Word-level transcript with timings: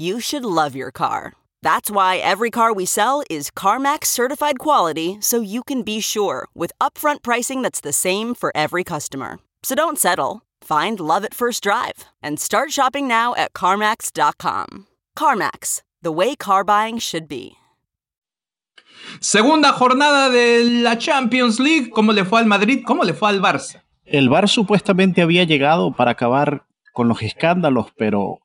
You 0.00 0.20
should 0.20 0.44
love 0.44 0.76
your 0.76 0.92
car. 0.92 1.32
That's 1.62 1.90
why 1.90 2.18
every 2.18 2.50
car 2.50 2.72
we 2.72 2.86
sell 2.86 3.24
is 3.28 3.50
CarMax 3.50 4.04
certified 4.06 4.60
quality 4.60 5.18
so 5.20 5.40
you 5.40 5.64
can 5.64 5.82
be 5.82 6.00
sure 6.00 6.46
with 6.54 6.70
upfront 6.80 7.22
pricing 7.22 7.62
that's 7.62 7.80
the 7.80 7.92
same 7.92 8.36
for 8.36 8.52
every 8.54 8.84
customer. 8.84 9.40
So 9.64 9.74
don't 9.74 9.98
settle. 9.98 10.42
Find 10.62 11.00
love 11.00 11.24
at 11.24 11.34
first 11.34 11.64
drive 11.64 12.04
and 12.22 12.38
start 12.38 12.70
shopping 12.70 13.08
now 13.08 13.34
at 13.34 13.54
CarMax.com. 13.54 14.86
CarMax, 15.16 15.82
the 16.00 16.12
way 16.12 16.36
car 16.36 16.62
buying 16.62 16.98
should 16.98 17.26
be. 17.26 17.56
Segunda 19.20 19.72
jornada 19.72 20.30
de 20.30 20.62
la 20.80 20.94
Champions 20.94 21.58
League. 21.58 21.90
¿Cómo 21.90 22.12
le 22.12 22.24
fue 22.24 22.38
al 22.38 22.46
Madrid? 22.46 22.84
¿Cómo 22.86 23.02
le 23.02 23.14
fue 23.14 23.30
al 23.30 23.40
Barça? 23.40 23.82
El 24.04 24.28
Bar 24.28 24.48
supuestamente 24.48 25.22
había 25.22 25.42
llegado 25.42 25.90
para 25.90 26.12
acabar 26.12 26.66
con 26.92 27.08
los 27.08 27.20
escándalos, 27.22 27.88
pero 27.96 28.38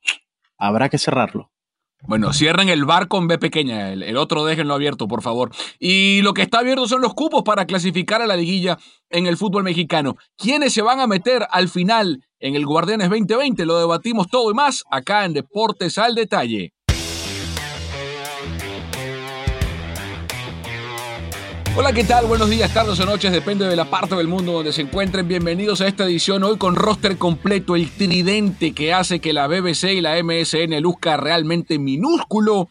habrá 0.67 0.89
que 0.89 0.97
cerrarlo. 0.97 1.52
Bueno, 2.06 2.33
cierren 2.33 2.67
el 2.67 2.83
bar 2.83 3.08
con 3.08 3.30
B 3.30 3.38
pequeña, 3.38 3.94
el, 3.94 4.17
otro 4.17 4.44
déjenlo 4.44 4.73
abierto, 4.73 5.08
por 5.08 5.22
favor. 5.22 5.52
Y 5.80 6.22
lo 6.22 6.33
que 6.33 6.42
está 6.42 6.59
abierto 6.59 6.86
son 6.86 7.02
los 7.02 7.14
cupos 7.14 7.44
para 7.44 7.66
clasificar 7.66 8.22
a 8.22 8.28
la 8.28 8.36
liguilla 8.36 8.78
en 9.09 9.25
el 9.25 9.38
fútbol 9.38 9.64
mexicano. 9.64 10.17
¿Quiénes 10.38 10.73
se 10.73 10.81
van 10.81 11.00
a 11.00 11.08
meter 11.08 11.47
al 11.50 11.69
final 11.69 12.25
en 12.39 12.56
el 12.56 12.66
Guardianes 12.66 13.09
2020? 13.09 13.66
Lo 13.66 13.80
debatimos 13.80 14.28
todo 14.28 14.52
y 14.52 14.53
más 14.53 14.84
acá 14.91 15.23
en 15.23 15.34
Deportes 15.34 15.97
al 15.97 16.13
Detalle. 16.13 16.72
Hola, 21.75 21.91
¿qué 21.91 22.03
tal? 22.03 22.28
Buenos 22.28 22.51
días, 22.51 22.72
tardes 22.72 23.00
o 23.00 23.06
noches, 23.06 23.31
depende 23.31 23.66
de 23.66 23.75
la 23.75 23.89
parte 23.89 24.16
del 24.16 24.28
mundo 24.28 24.51
donde 24.51 24.72
se 24.72 24.84
encuentren. 24.84 25.28
Bienvenidos 25.28 25.81
a 25.81 25.88
esta 25.88 26.03
edición 26.03 26.44
hoy 26.44 26.59
con 26.59 26.75
roster 26.75 27.17
completo, 27.17 27.75
el 27.75 27.89
tridente 27.89 28.73
que 28.73 28.94
hace 28.94 29.19
que 29.19 29.34
la 29.34 29.47
BBC 29.47 29.85
y 29.85 30.01
la 30.01 30.22
MSN 30.22 30.79
luzca 30.81 31.17
realmente 31.17 31.79
minúsculo. 31.79 32.69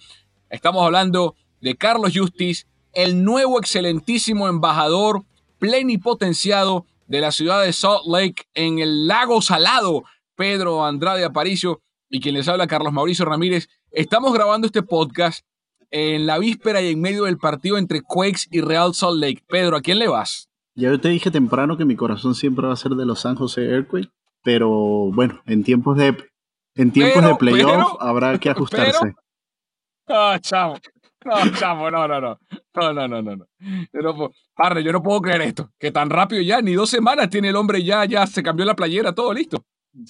Estamos 0.50 0.84
hablando 0.84 1.34
de 1.60 1.74
Carlos 1.74 2.12
Justice, 2.14 2.66
el 2.92 3.24
nuevo 3.24 3.58
excelentísimo 3.58 4.46
embajador 4.46 5.24
plenipotenciado 5.58 6.86
de 7.08 7.20
la 7.20 7.32
ciudad 7.32 7.60
de 7.60 7.72
Salt 7.72 8.06
Lake 8.06 8.44
en 8.54 8.78
el 8.78 9.08
lago 9.08 9.42
Salado, 9.42 10.04
Pedro 10.36 10.86
Andrade 10.86 11.24
Aparicio 11.24 11.80
y 12.08 12.20
quien 12.20 12.36
les 12.36 12.46
habla 12.46 12.68
Carlos 12.68 12.92
Mauricio 12.92 13.24
Ramírez. 13.24 13.68
Estamos 13.90 14.32
grabando 14.32 14.68
este 14.68 14.84
podcast 14.84 15.44
en 15.92 16.26
la 16.26 16.38
víspera 16.38 16.80
y 16.80 16.90
en 16.90 17.00
medio 17.00 17.24
del 17.24 17.38
partido 17.38 17.78
entre 17.78 18.02
Quakes 18.02 18.48
y 18.50 18.60
Real 18.60 18.94
Salt 18.94 19.20
Lake. 19.20 19.44
Pedro, 19.46 19.76
¿a 19.76 19.82
quién 19.82 19.98
le 19.98 20.08
vas? 20.08 20.48
Ya 20.74 20.90
yo 20.90 20.98
te 21.00 21.10
dije 21.10 21.30
temprano 21.30 21.76
que 21.76 21.84
mi 21.84 21.96
corazón 21.96 22.34
siempre 22.34 22.66
va 22.66 22.72
a 22.72 22.76
ser 22.76 22.92
de 22.92 23.04
los 23.04 23.20
San 23.20 23.36
Jose 23.36 23.62
Earthquake, 23.62 24.10
pero 24.42 24.70
bueno, 25.12 25.40
en 25.46 25.62
tiempos 25.62 25.98
de 25.98 26.16
en 26.74 26.90
tiempos 26.90 27.22
de 27.22 27.34
playoff 27.36 27.96
habrá 28.00 28.38
que 28.38 28.50
ajustarse. 28.50 29.14
Ah, 30.08 30.36
chavo. 30.40 30.74
No, 31.24 31.52
chavo, 31.52 31.90
no, 31.90 32.08
no, 32.08 32.20
no. 32.20 32.38
No, 32.74 32.92
no, 32.92 33.08
no, 33.08 33.22
no. 33.22 33.46
Yo 33.92 34.00
no, 34.02 34.14
puedo, 34.16 34.80
yo 34.80 34.92
no 34.92 35.00
puedo 35.00 35.20
creer 35.20 35.42
esto. 35.42 35.70
Que 35.78 35.92
tan 35.92 36.10
rápido 36.10 36.42
ya, 36.42 36.60
ni 36.60 36.72
dos 36.72 36.90
semanas 36.90 37.30
tiene 37.30 37.50
el 37.50 37.56
hombre 37.56 37.84
ya, 37.84 38.04
ya 38.04 38.26
se 38.26 38.42
cambió 38.42 38.66
la 38.66 38.74
playera, 38.74 39.14
todo 39.14 39.32
listo. 39.32 39.64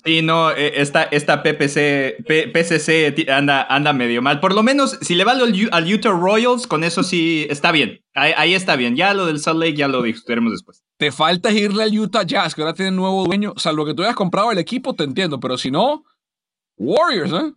Sí, 0.05 0.23
no, 0.23 0.53
eh, 0.53 0.81
esta, 0.81 1.03
esta 1.05 1.43
PPC, 1.43 2.25
PCC 2.25 3.29
anda, 3.29 3.63
anda 3.65 3.93
medio 3.93 4.23
mal. 4.23 4.39
Por 4.39 4.55
lo 4.55 4.63
menos, 4.63 4.99
si 5.01 5.17
le 5.17 5.25
va 5.25 5.33
al, 5.33 5.93
Utah 5.93 6.11
Royals, 6.11 6.69
con 6.69 6.85
eso 6.85 7.03
sí 7.03 7.47
está 7.51 7.73
bien. 7.73 8.01
Ahí, 8.15 8.55
está 8.55 8.77
bien. 8.77 8.95
Ya 8.95 9.13
lo 9.13 9.27
del 9.27 9.41
Salt 9.41 9.59
Lake 9.59 9.75
ya 9.75 9.89
lo 9.89 10.03
discutiremos 10.03 10.53
después. 10.53 10.85
Te 10.99 11.11
falta 11.11 11.51
irle 11.51 11.83
al 11.83 11.99
Utah 11.99 12.23
Jazz, 12.23 12.55
que 12.55 12.63
ahora 12.63 12.75
tiene 12.75 12.93
nuevo 12.93 13.25
dueño. 13.25 13.55
Salvo 13.57 13.85
que 13.85 13.95
tú 13.95 14.03
hayas 14.03 14.15
comprado 14.15 14.53
el 14.53 14.59
equipo, 14.59 14.95
te 14.95 15.03
entiendo. 15.03 15.41
Pero 15.41 15.59
si 15.59 15.73
no, 15.73 16.05
Warriors, 16.77 17.33
¿eh? 17.33 17.53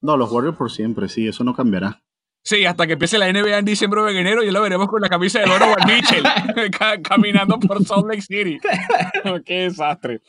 No, 0.00 0.16
los 0.16 0.30
Warriors 0.32 0.56
por 0.56 0.72
siempre, 0.72 1.08
sí, 1.08 1.28
eso 1.28 1.44
no 1.44 1.54
cambiará. 1.54 2.02
Sí, 2.42 2.64
hasta 2.64 2.86
que 2.86 2.94
empiece 2.94 3.18
la 3.18 3.32
NBA 3.32 3.58
en 3.58 3.64
diciembre 3.64 4.00
o 4.00 4.08
en 4.08 4.16
enero, 4.16 4.42
y 4.42 4.50
lo 4.52 4.62
veremos 4.62 4.88
con 4.88 5.00
la 5.00 5.08
camisa 5.08 5.40
de 5.40 5.46
Donovan 5.46 5.84
Mitchell 5.84 6.22
caminando 7.02 7.58
por 7.58 7.84
Salt 7.84 8.06
Lake 8.06 8.22
City. 8.22 8.58
Qué 9.44 9.54
desastre. 9.62 10.22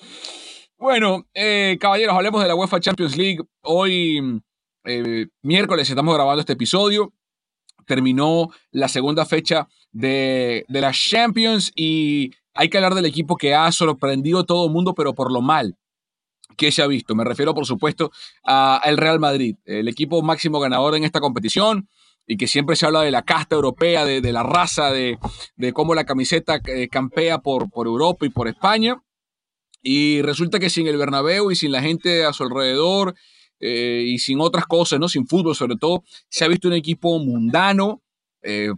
Bueno, 0.80 1.26
eh, 1.34 1.78
caballeros, 1.80 2.16
hablemos 2.16 2.40
de 2.40 2.48
la 2.48 2.54
UEFA 2.54 2.80
Champions 2.80 3.18
League. 3.18 3.40
Hoy, 3.64 4.42
eh, 4.84 5.26
miércoles, 5.42 5.90
estamos 5.90 6.14
grabando 6.14 6.40
este 6.42 6.54
episodio. 6.54 7.14
Terminó 7.88 8.50
la 8.70 8.88
segunda 8.88 9.26
fecha 9.26 9.68
de, 9.92 10.66
de 10.68 10.82
la 10.82 10.92
Champions 10.92 11.72
y 11.76 12.32
hay 12.54 12.70
que 12.70 12.78
hablar 12.78 12.94
del 12.94 13.06
equipo 13.06 13.38
que 13.38 13.56
ha 13.56 13.72
sorprendido 13.72 14.40
a 14.40 14.46
todo 14.46 14.68
el 14.68 14.72
mundo, 14.72 14.94
pero 14.94 15.16
por 15.16 15.32
lo 15.32 15.42
mal 15.42 15.76
que 16.58 16.72
se 16.72 16.84
ha 16.84 16.88
visto. 16.88 17.16
Me 17.16 17.24
refiero, 17.24 17.56
por 17.56 17.66
supuesto, 17.66 18.12
al 18.44 18.98
Real 18.98 19.20
Madrid, 19.20 19.56
el 19.66 19.88
equipo 19.88 20.22
máximo 20.22 20.60
ganador 20.60 20.96
en 20.96 21.04
esta 21.04 21.20
competición 21.20 21.90
y 22.28 22.38
que 22.38 22.46
siempre 22.46 22.76
se 22.76 22.86
habla 22.86 23.02
de 23.02 23.10
la 23.12 23.24
casta 23.24 23.56
europea, 23.56 24.06
de, 24.06 24.32
la 24.32 24.44
raza, 24.44 24.92
de, 24.92 25.18
de, 25.56 25.74
cómo 25.74 25.96
la 25.96 26.06
camiseta 26.06 26.60
eh, 26.68 26.88
campea 26.88 27.40
por, 27.40 27.70
por 27.72 27.88
Europa 27.88 28.28
y 28.28 28.30
por 28.30 28.48
España. 28.48 29.02
Y 29.82 30.22
resulta 30.22 30.60
que 30.60 30.70
sin 30.70 30.88
el 30.88 30.98
Bernabéu 30.98 31.52
y 31.52 31.56
sin 31.56 31.72
la 31.72 31.82
gente 31.82 32.26
a 32.26 32.34
su 32.34 32.44
alrededor 32.44 33.16
eh, 33.60 34.04
y 34.06 34.20
sin 34.20 34.42
otras 34.42 34.66
cosas, 34.66 35.00
¿no? 35.00 35.08
Sin 35.08 35.28
fútbol 35.28 35.56
sobre 35.56 35.78
todo, 35.78 36.04
se 36.30 36.46
ha 36.46 36.48
visto 36.48 36.68
un 36.68 36.74
equipo 36.74 37.18
mundano, 37.20 38.02
eh, 38.42 38.72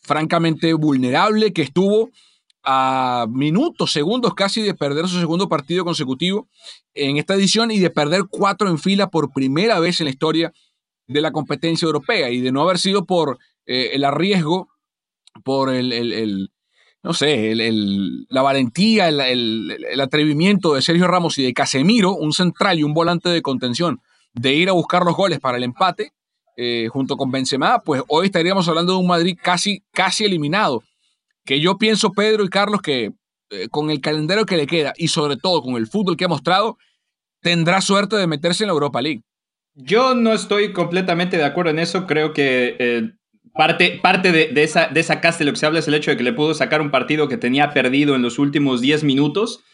francamente 0.00 0.72
vulnerable, 0.74 1.52
que 1.52 1.62
estuvo 1.62 2.10
a 2.62 3.26
minutos, 3.30 3.92
segundos 3.92 4.34
casi 4.34 4.60
de 4.60 4.74
perder 4.74 5.06
su 5.06 5.20
segundo 5.20 5.48
partido 5.48 5.84
consecutivo 5.84 6.48
en 6.94 7.16
esta 7.16 7.34
edición 7.34 7.70
y 7.70 7.78
de 7.78 7.90
perder 7.90 8.24
cuatro 8.28 8.68
en 8.68 8.78
fila 8.78 9.08
por 9.08 9.32
primera 9.32 9.78
vez 9.78 10.00
en 10.00 10.06
la 10.06 10.10
historia 10.10 10.52
de 11.06 11.20
la 11.20 11.30
competencia 11.30 11.86
europea 11.86 12.30
y 12.30 12.40
de 12.40 12.50
no 12.50 12.62
haber 12.62 12.78
sido 12.78 13.04
por 13.04 13.38
eh, 13.66 13.90
el 13.92 14.04
arriesgo, 14.04 14.68
por 15.44 15.72
el, 15.72 16.50
no 17.02 17.12
sé, 17.12 17.54
la 18.28 18.42
valentía, 18.42 19.08
el, 19.08 20.00
atrevimiento 20.00 20.74
de 20.74 20.82
Sergio 20.82 21.06
Ramos 21.06 21.38
y 21.38 21.44
de 21.44 21.54
Casemiro, 21.54 22.14
un 22.14 22.32
central 22.32 22.78
y 22.78 22.82
un 22.82 22.94
volante 22.94 23.28
de 23.28 23.42
contención, 23.42 24.00
de 24.34 24.54
ir 24.54 24.68
a 24.68 24.72
buscar 24.72 25.04
los 25.04 25.16
goles 25.16 25.38
para 25.38 25.56
el 25.56 25.64
empate 25.64 26.12
eh, 26.56 26.88
junto 26.90 27.16
con 27.16 27.30
Benzema, 27.30 27.80
pues 27.80 28.02
hoy 28.08 28.26
estaríamos 28.26 28.66
hablando 28.68 28.94
de 28.94 28.98
un 28.98 29.06
Madrid 29.06 29.38
casi, 29.40 29.82
casi 29.92 30.24
eliminado. 30.24 30.82
Que 31.44 31.60
yo 31.60 31.78
pienso, 31.78 32.12
Pedro 32.12 32.44
y 32.44 32.48
Carlos, 32.48 32.80
que 32.80 33.12
eh, 33.50 33.68
con 33.70 33.90
el 33.90 34.00
calendario 34.00 34.46
que 34.46 34.56
le 34.56 34.66
queda 34.66 34.92
y 34.96 35.08
sobre 35.08 35.36
todo 35.36 35.62
con 35.62 35.76
el 35.76 35.86
fútbol 35.86 36.16
que 36.16 36.24
ha 36.24 36.28
mostrado, 36.28 36.78
tendrá 37.40 37.80
suerte 37.80 38.16
de 38.16 38.26
meterse 38.26 38.64
en 38.64 38.68
la 38.68 38.72
Europa 38.72 39.00
League. 39.00 39.22
Yo 39.74 40.14
no 40.14 40.32
estoy 40.32 40.72
completamente 40.72 41.36
de 41.36 41.44
acuerdo 41.44 41.70
en 41.70 41.78
eso. 41.78 42.06
Creo 42.06 42.32
que 42.32 42.76
eh, 42.78 43.12
Parte, 43.56 43.98
parte 44.02 44.32
de, 44.32 44.62
esa, 44.62 44.88
de 44.88 45.00
esa 45.00 45.20
casta, 45.20 45.44
habla 45.66 45.78
es 45.78 45.88
el 45.88 45.94
hecho 45.94 46.10
de 46.10 46.16
que 46.16 46.22
le 46.22 46.32
pudo 46.32 46.54
sacar 46.54 46.80
un 46.80 46.90
partido 46.90 47.28
que 47.28 47.36
tenía 47.36 47.72
perdido 47.72 48.14
en 48.14 48.22
los 48.22 48.38
últimos 48.38 48.80
10 48.80 49.04
minutos. 49.04 49.64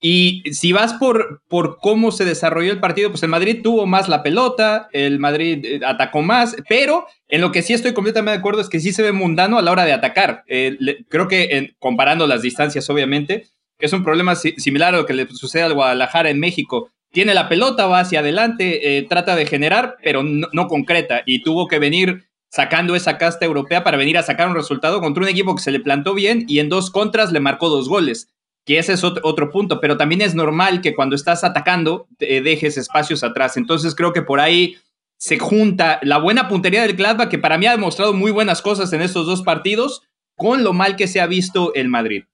Y 0.00 0.42
si 0.52 0.72
vas 0.72 0.94
por, 0.94 1.42
por 1.48 1.78
cómo 1.78 2.10
se 2.10 2.24
desarrolló 2.24 2.72
el 2.72 2.80
partido, 2.80 3.10
pues 3.10 3.22
el 3.22 3.28
Madrid 3.28 3.60
tuvo 3.62 3.86
más 3.86 4.08
la 4.08 4.22
pelota, 4.22 4.88
el 4.92 5.20
Madrid 5.20 5.64
eh, 5.64 5.80
atacó 5.86 6.22
más, 6.22 6.56
pero 6.68 7.06
en 7.28 7.40
lo 7.40 7.52
que 7.52 7.62
sí 7.62 7.72
estoy 7.72 7.92
completamente 7.94 8.32
de 8.32 8.38
acuerdo 8.38 8.60
es 8.60 8.68
que 8.68 8.80
sí 8.80 8.92
se 8.92 9.02
ve 9.02 9.12
mundano 9.12 9.58
a 9.58 9.62
la 9.62 9.70
hora 9.70 9.84
de 9.84 9.92
atacar. 9.92 10.42
Eh, 10.48 10.76
creo 11.08 11.28
que 11.28 11.74
comparando 11.78 12.26
las 12.26 12.42
distancias, 12.42 12.90
obviamente, 12.90 13.46
es 13.82 13.92
un 13.92 14.04
problema 14.04 14.36
similar 14.36 14.94
a 14.94 14.98
lo 14.98 15.06
que 15.06 15.12
le 15.12 15.28
sucede 15.28 15.64
al 15.64 15.74
Guadalajara 15.74 16.30
en 16.30 16.38
México. 16.38 16.90
Tiene 17.10 17.34
la 17.34 17.48
pelota, 17.48 17.86
va 17.86 18.00
hacia 18.00 18.20
adelante, 18.20 18.96
eh, 18.96 19.02
trata 19.02 19.36
de 19.36 19.44
generar, 19.44 19.96
pero 20.02 20.22
no, 20.22 20.66
concreta. 20.68 21.22
Y 21.26 21.42
tuvo 21.42 21.66
que 21.66 21.78
venir 21.78 22.24
sacando 22.52 22.94
esa 22.94 23.16
casta 23.16 23.46
europea 23.46 23.82
para 23.82 23.96
venir 23.96 24.18
a 24.18 24.22
sacar 24.22 24.46
un 24.46 24.54
resultado 24.54 25.00
contra 25.00 25.22
un 25.22 25.28
equipo 25.30 25.54
que 25.56 25.62
se 25.62 25.70
le 25.70 25.80
plantó 25.80 26.12
bien 26.12 26.44
y 26.48 26.58
en 26.58 26.68
dos 26.68 26.90
contras 26.90 27.32
le 27.32 27.40
marcó 27.40 27.70
dos 27.70 27.88
goles. 27.88 28.28
Que 28.66 28.78
ese 28.78 28.92
es 28.92 29.02
otro, 29.04 29.50
punto, 29.50 29.80
pero 29.80 29.96
también 29.96 30.20
es 30.20 30.34
normal 30.34 30.82
que 30.82 30.94
cuando 30.94 31.16
estás 31.16 31.44
atacando 31.44 32.06
te 32.18 32.42
dejes 32.42 32.76
espacios 32.76 33.24
atrás. 33.24 33.56
Entonces 33.56 33.94
creo 33.94 34.12
que 34.12 34.20
por 34.20 34.38
ahí 34.38 34.76
se 35.16 35.38
junta 35.38 35.98
la 36.02 36.18
buena 36.18 36.46
puntería 36.46 36.82
del 36.82 36.94
Gladbach, 36.94 37.30
que 37.30 37.38
para 37.38 37.56
mí 37.56 37.64
ha 37.64 37.72
demostrado 37.72 38.12
muy 38.12 38.30
buenas 38.30 38.60
cosas 38.60 38.92
en 38.92 39.00
estos 39.00 39.26
dos 39.26 39.40
partidos, 39.40 40.02
con 40.36 40.62
lo 40.62 40.74
mal 40.74 40.96
que 40.96 41.08
se 41.08 41.22
ha 41.22 41.26
visto 41.26 41.72
el 41.74 41.88
Madrid. 41.88 42.24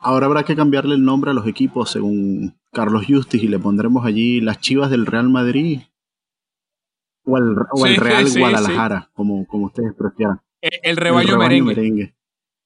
Ahora 0.00 0.26
habrá 0.26 0.42
que 0.42 0.56
cambiarle 0.56 0.96
el 0.96 1.04
nombre 1.04 1.30
a 1.30 1.34
los 1.34 1.46
equipos 1.46 1.88
según 1.88 2.58
Carlos 2.72 3.04
Justis 3.06 3.44
y 3.44 3.48
le 3.48 3.60
pondremos 3.60 4.04
allí 4.04 4.40
las 4.40 4.60
chivas 4.60 4.90
del 4.90 5.06
Real 5.06 5.28
Madrid 5.28 5.82
o 7.24 7.36
el, 7.86 7.96
Real 7.96 8.26
Guadalajara, 8.36 9.10
Como, 9.14 9.46
como 9.46 9.66
ustedes 9.66 9.94
prefieran. 9.94 10.40
El, 10.60 10.96
rebaño, 10.96 11.38
merengue. 11.38 12.14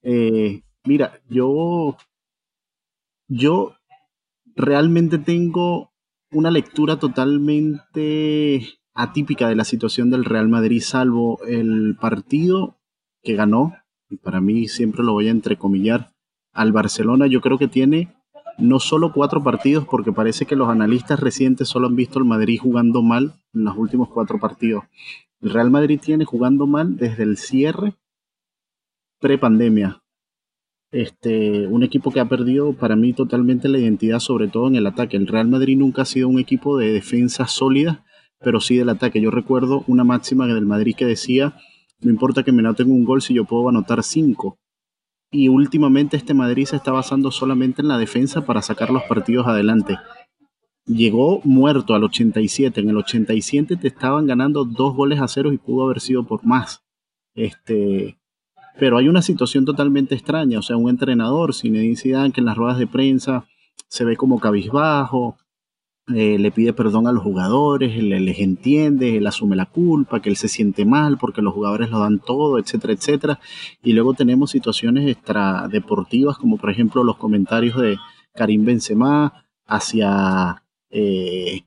Eh, 0.02 0.62
mira, 0.84 1.20
yo, 1.28 1.96
yo 3.28 3.74
realmente 4.54 5.18
tengo 5.18 5.92
una 6.30 6.50
lectura 6.50 6.98
totalmente 6.98 8.62
atípica 8.94 9.48
de 9.48 9.56
la 9.56 9.64
situación 9.64 10.10
del 10.10 10.24
Real 10.24 10.48
Madrid, 10.48 10.80
salvo 10.80 11.38
el 11.46 11.96
partido 12.00 12.78
que 13.22 13.34
ganó, 13.34 13.74
y 14.08 14.16
para 14.16 14.40
mí 14.40 14.68
siempre 14.68 15.04
lo 15.04 15.12
voy 15.12 15.28
a 15.28 15.32
entrecomillar, 15.32 16.12
al 16.52 16.72
Barcelona 16.72 17.26
yo 17.26 17.40
creo 17.40 17.58
que 17.58 17.68
tiene 17.68 18.15
no 18.58 18.80
solo 18.80 19.12
cuatro 19.12 19.42
partidos, 19.42 19.86
porque 19.86 20.12
parece 20.12 20.46
que 20.46 20.56
los 20.56 20.68
analistas 20.68 21.20
recientes 21.20 21.68
solo 21.68 21.86
han 21.86 21.96
visto 21.96 22.18
al 22.18 22.24
Madrid 22.24 22.58
jugando 22.60 23.02
mal 23.02 23.34
en 23.54 23.64
los 23.64 23.76
últimos 23.76 24.08
cuatro 24.08 24.38
partidos. 24.38 24.84
El 25.40 25.50
Real 25.50 25.70
Madrid 25.70 26.00
tiene 26.02 26.24
jugando 26.24 26.66
mal 26.66 26.96
desde 26.96 27.22
el 27.22 27.36
cierre 27.36 27.94
pre-pandemia. 29.20 30.02
Este, 30.92 31.66
un 31.66 31.82
equipo 31.82 32.10
que 32.10 32.20
ha 32.20 32.28
perdido 32.28 32.72
para 32.72 32.96
mí 32.96 33.12
totalmente 33.12 33.68
la 33.68 33.78
identidad, 33.78 34.20
sobre 34.20 34.48
todo 34.48 34.68
en 34.68 34.76
el 34.76 34.86
ataque. 34.86 35.16
El 35.16 35.26
Real 35.26 35.48
Madrid 35.48 35.76
nunca 35.76 36.02
ha 36.02 36.06
sido 36.06 36.28
un 36.28 36.38
equipo 36.38 36.78
de 36.78 36.92
defensa 36.92 37.46
sólida, 37.46 38.04
pero 38.40 38.60
sí 38.60 38.76
del 38.76 38.88
ataque. 38.88 39.20
Yo 39.20 39.30
recuerdo 39.30 39.84
una 39.88 40.04
máxima 40.04 40.46
del 40.46 40.64
Madrid 40.64 40.94
que 40.96 41.04
decía, 41.04 41.54
no 42.00 42.10
importa 42.10 42.42
que 42.44 42.52
me 42.52 42.62
noten 42.62 42.90
un 42.90 43.04
gol 43.04 43.20
si 43.20 43.34
yo 43.34 43.44
puedo 43.44 43.68
anotar 43.68 44.02
cinco 44.02 44.58
y 45.31 45.49
últimamente 45.49 46.17
este 46.17 46.34
Madrid 46.34 46.67
se 46.67 46.76
está 46.76 46.93
basando 46.93 47.31
solamente 47.31 47.82
en 47.82 47.88
la 47.88 47.99
defensa 47.99 48.46
para 48.46 48.62
sacar 48.62 48.90
los 48.90 49.02
partidos 49.05 49.46
adelante. 49.46 49.99
Llegó 50.87 51.40
muerto 51.44 51.94
al 51.94 52.05
87, 52.05 52.81
en 52.81 52.90
el 52.90 52.96
87 52.96 53.76
te 53.76 53.88
estaban 53.88 54.26
ganando 54.26 54.64
dos 54.64 54.94
goles 54.94 55.20
a 55.20 55.28
cero 55.28 55.52
y 55.52 55.58
pudo 55.58 55.84
haber 55.84 56.00
sido 56.00 56.25
por 56.25 56.44
más. 56.44 56.84
Este, 57.34 58.19
pero 58.78 58.99
hay 58.99 59.08
una 59.08 59.23
situación 59.23 59.64
totalmente 59.64 60.14
extraña, 60.14 60.58
o 60.58 60.62
sea, 60.62 60.76
un 60.76 60.88
entrenador, 60.88 61.55
Zinedine 61.55 61.96
Zidane, 61.96 62.32
que 62.32 62.40
en 62.40 62.46
las 62.46 62.56
ruedas 62.56 62.78
de 62.78 62.87
prensa 62.87 63.46
se 63.88 64.05
ve 64.05 64.17
como 64.17 64.38
cabizbajo, 64.38 65.37
eh, 66.14 66.38
le 66.38 66.52
pide 66.52 66.72
perdón 66.72 67.08
a 67.08 67.12
los 67.12 67.22
jugadores, 67.22 67.96
les 68.00 68.38
entiende, 68.38 69.16
él 69.16 69.26
asume 69.26 69.56
la 69.56 69.66
culpa, 69.66 70.22
que 70.22 70.30
él 70.30 70.36
se 70.36 70.48
siente 70.48 70.84
mal 70.84 71.18
porque 71.18 71.42
los 71.42 71.52
jugadores 71.52 71.90
lo 71.90 71.98
dan 71.98 72.20
todo, 72.20 72.58
etcétera, 72.58 72.92
etcétera. 72.92 73.40
Y 73.82 73.92
luego 73.92 74.14
tenemos 74.14 74.50
situaciones 74.50 75.08
extradeportivas, 75.08 76.38
como 76.38 76.58
por 76.58 76.70
ejemplo 76.70 77.02
los 77.02 77.16
comentarios 77.16 77.76
de 77.76 77.96
Karim 78.34 78.64
Benzema 78.64 79.44
hacia 79.66 80.62
eh, 80.90 81.62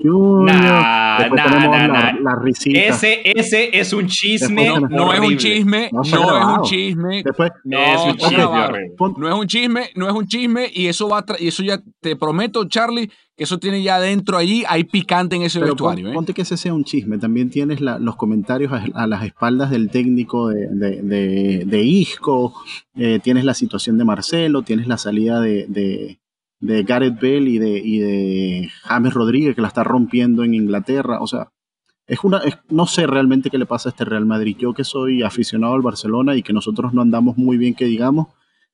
Junior. 0.00 0.44
la, 0.44 2.42
Ese, 2.66 3.22
ese 3.24 3.78
es 3.78 3.92
un 3.92 4.06
chisme. 4.06 4.68
No, 4.90 5.12
es 5.12 5.20
un 5.20 5.36
chisme. 5.36 5.90
No, 5.92 6.02
es 6.02 6.12
un 6.12 6.62
chisme. 6.62 7.24
no, 7.64 7.78
es 7.78 8.00
un 8.00 8.16
chisme. 8.16 8.44
No 9.16 9.28
es 9.28 9.34
un 9.34 9.46
chisme. 9.46 9.90
No 9.94 10.08
es 10.08 10.14
un 10.14 10.26
chisme. 10.26 10.70
Y 10.72 10.86
eso 10.86 11.08
va 11.08 11.24
y 11.38 11.48
eso 11.48 11.62
ya 11.62 11.80
te 12.00 12.16
prometo, 12.16 12.66
Charlie, 12.66 13.10
que 13.36 13.44
eso 13.44 13.58
tiene 13.58 13.82
ya 13.82 13.96
adentro 13.96 14.36
allí. 14.36 14.64
Hay 14.68 14.84
picante 14.84 15.36
en 15.36 15.42
ese 15.42 15.60
vestuario. 15.60 16.08
¿eh? 16.08 16.14
Ponte 16.14 16.32
que 16.32 16.42
ese 16.42 16.56
sea 16.56 16.74
un 16.74 16.84
chisme. 16.84 17.18
También 17.18 17.50
tienes 17.50 17.80
los 17.80 18.16
comentarios 18.16 18.72
a, 18.72 19.06
las 19.06 19.24
espaldas 19.24 19.70
del 19.70 19.90
técnico 19.90 20.48
de, 20.48 21.62
de, 21.64 21.82
Isco. 21.82 22.54
Eh, 22.96 23.20
tienes 23.22 23.44
la 23.44 23.54
situación 23.54 23.98
de 23.98 24.04
Marcelo. 24.04 24.62
Tienes 24.62 24.86
la 24.86 24.98
salida 24.98 25.40
de 25.40 26.18
de 26.64 26.82
Gareth 26.82 27.20
Bell 27.20 27.46
y 27.46 27.58
de, 27.58 27.78
y 27.78 27.98
de 27.98 28.70
James 28.84 29.12
Rodríguez 29.12 29.54
que 29.54 29.60
la 29.60 29.68
está 29.68 29.84
rompiendo 29.84 30.44
en 30.44 30.54
Inglaterra. 30.54 31.20
O 31.20 31.26
sea, 31.26 31.50
es 32.06 32.24
una, 32.24 32.40
no 32.70 32.86
sé 32.86 33.06
realmente 33.06 33.50
qué 33.50 33.58
le 33.58 33.66
pasa 33.66 33.90
a 33.90 33.92
este 33.92 34.06
Real 34.06 34.24
Madrid. 34.24 34.56
Yo 34.58 34.72
que 34.72 34.82
soy 34.82 35.22
aficionado 35.22 35.74
al 35.74 35.82
Barcelona 35.82 36.34
y 36.36 36.42
que 36.42 36.54
nosotros 36.54 36.94
no 36.94 37.02
andamos 37.02 37.36
muy 37.36 37.58
bien, 37.58 37.74
que 37.74 37.84
digamos, 37.84 38.28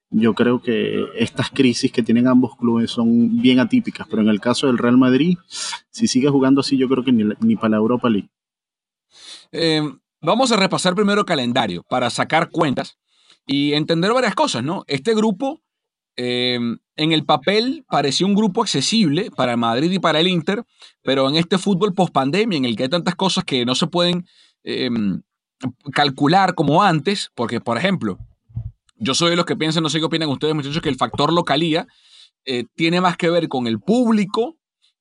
yo 0.09 0.35
creo 0.35 0.63
que 0.63 1.05
estas 1.17 1.51
crisis 1.51 1.91
que 1.91 2.05
tienen 2.05 2.29
ambos 2.29 2.57
clubes 2.57 2.93
son 2.93 3.43
bien 3.43 3.59
atípicas. 3.59 4.07
Pero 4.09 4.23
en 4.23 4.29
el 4.29 4.41
caso 4.41 4.69
del 4.69 4.79
Real 4.79 4.97
Madrid, 4.97 5.37
si 5.91 6.07
sigue 6.07 6.29
jugando 6.29 6.61
así, 6.61 6.77
yo 6.77 6.89
creo 6.89 7.05
que 7.05 7.11
ni, 7.11 7.57
para 7.57 7.71
la 7.71 7.77
Europa 7.79 8.09
League. 8.09 8.31
Em, 9.51 9.99
vamos 10.21 10.53
a 10.53 10.57
repasar 10.57 10.95
primero 10.95 11.27
calendario 11.27 11.83
para 11.89 12.09
sacar 12.09 12.51
cuentas 12.51 12.99
y 13.47 13.73
entender 13.73 14.13
varias 14.13 14.37
cosas, 14.37 14.63
¿no? 14.63 14.85
Este 14.87 15.13
grupo 15.13 15.61
Em, 16.23 16.77
en 16.97 17.13
el 17.13 17.25
papel 17.25 17.87
parecía 17.89 18.27
un 18.27 18.35
grupo 18.35 18.61
accesible 18.61 19.31
para 19.35 19.57
Madrid 19.57 19.91
y 19.91 19.99
para 19.99 20.21
el 20.21 20.29
Inter, 20.29 20.67
pero 21.03 21.27
en 21.27 21.37
este 21.37 21.57
fútbol 21.57 21.95
post 21.95 22.13
pandemia, 22.13 22.59
en 22.59 22.67
el 22.67 22.77
que 22.77 22.83
hay 22.83 22.89
tantas 22.91 23.15
cosas 23.15 23.43
que 23.43 23.65
no 23.65 23.75
se 23.75 23.87
pueden 23.87 24.27
em, 24.63 25.23
calcular 25.95 26.55
como 26.55 26.83
antes, 26.83 27.31
porque, 27.35 27.63
por 27.63 27.79
ejemplo, 27.79 28.19
yo 28.97 29.15
soy 29.15 29.31
de 29.31 29.37
los 29.37 29.47
que 29.47 29.57
piensan, 29.57 29.83
no 29.83 29.89
sé 29.89 29.99
qué 29.99 30.05
opinan 30.05 30.29
ustedes, 30.29 30.55
muchachos, 30.55 30.83
que 30.83 30.91
el 30.91 30.97
factor 30.97 31.33
localía 31.33 31.87
eh, 32.45 32.65
tiene 32.75 33.01
más 33.01 33.17
que 33.17 33.31
ver 33.31 33.49
con 33.49 33.67
el 33.67 33.81
público 33.81 34.59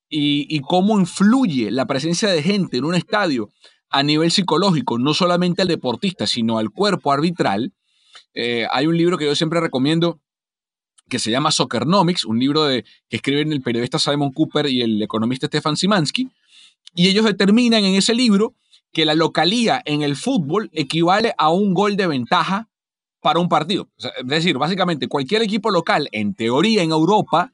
y, 0.07 0.61
cómo 0.61 0.97
influye 0.97 1.69
la 1.69 1.85
presencia 1.85 2.29
de 2.29 2.41
gente 2.41 2.77
en 2.77 2.85
un 2.85 2.95
estadio 2.95 3.49
a 3.89 4.03
nivel 4.03 4.31
psicológico, 4.31 4.97
no 4.97 5.13
solamente 5.13 5.63
al 5.63 5.67
deportista, 5.67 6.27
sino 6.27 6.59
al 6.59 6.69
cuerpo 6.69 7.11
arbitral. 7.11 7.73
Eh, 8.33 8.67
hay 8.71 8.87
un 8.87 8.95
libro 8.95 9.17
que 9.17 9.25
yo 9.25 9.35
siempre 9.35 9.59
recomiendo 9.59 10.21
que 11.09 11.19
se 11.19 11.31
llama 11.31 11.51
Soccernomics, 11.51 12.25
un 12.25 12.39
libro 12.39 12.67
que 12.67 12.85
escriben 13.09 13.51
el 13.51 13.61
periodista 13.61 13.99
Simon 13.99 14.31
Cooper 14.31 14.67
y 14.67 14.81
el 14.81 15.01
economista 15.01 15.47
Stefan 15.47 15.75
Simansky, 15.75 16.29
y 16.95 17.07
ellos 17.07 17.25
determinan 17.25 17.83
en 17.83 17.95
ese 17.95 18.13
libro 18.13 18.55
que 18.91 19.05
la 19.05 19.15
localía 19.15 19.81
en 19.85 20.01
el 20.01 20.15
fútbol 20.15 20.69
equivale 20.73 21.33
a 21.37 21.49
un 21.49 21.73
gol 21.73 21.95
de 21.95 22.07
ventaja 22.07 22.69
para 23.21 23.39
un 23.39 23.49
partido. 23.49 23.89
es 23.97 24.27
decir, 24.27 24.57
básicamente 24.57 25.07
cualquier 25.07 25.41
equipo 25.41 25.71
local, 25.71 26.07
en 26.11 26.33
teoría 26.33 26.83
en 26.83 26.91
Europa, 26.91 27.51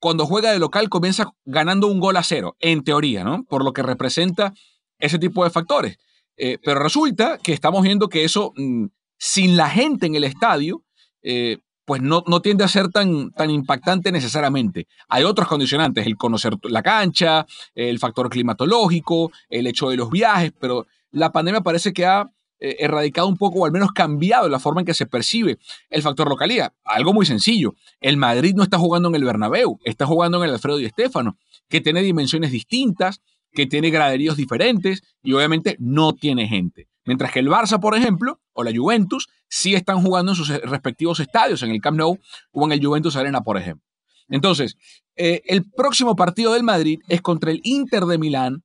cuando 0.00 0.26
juega 0.26 0.52
de 0.52 0.58
local 0.58 0.88
comienza 0.88 1.32
ganando 1.44 1.88
un 1.88 2.00
gol 2.00 2.16
a 2.16 2.22
cero, 2.22 2.56
en 2.60 2.84
teoría, 2.84 3.24
¿no? 3.24 3.44
Por 3.44 3.64
lo 3.64 3.72
que 3.72 3.82
representa 3.82 4.54
ese 4.98 5.18
tipo 5.18 5.44
de 5.44 5.50
factores. 5.50 5.98
Eh, 6.36 6.58
pero 6.62 6.80
resulta 6.80 7.38
que 7.38 7.52
estamos 7.52 7.82
viendo 7.82 8.08
que 8.08 8.24
eso, 8.24 8.52
mm, 8.56 8.86
sin 9.18 9.56
la 9.56 9.68
gente 9.68 10.06
en 10.06 10.14
el 10.14 10.24
estadio, 10.24 10.84
eh, 11.22 11.58
pues 11.88 12.02
no, 12.02 12.22
no, 12.26 12.42
tiende 12.42 12.64
a 12.64 12.68
ser 12.68 12.88
tan, 12.88 13.30
tan 13.30 13.48
impactante 13.48 14.12
necesariamente. 14.12 14.86
Hay 15.08 15.24
otros 15.24 15.48
condicionantes, 15.48 16.06
el 16.06 16.18
conocer 16.18 16.52
la 16.64 16.82
cancha, 16.82 17.46
el 17.74 17.98
factor 17.98 18.28
climatológico, 18.28 19.32
el 19.48 19.66
hecho 19.66 19.88
de 19.88 19.96
los 19.96 20.10
viajes, 20.10 20.52
pero 20.60 20.86
la 21.12 21.32
pandemia 21.32 21.62
parece 21.62 21.94
que 21.94 22.04
ha 22.04 22.30
eh, 22.60 22.76
erradicado 22.80 23.26
un 23.26 23.38
poco 23.38 23.60
o 23.60 23.64
al 23.64 23.72
menos 23.72 23.92
cambiado 23.92 24.50
la 24.50 24.58
forma 24.58 24.82
en 24.82 24.84
que 24.84 24.92
se 24.92 25.06
percibe 25.06 25.56
el 25.88 26.02
factor 26.02 26.28
localidad. 26.28 26.74
Algo 26.84 27.14
muy 27.14 27.24
sencillo, 27.24 27.74
el 28.02 28.18
Madrid 28.18 28.52
no 28.54 28.64
está 28.64 28.76
jugando 28.76 29.08
en 29.08 29.14
el 29.14 29.24
Bernabéu, 29.24 29.78
está 29.82 30.04
jugando 30.04 30.36
en 30.36 30.44
el 30.44 30.54
Alfredo 30.56 30.76
Di 30.76 30.90
Stéfano, 30.90 31.38
que 31.70 31.80
tiene 31.80 32.02
dimensiones 32.02 32.52
distintas, 32.52 33.22
que 33.50 33.64
tiene 33.64 33.88
graderíos 33.88 34.36
diferentes 34.36 35.02
y 35.22 35.32
obviamente 35.32 35.76
no 35.78 36.12
tiene 36.12 36.48
gente. 36.48 36.87
Mientras 37.08 37.32
que 37.32 37.38
el 37.38 37.48
Barça, 37.48 37.80
por 37.80 37.96
ejemplo, 37.96 38.38
o 38.52 38.62
la 38.62 38.70
Juventus, 38.70 39.28
sí 39.48 39.74
están 39.74 40.02
jugando 40.02 40.32
en 40.32 40.36
sus 40.36 40.48
respectivos 40.48 41.18
estadios, 41.20 41.62
en 41.62 41.70
el 41.70 41.80
Camp 41.80 41.96
Nou 41.96 42.18
o 42.52 42.64
en 42.66 42.72
el 42.72 42.84
Juventus 42.84 43.16
Arena, 43.16 43.40
por 43.40 43.56
ejemplo. 43.56 43.82
Entonces, 44.28 44.76
eh, 45.16 45.40
el 45.46 45.64
próximo 45.70 46.16
partido 46.16 46.52
del 46.52 46.64
Madrid 46.64 47.00
es 47.08 47.22
contra 47.22 47.50
el 47.50 47.62
Inter 47.64 48.04
de 48.04 48.18
Milán 48.18 48.62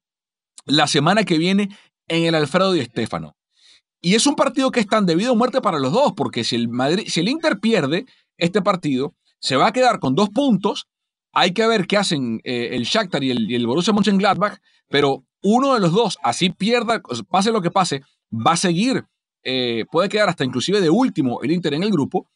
la 0.65 0.87
semana 0.87 1.23
que 1.23 1.37
viene 1.37 1.69
en 2.09 2.25
el 2.25 2.35
Alfredo 2.35 2.73
Di 2.73 2.83
Stéfano. 2.83 3.37
Y 4.01 4.15
es 4.15 4.27
un 4.27 4.35
partido 4.35 4.71
que 4.71 4.81
es 4.81 4.87
tan 4.87 5.05
debido 5.05 5.31
a 5.31 5.35
muerte 5.35 5.61
para 5.61 5.79
los 5.79 5.93
dos, 5.93 6.11
porque 6.11 6.43
si 6.43 6.57
el, 6.57 6.67
Madrid, 6.67 7.05
si 7.07 7.21
el 7.21 7.29
Inter 7.29 7.61
pierde 7.61 8.05
este 8.37 8.61
partido, 8.61 9.15
se 9.39 9.55
va 9.55 9.67
a 9.67 9.71
quedar 9.71 10.01
con 10.01 10.15
dos 10.15 10.27
puntos. 10.31 10.89
Hay 11.31 11.53
que 11.53 11.65
ver 11.65 11.87
qué 11.87 11.95
hacen 11.95 12.41
eh, 12.43 12.71
el 12.73 12.83
Shakhtar 12.83 13.23
y 13.23 13.31
el, 13.31 13.49
y 13.49 13.55
el 13.55 13.67
Borussia 13.67 13.93
Mönchengladbach, 13.93 14.59
pero 14.89 15.23
uno 15.41 15.75
de 15.75 15.79
los 15.79 15.93
dos, 15.93 16.17
así 16.23 16.49
pierda, 16.49 17.01
pase 17.29 17.51
lo 17.53 17.61
que 17.61 17.71
pase, 17.71 18.01
va 18.33 18.53
a 18.53 18.57
seguir, 18.57 19.05
eh, 19.43 19.85
puede 19.91 20.09
quedar 20.09 20.29
hasta 20.29 20.43
inclusive 20.43 20.81
de 20.81 20.89
último 20.89 21.41
el 21.43 21.51
Inter 21.51 21.73
en 21.73 21.83
el 21.83 21.91
grupo, 21.91 22.27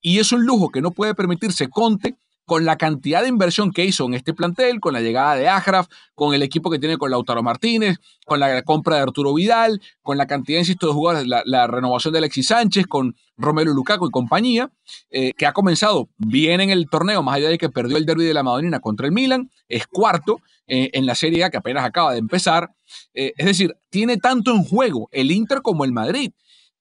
y 0.00 0.18
es 0.18 0.32
un 0.32 0.44
lujo 0.44 0.70
que 0.70 0.80
no 0.80 0.90
puede 0.90 1.14
permitirse 1.14 1.68
Conte 1.68 2.16
con 2.44 2.64
la 2.64 2.76
cantidad 2.76 3.22
de 3.22 3.28
inversión 3.28 3.70
que 3.72 3.84
hizo 3.84 4.04
en 4.04 4.14
este 4.14 4.34
plantel, 4.34 4.80
con 4.80 4.92
la 4.92 5.00
llegada 5.00 5.36
de 5.36 5.48
Ajraf, 5.48 5.86
con 6.14 6.34
el 6.34 6.42
equipo 6.42 6.70
que 6.70 6.78
tiene 6.78 6.98
con 6.98 7.10
Lautaro 7.10 7.42
Martínez, 7.42 7.98
con 8.26 8.40
la 8.40 8.62
compra 8.62 8.96
de 8.96 9.02
Arturo 9.02 9.32
Vidal, 9.32 9.80
con 10.02 10.18
la 10.18 10.26
cantidad, 10.26 10.58
insisto, 10.58 10.88
de 10.88 10.92
jugadores, 10.92 11.28
la, 11.28 11.66
renovación 11.68 12.12
de 12.12 12.18
Alexis 12.18 12.48
Sánchez, 12.48 12.86
con 12.86 13.14
Romero 13.36 13.72
Lukaku 13.72 14.08
y 14.08 14.10
compañía, 14.10 14.70
eh, 15.10 15.32
que 15.34 15.46
ha 15.46 15.52
comenzado 15.52 16.08
bien 16.18 16.60
en 16.60 16.70
el 16.70 16.88
torneo, 16.90 17.22
más 17.22 17.36
allá 17.36 17.48
de 17.48 17.58
que 17.58 17.70
perdió 17.70 17.96
el 17.96 18.06
derby 18.06 18.24
de 18.24 18.34
la 18.34 18.42
Madonina 18.42 18.80
contra 18.80 19.06
el 19.06 19.12
Milan, 19.12 19.50
es 19.68 19.86
cuarto 19.86 20.40
eh, 20.66 20.90
en 20.92 21.06
la 21.06 21.14
Serie 21.14 21.44
A 21.44 21.50
que 21.50 21.56
apenas 21.56 21.84
acaba 21.84 22.12
de 22.12 22.18
empezar. 22.18 22.70
Eh, 23.14 23.32
es 23.36 23.46
decir, 23.46 23.76
tiene 23.90 24.16
tanto 24.16 24.52
en 24.52 24.64
juego 24.64 25.08
el 25.12 25.30
Inter 25.30 25.62
como 25.62 25.84
el 25.84 25.92
Madrid. 25.92 26.32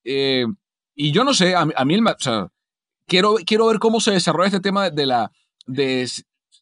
y 0.03 1.11
yo 1.11 1.23
no 1.23 1.33
sé, 1.33 1.55
a, 1.55 1.65
mí 1.65 1.97
quiero, 3.07 3.35
quiero 3.45 3.67
ver 3.67 3.79
cómo 3.79 3.99
se 3.99 4.11
desarrolla 4.11 4.47
este 4.47 4.59
tema 4.59 4.89
de 4.89 5.05
la 5.05 5.31
de 5.65 6.07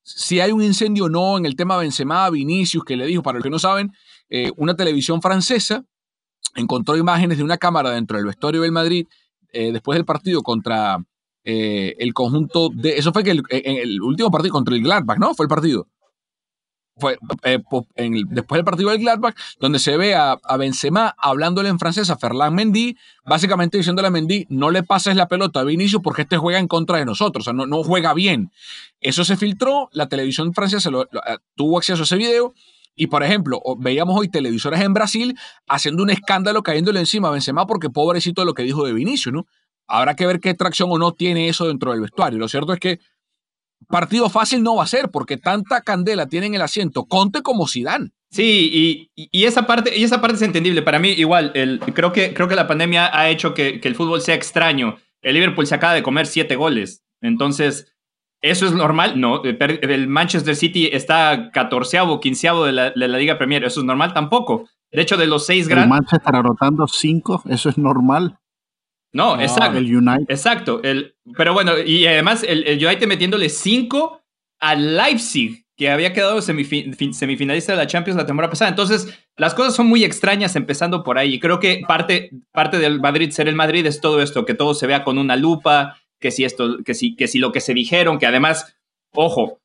si 0.04 0.40
hay 0.40 0.52
un 0.52 0.64
incendio 0.64 1.06
o 1.06 1.10
no 1.10 1.38
en 1.38 1.46
el 1.46 1.56
tema 1.56 1.78
Benzema, 1.78 2.30
Vinicius, 2.30 2.84
que 2.84 2.98
le 2.98 3.06
dijo, 3.06 3.22
para 3.22 3.38
los 3.38 3.44
que 3.44 3.50
no 3.50 3.60
saben, 3.60 3.92
eh, 4.30 4.52
una 4.58 4.76
televisión 4.76 5.22
francesa 5.22 5.86
encontró 6.56 6.98
imágenes 6.98 7.38
de 7.38 7.44
una 7.44 7.58
cámara 7.58 7.92
dentro 7.92 8.18
del 8.18 8.26
vestuario 8.26 8.62
del 8.62 8.72
Madrid 8.72 9.06
eh, 9.54 9.72
después 9.72 9.98
del 9.98 10.06
partido 10.06 10.42
contra 10.42 10.98
eh, 11.44 11.96
el 12.00 12.14
conjunto 12.14 12.70
de... 12.74 12.98
Eso 12.98 13.14
fue 13.14 13.24
que 13.24 13.32
el, 13.32 14.02
último 14.02 14.32
partido 14.32 14.54
contra 14.54 14.76
el 14.76 14.82
Gladbach, 14.82 15.20
¿no? 15.20 15.34
Fue 15.36 15.46
el 15.46 15.50
partido 15.50 15.88
fue 17.00 17.18
eh, 17.44 17.60
después 18.28 18.58
del 18.58 18.66
partido 18.66 18.90
del 18.90 19.00
Gladbach, 19.00 19.36
donde 19.60 19.80
se 19.80 19.98
ve 19.98 20.16
a, 20.16 20.40
Benzema 20.58 21.16
hablándole 21.18 21.70
en 21.70 21.80
francés 21.80 22.10
a 22.10 22.18
Ferland 22.18 22.56
Mendy, 22.56 22.98
básicamente 23.26 23.78
diciéndole 23.78 24.10
a 24.10 24.12
Mendy, 24.12 24.46
no 24.50 24.72
le 24.72 24.84
pases 24.84 25.16
la 25.16 25.28
pelota 25.28 25.62
a 25.62 25.64
Vinicius 25.64 26.02
porque 26.04 26.24
este 26.24 26.38
juega 26.38 26.60
en 26.60 26.68
contra 26.68 26.98
de 26.98 27.06
nosotros, 27.06 27.44
o 27.44 27.46
sea, 27.46 27.54
no, 27.54 27.66
no 27.66 27.84
juega 27.84 28.14
bien. 28.14 28.52
Eso 29.02 29.24
se 29.24 29.38
filtró, 29.38 29.90
la 29.94 30.10
televisión 30.10 30.54
francesa 30.54 30.90
eh, 30.90 31.38
tuvo 31.56 31.78
acceso 31.78 32.02
a 32.02 32.06
ese 32.06 32.18
video, 32.18 32.54
y 33.00 33.08
por 33.08 33.24
ejemplo, 33.24 33.62
veíamos 33.78 34.20
hoy 34.20 34.28
televisores 34.28 34.82
en 34.82 34.94
Brasil 34.94 35.38
haciendo 35.70 36.04
un 36.04 36.10
escándalo 36.10 36.64
cayéndole 36.64 37.00
encima 37.00 37.30
a 37.30 37.32
Benzema 37.32 37.66
porque 37.66 37.90
pobrecito 37.90 38.44
lo 38.44 38.54
que 38.54 38.64
dijo 38.64 38.86
de 38.86 38.92
Vinicius, 38.92 39.34
¿no? 39.34 39.48
Habrá 39.88 40.16
que 40.16 40.28
ver 40.28 40.42
qué 40.42 40.54
tracción 40.54 40.92
o 40.92 40.98
no 40.98 41.14
tiene 41.14 41.48
eso 41.48 41.66
dentro 41.66 41.92
del 41.92 42.02
vestuario. 42.02 42.38
Lo 42.38 42.50
cierto 42.50 42.74
es 42.74 42.80
que 42.80 43.00
partido 43.88 44.30
fácil 44.30 44.64
no 44.64 44.76
va 44.76 44.84
a 44.84 44.88
ser 44.88 45.10
porque 45.10 45.38
tanta 45.38 45.82
candela 45.82 46.28
tiene 46.28 46.48
en 46.48 46.56
el 46.56 46.62
asiento 46.62 47.06
Conte 47.06 47.42
como 47.42 47.68
Zidane. 47.68 48.12
Sí, 48.32 49.10
y, 49.16 49.44
esa 49.44 49.66
parte, 49.66 49.98
y 49.98 50.04
esa 50.04 50.22
parte 50.22 50.36
es 50.36 50.42
entendible. 50.44 50.84
Para 50.84 51.00
mí, 51.00 51.10
igual, 51.10 51.52
el, 51.56 51.80
creo, 51.80 52.12
que, 52.12 52.34
creo 52.34 52.48
que 52.48 52.56
la 52.56 52.68
pandemia 52.68 53.10
ha 53.18 53.30
hecho 53.30 53.56
que, 53.56 53.82
el 53.84 53.96
fútbol 53.96 54.22
sea 54.22 54.36
extraño. 54.36 54.98
El 55.22 55.34
Liverpool 55.34 55.66
se 55.66 55.76
acaba 55.76 55.94
de 55.94 56.04
comer 56.04 56.28
siete 56.28 56.56
goles. 56.56 57.04
Entonces, 57.22 57.92
¿eso 58.42 58.68
es 58.68 58.74
normal? 58.74 59.20
No. 59.20 59.42
El 59.44 60.08
Manchester 60.08 60.56
City 60.56 60.90
está 60.94 61.50
catorceavo, 61.52 62.20
quinceavo 62.20 62.66
de 62.66 62.72
la, 62.72 62.92
de 62.92 63.08
la 63.08 63.18
Liga 63.18 63.40
Premier. 63.40 63.64
¿Eso 63.64 63.80
es 63.80 63.86
normal? 63.86 64.14
Tampoco. 64.14 64.70
De 64.92 65.02
hecho, 65.02 65.18
de 65.18 65.26
los 65.26 65.48
seis 65.48 65.68
grandes. 65.68 65.86
El 65.86 65.90
Manchester 65.90 66.36
anotando 66.36 66.88
cinco, 66.88 67.42
¿eso 67.50 67.70
es 67.70 67.78
normal? 67.80 68.38
No, 69.12 69.40
exacto. 69.40 69.78
El 69.78 69.96
United. 69.96 70.26
Exacto. 70.30 70.82
El, 70.84 71.16
pero 71.36 71.54
bueno, 71.54 71.80
y 71.80 72.06
además 72.06 72.44
el, 72.48 72.66
el 72.66 72.86
United 72.86 73.08
metiéndole 73.08 73.50
5 73.50 74.22
al 74.60 74.98
Leipzig, 74.98 75.66
que 75.80 75.90
había 75.90 76.12
quedado 76.12 76.42
semifinalista 76.42 77.72
de 77.72 77.78
la 77.78 77.88
Champions 77.88 78.18
la 78.18 78.26
temporada 78.26 78.52
pasada. 78.52 78.70
Entonces, 78.70 79.18
las 79.38 79.54
cosas 79.54 79.74
son 79.74 79.88
muy 79.88 80.04
extrañas 80.04 80.58
empezando 80.58 81.04
por 81.04 81.18
ahí. 81.18 81.36
Y 81.36 81.40
creo 81.40 81.62
que 81.62 81.82
parte, 81.88 82.32
parte 82.52 82.80
del 82.80 83.00
Madrid 83.00 83.32
ser 83.32 83.48
el 83.48 83.56
Madrid 83.56 83.86
es 83.86 84.02
todo 84.02 84.22
esto, 84.22 84.46
que 84.46 84.54
todo 84.54 84.74
se 84.74 84.88
vea 84.88 85.06
con 85.06 85.18
una 85.18 85.38
lupa, 85.38 85.98
que 86.20 86.32
si 86.32 86.44
esto, 86.44 86.80
que 86.84 86.94
si, 86.94 87.16
que 87.16 87.30
si 87.30 87.40
lo 87.40 87.54
que 87.54 87.62
se 87.62 87.74
dijeron, 87.74 88.20
que 88.20 88.26
además, 88.26 88.76
ojo, 89.14 89.62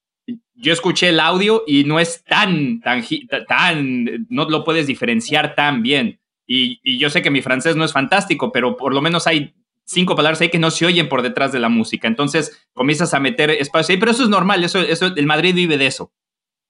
yo 0.55 0.73
escuché 0.73 1.09
el 1.09 1.19
audio 1.19 1.65
y 1.67 1.83
no 1.83 1.99
es 1.99 2.23
tan, 2.23 2.81
tan, 2.81 3.03
tan, 3.49 4.27
no 4.29 4.49
lo 4.49 4.63
puedes 4.63 4.87
diferenciar 4.87 5.57
tan 5.57 5.83
bien. 5.83 6.21
Y, 6.47 6.99
yo 6.99 7.11
sé 7.11 7.23
que 7.23 7.31
mi 7.31 7.43
francés 7.43 7.77
no 7.77 7.85
es 7.85 7.93
fantástico, 7.93 8.53
pero 8.53 8.77
por 8.77 8.95
lo 8.95 9.01
menos 9.01 9.27
hay 9.27 9.55
cinco 9.85 10.17
palabras 10.17 10.41
ahí 10.41 10.51
que 10.51 10.59
no 10.59 10.71
se 10.71 10.87
oyen 10.87 11.09
por 11.09 11.23
detrás 11.23 11.53
de 11.53 11.61
la 11.61 11.69
música. 11.69 12.09
Entonces 12.09 12.67
comienzas 12.73 13.15
a 13.15 13.21
meter 13.21 13.51
espacio 13.51 13.95
ahí, 13.95 13.99
pero 13.99 14.13
eso 14.13 14.23
es 14.23 14.29
normal, 14.29 14.65
eso, 14.65 14.81
eso, 14.81 15.07
el 15.15 15.27
Madrid 15.27 15.55
vive 15.55 15.79
de 15.79 15.87
eso. 15.87 16.13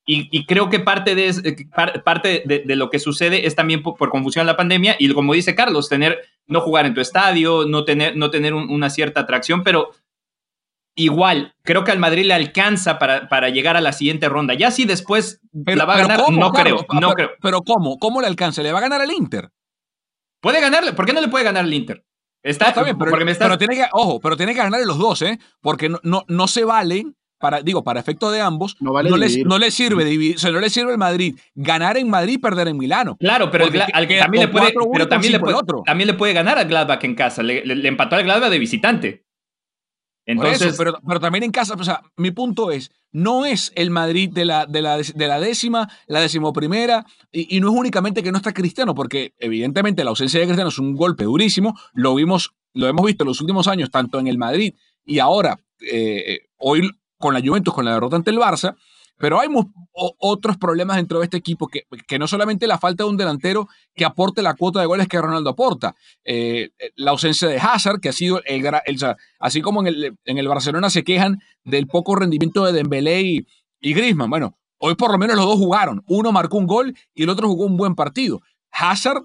Y, 0.07 0.45
creo 0.45 0.69
que 0.69 0.81
parte, 0.81 1.14
de, 1.14 1.28
eh, 1.28 1.57
parte 2.04 2.43
de, 2.45 2.76
lo 2.76 2.90
que 2.90 2.99
sucede 2.99 3.47
es 3.47 3.54
también 3.54 3.83
por, 3.83 4.11
confusión 4.11 4.43
en 4.43 4.49
la 4.49 4.57
pandemia 4.57 4.97
y 4.99 5.11
como 5.14 5.33
dice 5.33 5.54
Carlos, 5.54 5.88
tener, 5.88 6.21
no 6.47 6.61
jugar 6.61 6.85
en 6.85 6.93
tu 6.93 7.00
estadio, 7.00 7.64
no 7.64 7.87
tener, 7.87 8.14
no 8.14 8.28
tener 8.28 8.52
una 8.52 8.90
cierta 8.90 9.21
atracción, 9.21 9.62
pero 9.62 9.93
igual, 10.95 11.54
creo 11.62 11.85
que 11.85 11.90
al 11.90 11.99
Madrid 11.99 12.26
le 12.26 12.35
alcanza 12.35 12.99
para, 12.99 13.31
para 13.31 13.49
llegar 13.49 13.78
a 13.78 13.81
la 13.81 13.95
siguiente 13.95 14.28
ronda. 14.28 14.52
Ya 14.52 14.71
si 14.71 14.85
después 14.85 15.40
la 15.52 15.87
va 15.87 15.95
a 15.95 15.99
ganar, 15.99 16.21
no 16.31 16.52
creo, 16.52 16.85
no 16.93 17.12
creo. 17.12 17.31
Pero 17.40 17.62
¿cómo? 17.62 17.99
¿Cómo 17.99 18.21
le 18.21 18.26
alcanza? 18.26 18.62
¿Le 18.62 18.73
va 18.73 18.81
a 18.81 18.83
ganar 18.83 19.00
el 19.00 19.11
Inter? 19.11 19.50
Puede 20.45 20.61
ganarle. 20.61 20.93
¿Por 20.93 21.07
qué 21.07 21.15
no 21.15 21.23
le 21.23 21.29
puede 21.29 21.43
ganar 21.43 21.65
el 21.65 21.73
Inter? 21.73 22.05
Está, 22.43 22.71
bien, 22.83 22.99
pero, 22.99 23.13
pero, 23.39 23.57
tiene 23.57 23.77
que, 23.77 23.87
ojo, 23.93 24.21
pero 24.21 24.37
tiene 24.37 24.53
que 24.53 24.59
ganarle 24.59 24.85
los 24.85 24.99
dos, 24.99 25.23
¿eh? 25.23 25.39
Porque 25.63 25.89
no, 25.89 25.99
no, 26.03 26.27
no 26.29 26.47
se 26.49 26.65
valen, 26.65 27.17
para, 27.39 27.63
digo, 27.63 27.83
para 27.83 27.99
efecto 27.99 28.31
de 28.31 28.43
ambos, 28.43 28.77
no, 28.79 28.93
vale 28.93 29.09
no, 29.09 29.17
les, 29.17 29.39
no 29.39 29.59
le 29.59 29.71
sirve 29.71 30.05
dividir, 30.05 30.37
o 30.37 30.39
sea, 30.39 30.51
no 30.51 30.61
le 30.61 30.69
sirve 30.69 30.93
el 30.93 30.99
Madrid 30.99 31.35
ganar 31.55 31.97
en 31.97 32.11
Madrid 32.11 32.35
y 32.35 32.39
perder 32.39 32.69
en 32.69 32.77
Milano. 32.77 33.17
Claro, 33.19 33.51
pero, 33.51 33.65
al, 33.65 33.73
también, 33.73 34.43
le 34.43 34.49
puede, 34.49 34.75
pero 34.93 35.09
también, 35.09 35.33
le 35.33 35.41
puede, 35.41 35.57
también 35.87 36.09
le 36.09 36.15
puede 36.15 36.35
ganar 36.35 36.59
al 36.59 36.69
Gladbach 36.69 37.03
en 37.05 37.15
casa. 37.15 37.43
Le, 37.43 37.65
le, 37.65 37.89
empató 37.89 38.17
al 38.17 38.25
Gladbach 38.25 38.51
de 38.51 38.59
visitante. 38.59 39.24
Entonces, 40.26 40.75
pero, 40.78 40.99
pero, 41.07 41.21
también 41.21 41.45
en 41.45 41.50
casa, 41.50 41.75
o 41.78 41.85
sea, 41.85 42.02
mi 42.16 42.31
punto 42.31 42.71
es, 42.71 42.90
no 43.12 43.45
es 43.45 43.73
el 43.75 43.90
Madrid 43.90 44.31
de 44.33 44.47
la, 44.47 44.64
de 44.64 44.81
la, 44.81 44.97
de 44.97 45.28
la 45.28 45.38
décima, 45.38 45.88
la 46.07 46.21
decimoprimera, 46.21 47.04
y, 47.31 47.57
y 47.57 47.61
no 47.61 47.69
es 47.69 47.75
únicamente 47.78 48.23
que 48.23 48.33
no 48.33 48.38
está 48.38 48.54
Cristiano, 48.54 48.95
porque 48.95 49.35
evidentemente 49.38 50.02
la 50.02 50.11
ausencia 50.11 50.40
de 50.40 50.47
Cristiano 50.47 50.71
es 50.71 50.78
un 50.78 50.97
golpe 50.97 51.25
durísimo, 51.25 51.78
lo 51.93 52.14
vimos, 52.14 52.54
lo 52.73 52.88
hemos 52.88 53.04
visto 53.04 53.25
en 53.25 53.28
los 53.28 53.40
últimos 53.43 53.69
años, 53.69 53.90
tanto 53.90 54.19
en 54.19 54.26
el 54.26 54.38
Madrid 54.38 54.75
y 55.04 55.19
ahora, 55.19 55.61
eh, 55.81 56.49
hoy 56.57 56.90
con 57.19 57.35
la 57.35 57.40
Juventus, 57.40 57.75
con 57.75 57.85
la 57.85 57.95
derrota 57.95 58.16
ante 58.16 58.31
el 58.31 58.38
Barça, 58.38 58.76
pero 59.16 59.40
hay 59.40 59.49
otros 59.94 60.56
problemas 60.56 60.97
dentro 60.97 61.18
de 61.18 61.25
este 61.25 61.37
equipo 61.37 61.68
que, 61.68 61.87
que, 62.06 62.18
no 62.18 62.26
solamente 62.26 62.66
la 62.66 62.78
falta 62.78 63.04
de 63.04 63.11
un 63.11 63.16
delantero 63.16 63.68
que 63.94 64.04
aporte 64.04 64.42
la 64.42 64.54
cuota 64.54 64.80
de 64.80 64.87
goles 64.87 65.09
que 65.09 65.21
Ronaldo 65.21 65.50
aporta, 65.50 65.94
eh, 66.25 66.71
la 66.97 67.12
ausencia 67.12 67.49
de 67.49 67.59
Hazard, 67.59 68.00
que 68.00 68.09
ha 68.09 68.12
sido 68.12 68.42
el, 68.44 68.64
así 69.38 69.61
como 69.61 69.80
en 69.80 69.87
el, 69.87 70.18
en 70.25 70.38
el, 70.38 70.49
Barcelona 70.49 70.90
se 70.90 71.04
quejan 71.04 71.40
del 71.64 71.87
poco 71.87 72.16
rendimiento 72.16 72.64
de 72.64 72.73
Dembélé 72.73 73.23
y, 73.23 73.47
y. 73.80 74.12
Bueno, 74.14 74.59
hoy 74.78 74.94
por 74.97 75.12
lo 75.12 75.18
menos 75.18 75.37
los 75.37 75.47
dos 75.47 75.59
jugaron. 75.59 76.02
Uno 76.06 76.33
marcó 76.33 76.59
un 76.59 76.66
gol 76.66 76.94
y 77.14 77.23
el 77.23 77.30
otro 77.30 77.49
jugó 77.49 77.66
un 77.66 77.76
buen 77.76 77.94
partido. 77.94 78.42
Hazard, 78.73 79.23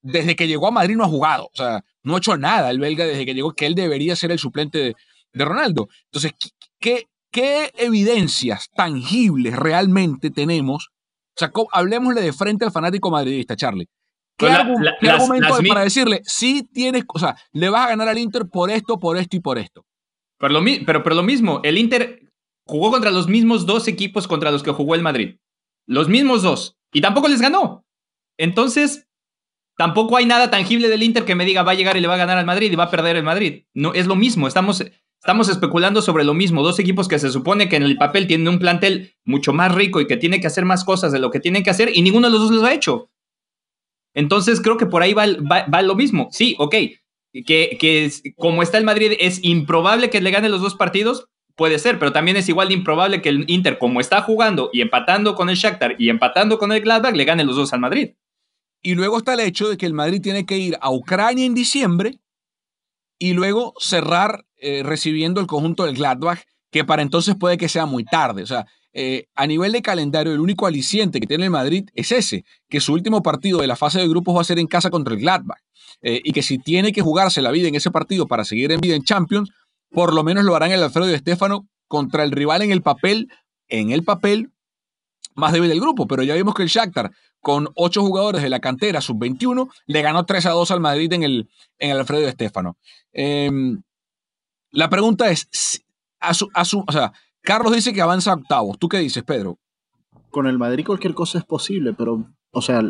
desde 0.00 0.36
que 0.36 0.46
llegó 0.46 0.68
a 0.68 0.70
Madrid, 0.70 0.96
no 0.96 1.04
ha 1.04 1.08
jugado. 1.08 1.46
O 1.46 1.56
sea, 1.56 1.84
no 2.02 2.14
ha 2.14 2.18
hecho 2.18 2.36
nada 2.36 2.70
el 2.70 2.78
belga 2.78 3.04
desde 3.04 3.26
que 3.26 3.34
llegó, 3.34 3.52
que 3.52 3.66
él 3.66 3.74
debería 3.74 4.14
ser 4.14 4.30
el 4.30 4.38
suplente 4.38 4.78
de, 4.78 4.96
de 5.32 5.44
Ronaldo. 5.44 5.88
Entonces, 6.06 6.34
¿qué, 6.78 7.08
¿Qué 7.34 7.72
evidencias 7.74 8.70
tangibles 8.76 9.56
realmente 9.56 10.30
tenemos? 10.30 10.90
O 11.30 11.36
sea, 11.36 11.50
hablemosle 11.72 12.20
de 12.20 12.32
frente 12.32 12.64
al 12.64 12.70
fanático 12.70 13.10
madridista, 13.10 13.56
Charlie. 13.56 13.88
¿Qué, 14.38 14.46
argumento 14.46 15.52
hay 15.52 15.66
para 15.66 15.80
decirle, 15.80 16.20
sí 16.22 16.64
tienes, 16.72 17.02
o 17.12 17.18
sea, 17.18 17.34
le 17.50 17.70
vas 17.70 17.86
a 17.86 17.88
ganar 17.88 18.08
al 18.08 18.18
Inter 18.18 18.44
por 18.48 18.70
esto, 18.70 19.00
por 19.00 19.16
esto 19.16 19.36
y 19.36 19.40
por 19.40 19.58
esto? 19.58 19.84
Pero 20.38 20.52
lo, 20.52 20.60
pero, 20.86 21.02
pero 21.02 21.16
lo 21.16 21.24
mismo, 21.24 21.60
el 21.64 21.76
Inter 21.76 22.20
jugó 22.68 22.92
contra 22.92 23.10
los 23.10 23.26
mismos 23.26 23.66
dos 23.66 23.88
equipos 23.88 24.28
contra 24.28 24.52
los 24.52 24.62
que 24.62 24.70
jugó 24.70 24.94
el 24.94 25.02
Madrid. 25.02 25.38
Los 25.88 26.08
mismos 26.08 26.42
dos. 26.42 26.76
Y 26.92 27.00
tampoco 27.00 27.26
les 27.26 27.40
ganó. 27.40 27.84
Entonces, 28.38 29.08
tampoco 29.76 30.16
hay 30.16 30.26
nada 30.26 30.52
tangible 30.52 30.88
del 30.88 31.02
Inter 31.02 31.24
que 31.24 31.34
me 31.34 31.44
diga 31.44 31.64
va 31.64 31.72
a 31.72 31.74
llegar 31.74 31.96
y 31.96 32.00
le 32.00 32.06
va 32.06 32.14
a 32.14 32.18
ganar 32.18 32.38
al 32.38 32.46
Madrid 32.46 32.70
y 32.70 32.76
va 32.76 32.84
a 32.84 32.90
perder 32.90 33.16
el 33.16 33.24
Madrid. 33.24 33.64
No, 33.74 33.92
es 33.92 34.06
lo 34.06 34.14
mismo. 34.14 34.46
Estamos, 34.46 34.84
Estamos 35.24 35.48
especulando 35.48 36.02
sobre 36.02 36.22
lo 36.22 36.34
mismo, 36.34 36.62
dos 36.62 36.78
equipos 36.78 37.08
que 37.08 37.18
se 37.18 37.30
supone 37.30 37.70
que 37.70 37.76
en 37.76 37.82
el 37.82 37.96
papel 37.96 38.26
tienen 38.26 38.46
un 38.46 38.58
plantel 38.58 39.14
mucho 39.24 39.54
más 39.54 39.74
rico 39.74 40.02
y 40.02 40.06
que 40.06 40.18
tiene 40.18 40.38
que 40.38 40.48
hacer 40.48 40.66
más 40.66 40.84
cosas 40.84 41.12
de 41.12 41.18
lo 41.18 41.30
que 41.30 41.40
tienen 41.40 41.62
que 41.62 41.70
hacer 41.70 41.90
y 41.94 42.02
ninguno 42.02 42.26
de 42.26 42.32
los 42.34 42.42
dos 42.42 42.50
lo 42.50 42.66
ha 42.66 42.74
hecho. 42.74 43.10
Entonces 44.12 44.60
creo 44.60 44.76
que 44.76 44.84
por 44.84 45.02
ahí 45.02 45.14
va, 45.14 45.82
lo 45.82 45.94
mismo. 45.94 46.28
Sí, 46.30 46.54
ok, 46.58 46.74
que 47.46 48.10
como 48.36 48.62
está 48.62 48.76
el 48.76 48.84
Madrid 48.84 49.12
es 49.18 49.42
improbable 49.42 50.10
que 50.10 50.20
le 50.20 50.30
gane 50.30 50.50
los 50.50 50.60
dos 50.60 50.74
partidos, 50.74 51.26
puede 51.56 51.78
ser, 51.78 51.98
pero 51.98 52.12
también 52.12 52.36
es 52.36 52.50
igual 52.50 52.68
de 52.68 52.74
improbable 52.74 53.22
que 53.22 53.30
el 53.30 53.46
Inter, 53.48 53.78
como 53.78 54.02
está 54.02 54.20
jugando 54.20 54.68
y 54.74 54.82
empatando 54.82 55.34
con 55.36 55.48
el 55.48 55.56
Shakhtar 55.56 55.96
y 55.98 56.10
empatando 56.10 56.58
con 56.58 56.70
el 56.70 56.82
Gladbach, 56.82 57.16
le 57.16 57.24
gane 57.24 57.44
los 57.44 57.56
dos 57.56 57.72
al 57.72 57.80
Madrid. 57.80 58.10
Y 58.82 58.94
luego 58.94 59.16
está 59.16 59.32
el 59.32 59.40
hecho 59.40 59.70
de 59.70 59.78
que 59.78 59.86
el 59.86 59.94
Madrid 59.94 60.20
tiene 60.20 60.44
que 60.44 60.58
ir 60.58 60.76
a 60.82 60.90
Ucrania 60.90 61.46
en 61.46 61.54
diciembre 61.54 62.18
y 63.18 63.32
luego 63.32 63.72
cerrar 63.78 64.44
eh, 64.66 64.82
recibiendo 64.82 65.42
el 65.42 65.46
conjunto 65.46 65.84
del 65.84 65.94
Gladbach, 65.94 66.40
que 66.70 66.84
para 66.84 67.02
entonces 67.02 67.34
puede 67.38 67.58
que 67.58 67.68
sea 67.68 67.84
muy 67.84 68.02
tarde. 68.02 68.42
O 68.42 68.46
sea, 68.46 68.66
eh, 68.94 69.26
a 69.34 69.46
nivel 69.46 69.72
de 69.72 69.82
calendario, 69.82 70.32
el 70.32 70.40
único 70.40 70.66
aliciente 70.66 71.20
que 71.20 71.26
tiene 71.26 71.44
el 71.44 71.50
Madrid 71.50 71.90
es 71.92 72.12
ese, 72.12 72.46
que 72.70 72.80
su 72.80 72.94
último 72.94 73.22
partido 73.22 73.58
de 73.60 73.66
la 73.66 73.76
fase 73.76 74.00
de 74.00 74.08
grupos 74.08 74.34
va 74.34 74.40
a 74.40 74.44
ser 74.44 74.58
en 74.58 74.66
casa 74.66 74.88
contra 74.88 75.12
el 75.12 75.20
Gladbach. 75.20 75.60
Eh, 76.00 76.22
y 76.24 76.32
que 76.32 76.42
si 76.42 76.58
tiene 76.58 76.92
que 76.92 77.02
jugarse 77.02 77.42
la 77.42 77.50
vida 77.50 77.68
en 77.68 77.74
ese 77.74 77.90
partido 77.90 78.26
para 78.26 78.42
seguir 78.46 78.72
en 78.72 78.80
vida 78.80 78.94
en 78.94 79.04
Champions, 79.04 79.50
por 79.90 80.14
lo 80.14 80.24
menos 80.24 80.44
lo 80.44 80.56
harán 80.56 80.72
el 80.72 80.82
Alfredo 80.82 81.10
y 81.10 81.14
Estefano 81.14 81.68
contra 81.86 82.24
el 82.24 82.30
rival 82.30 82.62
en 82.62 82.70
el 82.70 82.80
papel, 82.80 83.28
en 83.68 83.90
el 83.90 84.02
papel 84.02 84.50
más 85.34 85.52
débil 85.52 85.68
del 85.68 85.80
grupo. 85.80 86.06
Pero 86.06 86.22
ya 86.22 86.34
vimos 86.34 86.54
que 86.54 86.62
el 86.62 86.70
Shakhtar, 86.70 87.10
con 87.40 87.68
ocho 87.74 88.00
jugadores 88.00 88.42
de 88.42 88.48
la 88.48 88.60
cantera 88.60 89.02
sub-21, 89.02 89.68
le 89.86 90.00
ganó 90.00 90.24
3 90.24 90.46
a 90.46 90.50
2 90.52 90.70
al 90.70 90.80
Madrid 90.80 91.12
en 91.12 91.22
el, 91.22 91.50
en 91.78 91.90
el 91.90 91.98
Alfredo 91.98 92.22
y 92.22 92.26
Estefano. 92.26 92.78
Em, 93.12 93.82
la 94.74 94.90
pregunta 94.90 95.30
es, 95.30 95.48
a 96.20 96.34
su, 96.34 96.50
a 96.52 96.64
su, 96.64 96.84
o 96.86 96.92
sea, 96.92 97.12
Carlos 97.42 97.74
dice 97.74 97.92
que 97.92 98.02
avanza 98.02 98.32
a 98.32 98.34
octavos. 98.34 98.78
¿Tú 98.78 98.88
qué 98.88 98.98
dices, 98.98 99.22
Pedro? 99.22 99.58
Con 100.30 100.46
el 100.46 100.58
Madrid 100.58 100.84
cualquier 100.84 101.14
cosa 101.14 101.38
es 101.38 101.44
posible, 101.44 101.92
pero, 101.92 102.26
o 102.50 102.62
sea, 102.62 102.82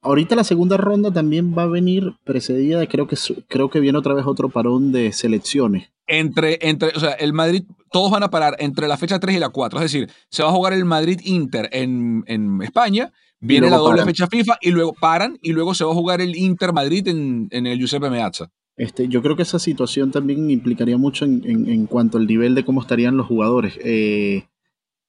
ahorita 0.00 0.36
la 0.36 0.44
segunda 0.44 0.76
ronda 0.76 1.12
también 1.12 1.54
va 1.56 1.64
a 1.64 1.66
venir 1.66 2.14
precedida 2.24 2.78
de, 2.78 2.88
creo 2.88 3.06
que, 3.06 3.16
creo 3.48 3.68
que 3.68 3.80
viene 3.80 3.98
otra 3.98 4.14
vez 4.14 4.24
otro 4.26 4.48
parón 4.48 4.92
de 4.92 5.12
selecciones. 5.12 5.90
Entre, 6.06 6.58
entre, 6.62 6.88
o 6.96 7.00
sea, 7.00 7.12
el 7.12 7.34
Madrid, 7.34 7.64
todos 7.92 8.10
van 8.10 8.22
a 8.22 8.30
parar 8.30 8.56
entre 8.60 8.88
la 8.88 8.96
fecha 8.96 9.18
3 9.18 9.36
y 9.36 9.40
la 9.40 9.50
4. 9.50 9.78
Es 9.80 9.92
decir, 9.92 10.10
se 10.30 10.42
va 10.42 10.48
a 10.48 10.52
jugar 10.52 10.72
el 10.72 10.86
Madrid-Inter 10.86 11.68
en, 11.72 12.24
en, 12.26 12.62
España, 12.62 13.12
viene 13.40 13.68
la 13.68 13.76
doble 13.76 14.04
fecha 14.04 14.26
FIFA 14.26 14.56
y 14.62 14.70
luego 14.70 14.94
paran 14.94 15.38
y 15.42 15.52
luego 15.52 15.74
se 15.74 15.84
va 15.84 15.90
a 15.90 15.94
jugar 15.94 16.22
el 16.22 16.34
Inter-Madrid 16.34 17.08
en, 17.08 17.48
en, 17.50 17.66
el 17.66 17.78
Giuseppe 17.78 18.08
Meazza. 18.08 18.50
Este, 18.78 19.08
yo 19.08 19.22
creo 19.22 19.34
que 19.34 19.42
esa 19.42 19.58
situación 19.58 20.12
también 20.12 20.48
implicaría 20.50 20.96
mucho 20.96 21.24
en, 21.24 21.42
en, 21.44 21.68
en 21.68 21.86
cuanto 21.86 22.16
al 22.16 22.28
nivel 22.28 22.54
de 22.54 22.64
cómo 22.64 22.80
estarían 22.80 23.16
los 23.16 23.26
jugadores. 23.26 23.76
Eh, 23.82 24.44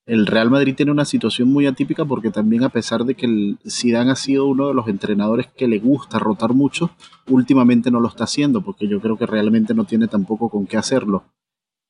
el 0.08 0.26
Real 0.26 0.50
Madrid 0.50 0.74
tiene 0.76 0.92
una 0.92 1.06
situación 1.06 1.50
muy 1.50 1.68
atípica 1.68 2.04
porque 2.04 2.32
también 2.32 2.64
a 2.64 2.70
pesar 2.70 3.06
de 3.06 3.14
que 3.14 3.28
el 3.28 3.60
Zidane 3.70 4.10
ha 4.10 4.16
sido 4.16 4.48
uno 4.48 4.70
de 4.70 4.74
los 4.74 4.88
entrenadores 4.88 5.46
que 5.56 5.68
le 5.68 5.78
gusta 5.78 6.18
rotar 6.18 6.56
mucho, 6.56 6.90
últimamente 7.28 7.92
no 7.92 8.00
lo 8.00 8.08
está 8.08 8.24
haciendo 8.24 8.64
porque 8.64 8.88
yo 8.88 9.00
creo 9.02 9.18
que 9.18 9.28
realmente 9.28 9.76
no 9.76 9.84
tiene 9.84 10.08
tampoco 10.08 10.50
con 10.50 10.66
qué 10.66 10.78
hacerlo. 10.78 11.26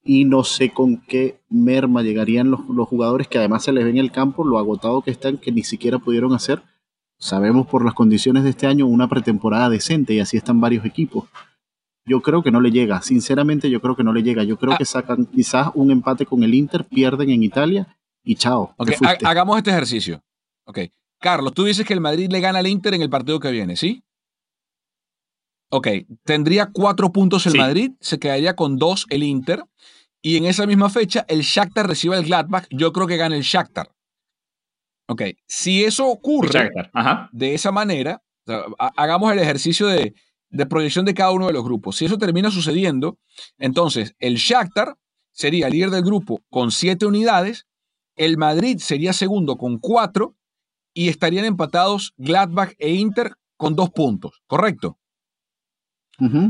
Y 0.03 0.25
no 0.25 0.43
sé 0.43 0.71
con 0.71 0.97
qué 0.97 1.39
merma 1.49 2.03
llegarían 2.03 2.51
los, 2.51 2.67
los 2.67 2.89
jugadores 2.89 3.29
que 3.29 3.37
además 3.37 3.63
se 3.63 3.71
les 3.71 3.85
ve 3.85 3.91
en 3.91 3.97
el 3.97 4.11
campo 4.11 4.43
lo 4.43 4.59
agotado 4.59 5.01
que 5.01 5.11
están 5.11 5.37
que 5.37 5.53
ni 5.53 5.63
siquiera 5.63 5.97
pudieron 5.97 6.33
hacer. 6.33 6.61
Sabemos 7.17 7.67
por 7.67 7.85
las 7.85 7.93
condiciones 7.93 8.43
de 8.43 8.49
este 8.49 8.67
año 8.67 8.85
una 8.85 9.07
pretemporada 9.07 9.69
decente 9.69 10.13
y 10.13 10.19
así 10.19 10.35
están 10.35 10.59
varios 10.59 10.83
equipos 10.83 11.23
yo 12.09 12.21
creo 12.21 12.41
que 12.41 12.51
no 12.51 12.59
le 12.59 12.71
llega. 12.71 13.01
Sinceramente, 13.01 13.69
yo 13.69 13.79
creo 13.79 13.95
que 13.95 14.03
no 14.03 14.11
le 14.11 14.23
llega. 14.23 14.43
Yo 14.43 14.57
creo 14.57 14.73
ah. 14.73 14.77
que 14.77 14.85
sacan 14.85 15.25
quizás 15.25 15.69
un 15.75 15.91
empate 15.91 16.25
con 16.25 16.43
el 16.43 16.53
Inter, 16.55 16.83
pierden 16.83 17.29
en 17.29 17.43
Italia 17.43 17.87
y 18.23 18.35
chao. 18.35 18.75
hagamos 19.23 19.57
este 19.57 19.69
ejercicio. 19.69 20.21
Ok. 20.65 20.79
Carlos, 21.19 21.53
tú 21.53 21.65
dices 21.65 21.85
que 21.85 21.93
el 21.93 22.01
Madrid 22.01 22.29
le 22.31 22.39
gana 22.39 22.59
al 22.59 22.67
Inter 22.67 22.93
en 22.93 23.01
el 23.01 23.09
partido 23.09 23.39
que 23.39 23.51
viene, 23.51 23.75
¿sí? 23.75 24.03
Ok, 25.71 25.87
tendría 26.23 26.71
cuatro 26.71 27.11
puntos 27.11 27.45
el 27.45 27.55
Madrid, 27.57 27.91
se 27.99 28.17
quedaría 28.17 28.55
con 28.55 28.77
dos 28.77 29.05
el 29.09 29.21
Inter, 29.21 29.63
y 30.21 30.37
en 30.37 30.45
esa 30.45 30.65
misma 30.65 30.89
fecha 30.89 31.25
el 31.27 31.41
Shakhtar 31.41 31.87
recibe 31.87 32.17
el 32.17 32.25
Gladbach, 32.25 32.65
yo 32.71 32.91
creo 32.91 33.05
que 33.05 33.17
gana 33.17 33.35
el 33.35 33.43
Shakhtar. 33.43 33.91
Ok, 35.07 35.23
si 35.45 35.83
eso 35.83 36.07
ocurre 36.07 36.71
de 37.31 37.53
esa 37.53 37.71
manera, 37.71 38.23
hagamos 38.95 39.31
el 39.31 39.39
ejercicio 39.39 39.87
de, 39.87 40.15
de 40.49 40.65
proyección 40.65 41.05
de 41.05 41.13
cada 41.13 41.31
uno 41.31 41.47
de 41.47 41.53
los 41.53 41.63
grupos. 41.63 41.97
Si 41.97 42.05
eso 42.05 42.17
termina 42.17 42.51
sucediendo, 42.51 43.17
entonces 43.57 44.15
el 44.19 44.35
Shakhtar 44.35 44.95
sería 45.31 45.69
líder 45.69 45.91
del 45.91 46.03
grupo 46.03 46.41
con 46.49 46.71
siete 46.71 47.05
unidades 47.05 47.67
el 48.19 48.37
Madrid 48.37 48.79
sería 48.79 49.13
segundo 49.13 49.57
con 49.57 49.77
cuatro 49.77 50.35
y 50.93 51.07
estarían 51.07 51.45
empatados 51.45 52.13
Gladbach 52.17 52.73
e 52.77 52.91
Inter 52.91 53.35
con 53.55 53.77
dos 53.77 53.91
puntos, 53.91 54.41
¿correcto? 54.45 54.99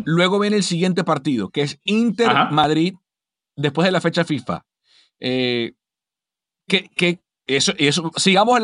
Luego 0.04 0.40
viene 0.40 0.56
el 0.56 0.64
siguiente 0.64 1.04
partido, 1.04 1.50
que 1.50 1.62
es 1.62 1.80
Inter-Madrid 1.84 2.96
después 3.56 3.86
de 3.86 3.92
la 3.92 4.02
fecha 4.02 4.26
FIFA. 4.26 4.66
Eh, 5.20 5.74
que, 6.68 7.22
eso, 7.46 7.74
eso, 7.78 8.12
sigamos 8.16 8.60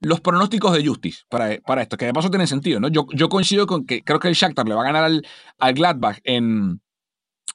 los 0.00 0.20
pronósticos 0.20 0.72
de 0.72 0.86
Justice 0.86 1.22
para, 1.28 1.58
para, 1.66 1.82
esto, 1.82 1.96
que 1.96 2.06
de 2.06 2.12
paso 2.12 2.30
tiene 2.30 2.46
sentido, 2.46 2.80
¿no? 2.80 2.88
Yo, 2.88 3.06
yo 3.14 3.28
coincido 3.28 3.66
con 3.66 3.86
que 3.86 4.02
creo 4.02 4.18
que 4.18 4.28
el 4.28 4.34
Shakhtar 4.34 4.66
le 4.66 4.74
va 4.74 4.82
a 4.82 4.86
ganar 4.86 5.04
al, 5.04 5.26
al 5.58 5.74
Gladbach 5.74 6.18
en, 6.24 6.80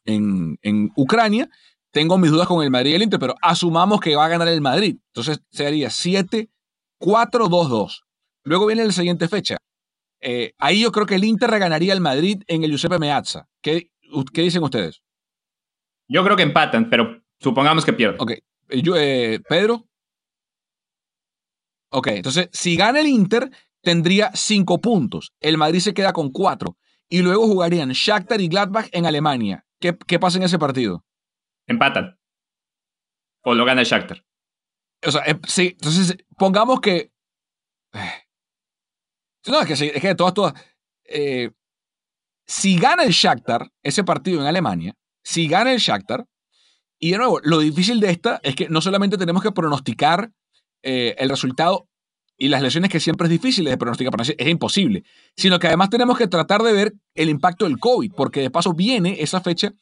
en, 0.05 0.57
en 0.61 0.91
Ucrania 0.95 1.49
tengo 1.91 2.17
mis 2.17 2.31
dudas 2.31 2.47
con 2.47 2.63
el 2.63 2.71
Madrid 2.71 2.91
y 2.91 2.95
el 2.95 3.03
Inter, 3.03 3.19
pero 3.19 3.35
asumamos 3.41 3.99
que 3.99 4.15
va 4.15 4.25
a 4.25 4.29
ganar 4.29 4.47
el 4.47 4.61
Madrid. 4.61 4.97
Entonces 5.07 5.41
sería 5.49 5.89
7-4-2-2. 5.89 8.03
Luego 8.43 8.65
viene 8.65 8.85
la 8.85 8.91
siguiente 8.91 9.27
fecha. 9.27 9.57
Eh, 10.21 10.53
ahí 10.57 10.81
yo 10.81 10.91
creo 10.91 11.05
que 11.05 11.15
el 11.15 11.23
Inter 11.23 11.49
reganaría 11.49 11.93
al 11.93 12.01
Madrid 12.01 12.41
en 12.47 12.63
el 12.63 12.71
Giuseppe 12.71 12.97
Meazza. 12.97 13.47
¿Qué, 13.61 13.91
¿Qué, 14.33 14.41
dicen 14.41 14.63
ustedes? 14.63 15.03
Yo 16.07 16.23
creo 16.23 16.37
que 16.37 16.43
empatan, 16.43 16.89
pero 16.89 17.21
supongamos 17.39 17.85
que 17.85 17.93
pierden. 17.93 18.21
Ok. 18.21 18.31
Eh, 18.31 18.81
yo, 18.81 18.95
eh, 18.95 19.39
Pedro. 19.47 19.87
Ok, 21.91 22.07
entonces 22.07 22.49
si 22.51 22.75
gana 22.75 23.01
el 23.01 23.07
Inter, 23.07 23.51
tendría 23.81 24.31
5 24.33 24.79
puntos. 24.79 25.33
El 25.39 25.57
Madrid 25.57 25.79
se 25.79 25.93
queda 25.93 26.13
con 26.13 26.31
4. 26.31 26.77
Y 27.09 27.21
luego 27.21 27.45
jugarían 27.47 27.89
Shakhtar 27.89 28.39
y 28.39 28.47
Gladbach 28.47 28.87
en 28.93 29.05
Alemania. 29.05 29.65
¿Qué, 29.79 29.97
qué 30.07 30.17
pasa 30.17 30.37
en 30.37 30.43
ese 30.43 30.57
partido? 30.57 31.03
Empatan. 31.67 32.17
O 33.43 33.53
lo 33.53 33.65
gana 33.65 33.81
el 33.81 33.87
Shakhtar. 33.87 34.23
O 35.05 35.11
sea, 35.11 35.21
eh, 35.25 35.39
sí, 35.47 35.75
entonces 35.77 36.17
pongamos 36.37 36.79
que. 36.79 37.11
Eh, 37.93 38.27
no, 39.47 39.61
es 39.61 39.67
que, 39.67 39.87
es 39.87 40.01
que 40.01 40.15
todas, 40.15 40.33
todas. 40.33 40.53
Eh, 41.05 41.51
si 42.45 42.77
gana 42.77 43.03
el 43.03 43.11
Shakhtar, 43.11 43.71
ese 43.83 44.03
partido 44.03 44.39
en 44.39 44.47
Alemania, 44.47 44.95
si 45.23 45.47
gana 45.47 45.73
el 45.73 45.79
Shakhtar, 45.79 46.27
y 46.99 47.11
de 47.11 47.17
nuevo, 47.17 47.39
lo 47.43 47.59
difícil 47.59 47.99
de 47.99 48.11
esta 48.11 48.39
es 48.43 48.55
que 48.55 48.69
no 48.69 48.79
solamente 48.79 49.17
tenemos 49.17 49.41
que 49.41 49.51
pronosticar 49.51 50.31
el 50.83 51.29
resultado 51.29 51.87
y 52.37 52.47
las 52.49 52.61
lesiones 52.61 52.89
que 52.89 52.99
siempre 52.99 53.25
es 53.25 53.31
difícil 53.31 53.65
de 53.65 53.77
pronosticar, 53.77 54.13
es 54.19 54.47
imposible, 54.47 55.03
sino 55.35 55.59
que 55.59 55.67
además 55.67 55.89
tenemos 55.89 56.17
que 56.17 56.27
tratar 56.27 56.63
de 56.63 56.73
ver 56.73 56.93
el 57.13 57.29
impacto 57.29 57.65
del 57.65 57.79
COVID, 57.79 58.13
porque 58.13 58.41
de 58.41 58.49
paso 58.49 58.73
viene 58.73 59.21
esa 59.21 59.41
fecha 59.41 59.73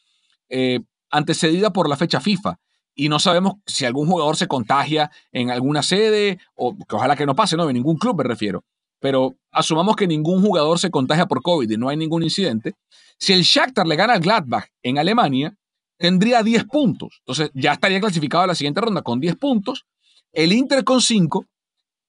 antecedida 1.09 1.71
por 1.71 1.87
la 1.87 1.95
fecha 1.95 2.19
FIFA. 2.19 2.59
Y 2.95 3.07
no 3.07 3.17
sabemos 3.19 3.53
si 3.65 3.85
algún 3.85 4.07
jugador 4.07 4.35
se 4.35 4.47
contagia 4.47 5.09
en 5.31 5.51
alguna 5.51 5.83
sede, 5.83 6.37
o 6.53 6.75
que 6.75 6.95
ojalá 6.95 7.15
que 7.15 7.25
no 7.25 7.33
pase, 7.33 7.55
no, 7.55 7.69
en 7.69 7.75
ningún 7.75 7.97
club 7.97 8.17
me 8.17 8.25
refiero. 8.25 8.65
Pero 8.99 9.37
asumamos 9.51 9.95
que 9.95 10.05
ningún 10.05 10.41
jugador 10.41 10.79
se 10.79 10.91
contagia 10.91 11.25
por 11.25 11.41
COVID 11.41 11.71
y 11.71 11.77
no 11.77 11.87
hay 11.87 11.95
ningún 11.95 12.23
incidente. 12.23 12.73
Si 13.17 13.31
el 13.31 13.43
Shakhtar 13.43 13.87
le 13.87 13.95
gana 13.95 14.13
al 14.13 14.19
Gladbach 14.19 14.65
en 14.83 14.97
Alemania, 14.97 15.55
tendría 15.97 16.43
10 16.43 16.65
puntos. 16.65 17.19
Entonces 17.19 17.51
ya 17.53 17.71
estaría 17.71 18.01
clasificado 18.01 18.43
a 18.43 18.47
la 18.47 18.55
siguiente 18.55 18.81
ronda 18.81 19.01
con 19.01 19.21
10 19.21 19.37
puntos. 19.37 19.85
El 20.31 20.53
Inter 20.53 20.83
con 20.83 21.01
5, 21.01 21.45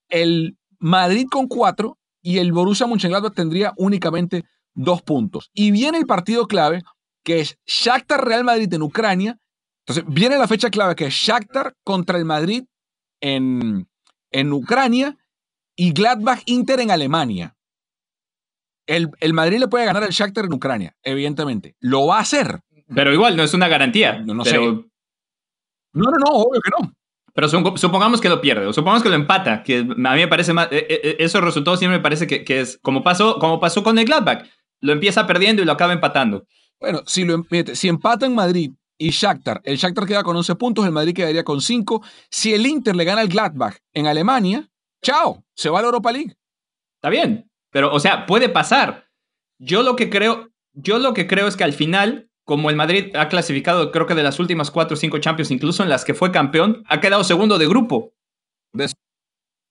el 0.09 0.57
Madrid 0.79 1.27
con 1.29 1.47
4 1.47 1.97
y 2.21 2.37
el 2.37 2.51
Borussia 2.51 2.87
Mönchengladbach 2.87 3.33
tendría 3.33 3.73
únicamente 3.77 4.43
2 4.75 5.01
puntos. 5.01 5.49
Y 5.53 5.71
viene 5.71 5.97
el 5.97 6.05
partido 6.05 6.47
clave 6.47 6.83
que 7.23 7.39
es 7.39 7.57
Shakhtar 7.65 8.25
Real 8.25 8.43
Madrid 8.43 8.71
en 8.73 8.81
Ucrania. 8.81 9.37
Entonces 9.85 10.05
viene 10.13 10.37
la 10.37 10.47
fecha 10.47 10.69
clave 10.69 10.95
que 10.95 11.05
es 11.05 11.13
Shakhtar 11.13 11.75
contra 11.83 12.17
el 12.17 12.25
Madrid 12.25 12.63
en, 13.21 13.87
en 14.31 14.53
Ucrania 14.53 15.17
y 15.75 15.93
Gladbach 15.93 16.41
Inter 16.45 16.79
en 16.79 16.91
Alemania. 16.91 17.55
El, 18.87 19.09
el, 19.19 19.33
Madrid 19.33 19.59
le 19.59 19.67
puede 19.67 19.85
ganar 19.85 20.03
al 20.03 20.09
Shakhtar 20.09 20.45
en 20.45 20.53
Ucrania, 20.53 20.95
evidentemente. 21.03 21.75
Lo 21.79 22.07
va 22.07 22.17
a 22.17 22.21
hacer. 22.21 22.61
Pero 22.93 23.13
igual, 23.13 23.37
no 23.37 23.43
es 23.43 23.53
una 23.53 23.67
garantía. 23.67 24.19
No, 24.19 24.33
no 24.33 24.43
sé. 24.43 24.57
No, 24.57 24.83
no, 25.93 26.11
no, 26.11 26.31
obvio 26.31 26.61
que 26.61 26.71
no. 26.71 26.93
Pero 27.33 27.47
supongamos 27.49 28.19
que 28.19 28.29
lo 28.29 28.41
pierde, 28.41 28.65
o 28.65 28.73
supongamos 28.73 29.03
que 29.03 29.09
lo 29.09 29.15
empata, 29.15 29.63
que 29.63 29.79
a 29.79 29.83
mí 29.83 29.95
me 29.95 30.27
parece 30.27 30.53
más, 30.53 30.67
e, 30.71 30.85
e, 30.89 30.99
e, 31.03 31.15
esos 31.19 31.41
resultados 31.41 31.79
siempre 31.79 31.97
me 31.97 32.03
parece 32.03 32.27
que, 32.27 32.43
que, 32.43 32.59
es 32.59 32.77
como 32.81 33.03
pasó, 33.03 33.39
como 33.39 33.59
pasó 33.59 33.83
con 33.83 33.97
el 33.97 34.05
Gladbach. 34.05 34.45
Lo 34.81 34.91
empieza 34.91 35.27
perdiendo 35.27 35.61
y 35.61 35.65
lo 35.65 35.71
acaba 35.71 35.93
empatando. 35.93 36.45
Bueno, 36.79 37.03
si, 37.05 37.23
lo, 37.23 37.45
si 37.73 37.87
empatan 37.87 38.33
Madrid 38.33 38.71
y 38.97 39.11
Shakhtar, 39.11 39.61
el 39.63 39.77
Shakhtar 39.77 40.07
queda 40.07 40.23
con 40.23 40.35
11 40.35 40.55
puntos, 40.55 40.85
el 40.85 40.91
Madrid 40.91 41.13
quedaría 41.13 41.43
con 41.43 41.61
5. 41.61 42.03
Si 42.29 42.53
el 42.53 42.65
Inter 42.65 42.95
le 42.95 43.03
gana 43.03 43.21
al 43.21 43.27
Gladbach 43.27 43.77
en 43.93 44.07
Alemania, 44.07 44.67
chao, 45.03 45.45
se 45.53 45.69
va 45.69 45.79
a 45.79 45.81
la 45.83 45.87
Europa 45.87 46.11
League. 46.11 46.35
Está 46.95 47.09
bien, 47.09 47.49
pero 47.69 47.93
o 47.93 47.99
sea, 47.99 48.25
puede 48.25 48.49
pasar. 48.49 49.05
Yo 49.59 49.83
lo 49.83 49.95
que 49.95 50.09
creo, 50.09 50.49
yo 50.73 50.97
lo 50.97 51.13
que 51.13 51.27
creo 51.27 51.47
es 51.47 51.55
que 51.55 51.63
al 51.63 51.73
final, 51.73 52.30
como 52.51 52.69
el 52.69 52.75
Madrid 52.75 53.15
ha 53.15 53.29
clasificado, 53.29 53.93
creo 53.93 54.05
que 54.05 54.13
de 54.13 54.23
las 54.23 54.37
últimas 54.37 54.71
4 54.71 54.93
o 54.93 54.97
5 54.97 55.19
Champions, 55.19 55.51
incluso 55.51 55.83
en 55.83 55.89
las 55.89 56.03
que 56.03 56.13
fue 56.13 56.33
campeón, 56.33 56.83
ha 56.89 56.99
quedado 56.99 57.23
segundo 57.23 57.57
de 57.57 57.65
grupo. 57.65 58.11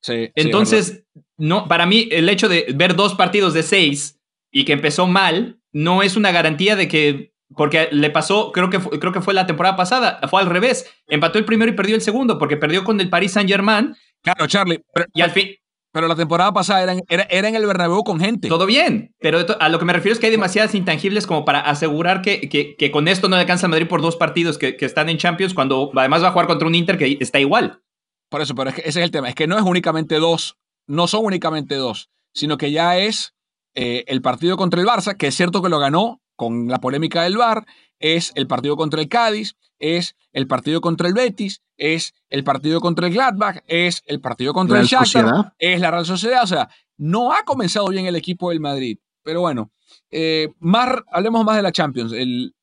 Sí, 0.02 0.30
Entonces, 0.34 1.04
no, 1.36 1.68
para 1.68 1.84
mí, 1.84 2.08
el 2.10 2.26
hecho 2.30 2.48
de 2.48 2.72
ver 2.74 2.96
dos 2.96 3.16
partidos 3.16 3.52
de 3.52 3.64
seis 3.64 4.18
y 4.50 4.64
que 4.64 4.72
empezó 4.72 5.06
mal, 5.06 5.60
no 5.72 6.02
es 6.02 6.16
una 6.16 6.32
garantía 6.32 6.74
de 6.74 6.88
que. 6.88 7.34
Porque 7.54 7.90
le 7.92 8.08
pasó, 8.08 8.50
creo 8.50 8.70
que, 8.70 8.80
fue, 8.80 8.98
creo 8.98 9.12
que 9.12 9.20
fue 9.20 9.34
la 9.34 9.46
temporada 9.46 9.76
pasada, 9.76 10.18
fue 10.30 10.40
al 10.40 10.48
revés. 10.48 10.90
Empató 11.06 11.38
el 11.38 11.44
primero 11.44 11.70
y 11.70 11.74
perdió 11.74 11.96
el 11.96 12.00
segundo, 12.00 12.38
porque 12.38 12.56
perdió 12.56 12.82
con 12.82 12.98
el 12.98 13.10
Paris 13.10 13.32
Saint-Germain. 13.32 13.94
Claro, 14.22 14.46
Charlie. 14.46 14.82
y 15.12 15.20
al 15.20 15.32
fin. 15.32 15.50
Pero 15.92 16.06
la 16.06 16.14
temporada 16.14 16.52
pasada 16.52 16.82
era 16.82 16.92
en, 16.92 17.02
era, 17.08 17.26
en, 17.48 17.54
el 17.56 17.66
Bernabéu 17.66 18.04
con 18.04 18.20
gente. 18.20 18.48
Todo 18.48 18.66
bien, 18.66 19.14
pero 19.18 19.44
a 19.58 19.68
lo 19.68 19.78
que 19.78 19.84
me 19.84 19.92
refiero 19.92 20.12
es 20.12 20.20
que 20.20 20.26
hay 20.26 20.32
demasiadas 20.32 20.74
intangibles 20.74 21.26
como 21.26 21.44
para 21.44 21.60
asegurar 21.60 22.22
que, 22.22 22.48
que, 22.48 22.76
que 22.76 22.90
con 22.90 23.08
esto 23.08 23.28
no 23.28 23.36
le 23.36 23.42
alcanza 23.42 23.66
a 23.66 23.70
Madrid 23.70 23.88
por 23.88 24.00
dos 24.00 24.16
partidos 24.16 24.56
que, 24.56 24.76
que, 24.76 24.86
están 24.86 25.08
en 25.08 25.18
Champions, 25.18 25.52
cuando 25.52 25.90
además 25.96 26.22
va 26.22 26.28
a 26.28 26.32
jugar 26.32 26.46
contra 26.46 26.68
un 26.68 26.74
Inter 26.74 26.96
que 26.96 27.18
está 27.20 27.40
igual. 27.40 27.82
Por 28.28 28.40
eso, 28.40 28.54
pero 28.54 28.70
es 28.70 28.76
que 28.76 28.82
ese 28.82 29.00
es 29.00 29.04
el 29.04 29.10
tema. 29.10 29.28
Es 29.28 29.34
que 29.34 29.48
no 29.48 29.56
es 29.56 29.64
únicamente 29.64 30.16
dos, 30.16 30.58
no 30.86 31.08
son 31.08 31.24
únicamente 31.24 31.74
dos, 31.74 32.10
sino 32.32 32.56
que 32.56 32.70
ya 32.70 32.96
es 32.96 33.34
eh, 33.74 34.04
el 34.06 34.22
partido 34.22 34.56
contra 34.56 34.80
el 34.80 34.86
Barça, 34.86 35.16
que 35.16 35.28
es 35.28 35.34
cierto 35.34 35.62
que 35.62 35.68
lo 35.68 35.78
ganó 35.78 36.20
con 36.36 36.68
la 36.68 36.78
polémica 36.78 37.22
del 37.22 37.36
VAR, 37.36 37.66
es 37.98 38.32
el 38.34 38.46
partido 38.46 38.76
contra 38.76 39.00
el 39.00 39.08
Cádiz, 39.08 39.56
es 39.80 40.14
el 40.32 40.46
partido 40.46 40.80
contra 40.80 41.08
el 41.08 41.14
Betis, 41.14 41.62
es 41.76 42.14
el 42.28 42.44
partido 42.44 42.80
contra 42.80 43.08
el 43.08 43.14
Gladbach, 43.14 43.64
es 43.66 44.02
el 44.06 44.20
partido 44.20 44.52
contra 44.52 44.78
el 44.78 44.86
Shakhtar, 44.86 45.54
es 45.58 45.80
la 45.80 45.90
Real 45.90 46.06
Sociedad. 46.06 46.44
O 46.44 46.46
sea, 46.46 46.68
no 46.96 47.32
ha 47.32 47.42
comenzado 47.44 47.88
bien 47.88 48.06
el 48.06 48.14
equipo 48.14 48.50
del 48.50 48.60
Madrid. 48.60 48.98
Pero 49.22 49.40
bueno, 49.40 49.72
eh, 50.10 50.52
más, 50.60 50.88
hablemos 51.10 51.44
más 51.44 51.56
de 51.56 51.62
la 51.62 51.72
Champions. 51.72 52.12
El, 52.12 52.54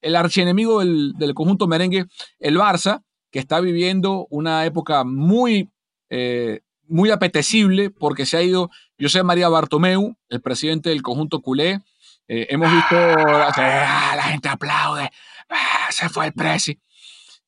el 0.00 0.16
archienemigo 0.16 0.80
del, 0.80 1.14
del 1.16 1.34
conjunto 1.34 1.66
merengue, 1.66 2.06
el 2.38 2.56
Barça, 2.56 3.02
que 3.30 3.38
está 3.38 3.60
viviendo 3.60 4.26
una 4.30 4.64
época 4.64 5.04
muy, 5.04 5.70
eh, 6.08 6.60
muy 6.86 7.10
apetecible 7.10 7.90
porque 7.90 8.26
se 8.26 8.36
ha 8.36 8.42
ido 8.42 8.70
José 8.98 9.22
María 9.22 9.48
Bartomeu, 9.48 10.16
el 10.28 10.40
presidente 10.40 10.90
del 10.90 11.02
conjunto 11.02 11.40
culé. 11.40 11.80
Eh, 12.26 12.46
hemos 12.50 12.70
visto, 12.70 12.96
ah, 12.96 14.12
la 14.16 14.22
gente 14.24 14.48
aplaude, 14.48 15.10
ah, 15.50 15.88
se 15.90 16.08
fue 16.08 16.26
el 16.26 16.32
presi. 16.32 16.78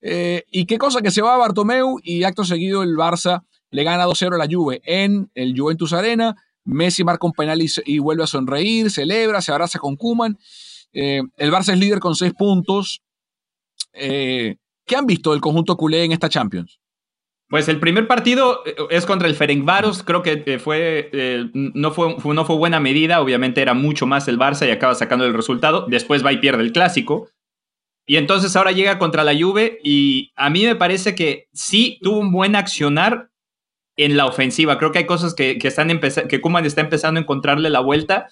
Eh, 0.02 0.44
y 0.50 0.66
qué 0.66 0.78
cosa 0.78 1.00
que 1.02 1.10
se 1.10 1.22
va 1.22 1.34
a 1.34 1.38
Bartomeu 1.38 1.98
y 2.02 2.24
acto 2.24 2.44
seguido 2.44 2.82
el 2.82 2.96
Barça 2.96 3.42
le 3.70 3.84
gana 3.84 4.06
2-0 4.06 4.34
a 4.34 4.38
la 4.38 4.48
Juve 4.50 4.80
en 4.84 5.30
el 5.34 5.58
Juventus 5.58 5.92
Arena. 5.92 6.34
Messi 6.64 7.04
marca 7.04 7.26
un 7.26 7.32
penal 7.32 7.60
y, 7.62 7.98
vuelve 7.98 8.24
a 8.24 8.26
sonreír, 8.26 8.90
celebra, 8.90 9.40
se 9.40 9.52
abraza 9.52 9.78
con 9.78 9.96
Kuman. 9.96 10.38
el 10.92 11.52
Barça 11.52 11.72
es 11.72 11.78
líder 11.78 12.00
con 12.00 12.14
6 12.14 12.32
puntos. 12.34 13.02
¿Qué 13.92 14.96
han 14.96 15.06
visto 15.06 15.32
del 15.32 15.40
conjunto 15.40 15.76
culé 15.76 16.04
en 16.04 16.12
esta 16.12 16.28
Champions? 16.28 16.80
Pues 17.50 17.68
el 17.68 17.80
primer 17.80 18.06
partido 18.06 18.62
eh, 18.64 18.76
es 18.90 19.04
contra 19.06 19.26
el 19.26 19.34
Ferencváros, 19.34 20.04
creo 20.04 20.22
que 20.22 20.44
eh, 20.46 20.58
fue, 20.60 21.10
eh, 21.12 21.50
no, 21.52 21.90
fue, 21.90 22.16
no 22.32 22.44
fue 22.44 22.56
buena 22.56 22.78
medida, 22.78 23.20
obviamente 23.20 23.60
era 23.60 23.74
mucho 23.74 24.06
más 24.06 24.28
el 24.28 24.38
Barça 24.38 24.68
y 24.68 24.70
acaba 24.70 24.94
sacando 24.94 25.26
el 25.26 25.34
resultado, 25.34 25.84
después 25.88 26.24
va 26.24 26.32
y 26.32 26.38
pierde 26.38 26.62
el 26.62 26.70
clásico, 26.70 27.28
y 28.10 28.16
entonces 28.16 28.56
ahora 28.56 28.72
llega 28.72 28.98
contra 28.98 29.22
la 29.22 29.38
Juve 29.40 29.78
y 29.84 30.32
a 30.34 30.50
mí 30.50 30.64
me 30.64 30.74
parece 30.74 31.14
que 31.14 31.46
sí 31.52 32.00
tuvo 32.02 32.18
un 32.18 32.32
buen 32.32 32.56
accionar 32.56 33.30
en 33.96 34.16
la 34.16 34.26
ofensiva, 34.26 34.78
creo 34.78 34.90
que 34.90 34.98
hay 34.98 35.06
cosas 35.06 35.32
que, 35.32 35.56
están 35.62 36.00
que 36.00 36.40
Kuman 36.40 36.66
está 36.66 36.80
empezando 36.80 37.20
a 37.20 37.22
encontrarle 37.22 37.70
la 37.70 37.78
vuelta, 37.78 38.26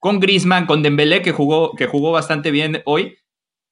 con 0.00 0.18
Griezmann, 0.18 0.66
con 0.66 0.82
Dembélé 0.82 1.22
que 1.22 1.30
jugó, 1.30 1.76
que 1.76 1.86
jugó 1.86 2.10
bastante 2.10 2.50
bien 2.50 2.82
hoy, 2.86 3.18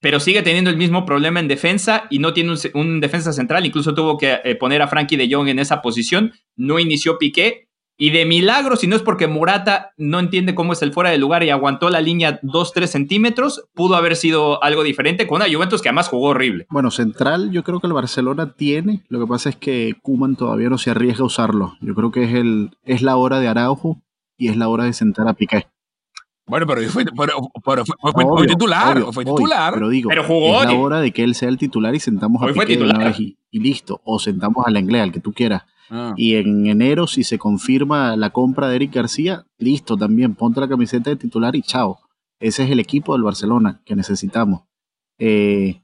pero 0.01 0.21
sigue 0.21 0.43
teniendo 0.43 0.71
el 0.71 0.77
mismo 0.77 1.05
problema 1.05 1.41
en 1.41 1.49
defensa 1.49 2.05
y 2.09 2.21
no 2.21 2.33
tiene 2.33 2.55
un, 2.75 3.01
defensa 3.01 3.33
central. 3.33 3.67
Incluso 3.67 3.95
tuvo 3.95 4.19
que 4.19 4.39
eh, 4.45 4.55
poner 4.55 4.81
a 4.81 4.87
Frankie 4.87 5.17
de 5.17 5.29
Jong 5.29 5.49
en 5.49 5.59
esa 5.59 5.83
posición. 5.83 6.35
No 6.55 6.79
inició 6.79 7.19
Piqué. 7.19 7.66
Y 7.99 8.11
de 8.11 8.27
milagro, 8.27 8.77
si 8.77 8.87
no 8.87 8.95
es 8.95 9.03
porque 9.03 9.27
Morata 9.27 9.93
no 9.97 10.19
entiende 10.19 10.55
cómo 10.55 10.75
es 10.75 10.83
el 10.83 10.93
fuera 10.93 11.11
de 11.11 11.17
lugar 11.17 11.43
y 11.43 11.51
aguantó 11.51 11.89
la 11.89 12.03
línea 12.03 12.41
2-3 12.43 12.87
centímetros, 12.87 13.65
pudo 13.75 13.97
haber 13.97 14.17
sido 14.17 14.63
algo 14.63 14.83
diferente 14.83 15.27
con 15.27 15.37
una 15.37 15.51
Juventus 15.51 15.81
que 15.81 15.89
además 15.89 16.09
jugó 16.09 16.29
horrible. 16.29 16.67
Bueno, 16.69 16.91
central 16.91 17.51
yo 17.53 17.65
creo 17.65 17.81
que 17.81 17.87
el 17.87 17.95
Barcelona 17.95 18.53
tiene, 18.53 19.03
lo 19.09 19.21
que 19.21 19.27
pasa 19.27 19.49
es 19.49 19.57
que 19.57 19.95
Kuman 20.03 20.37
todavía 20.37 20.69
no 20.69 20.77
se 20.77 20.91
arriesga 20.91 21.23
a 21.23 21.27
usarlo. 21.27 21.77
Yo 21.81 21.95
creo 21.95 22.11
que 22.11 22.25
es, 22.25 22.35
el, 22.35 22.77
es 22.85 23.01
la 23.01 23.17
hora 23.17 23.41
de 23.41 23.49
Araujo 23.49 24.03
y 24.37 24.49
es 24.49 24.59
la 24.59 24.69
hora 24.69 24.85
de 24.85 24.93
sentar 24.93 25.27
a 25.27 25.33
Piqué. 25.33 25.67
Bueno, 26.49 26.65
pero, 26.67 26.81
fue, 26.91 27.05
fue, 27.05 28.47
titular, 28.47 29.03
fue 29.13 29.25
titular. 29.25 29.75
pero 29.75 29.89
digo, 29.89 30.11
jugó, 30.25 30.63
es 30.63 30.69
la 30.69 30.75
hora 30.75 31.01
de 31.01 31.11
que 31.11 31.25
él 31.25 31.35
sea 31.35 31.49
el 31.49 31.59
titular 31.59 31.95
y 31.95 31.99
sentamos 31.99 32.41
a 32.43 32.47
Piqué 32.47 32.77
de 32.77 32.85
una 32.85 32.99
vez 32.99 33.19
y, 33.19 33.37
listo. 33.51 34.01
O 34.05 34.19
sentamos 34.19 34.65
a 34.65 34.71
la 34.71 34.79
inglés, 34.79 35.03
al 35.03 35.13
que 35.13 35.19
tú 35.19 35.33
quieras. 35.33 35.65
Ah. 35.91 36.15
Y 36.17 36.35
en 36.35 36.67
enero, 36.67 37.07
si 37.07 37.25
se 37.25 37.39
confirma 37.39 38.17
la 38.17 38.31
compra 38.31 38.69
de 38.69 38.77
Eric 38.77 38.95
García, 38.95 39.47
listo 39.59 39.97
también. 39.97 40.35
Ponte 40.35 40.61
la 40.61 40.69
camiseta 40.69 41.11
de 41.11 41.17
titular 41.17 41.55
y 41.57 41.63
chao. 41.63 41.99
Ese 42.41 42.65
es 42.65 42.71
el 42.71 42.81
equipo 42.81 43.15
del 43.15 43.23
Barcelona 43.23 43.81
que 43.85 43.97
necesitamos. 43.97 44.63
Eh, 45.19 45.83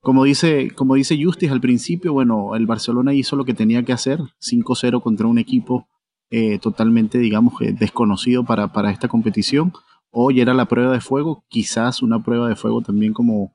como 0.00 0.24
dice, 0.24 0.72
como 0.74 0.96
dice 0.96 1.22
Justis 1.22 1.50
al 1.50 1.60
principio, 1.60 2.12
bueno, 2.12 2.56
el 2.56 2.66
Barcelona 2.66 3.14
hizo 3.14 3.36
lo 3.36 3.44
que 3.44 3.54
tenía 3.54 3.84
que 3.84 3.92
hacer, 3.92 4.20
5-0 4.40 5.00
contra 5.00 5.28
un 5.28 5.38
equipo 5.38 5.86
eh, 6.30 6.58
totalmente, 6.58 7.18
digamos, 7.18 7.54
desconocido 7.78 8.44
para, 8.44 8.72
para 8.72 8.90
esta 8.90 9.06
competición. 9.06 9.72
Hoy 10.10 10.40
era 10.40 10.54
la 10.54 10.66
prueba 10.66 10.92
de 10.92 11.00
fuego, 11.00 11.44
quizás 11.48 12.02
una 12.02 12.22
prueba 12.22 12.48
de 12.48 12.56
fuego 12.56 12.82
también 12.82 13.12
como 13.12 13.54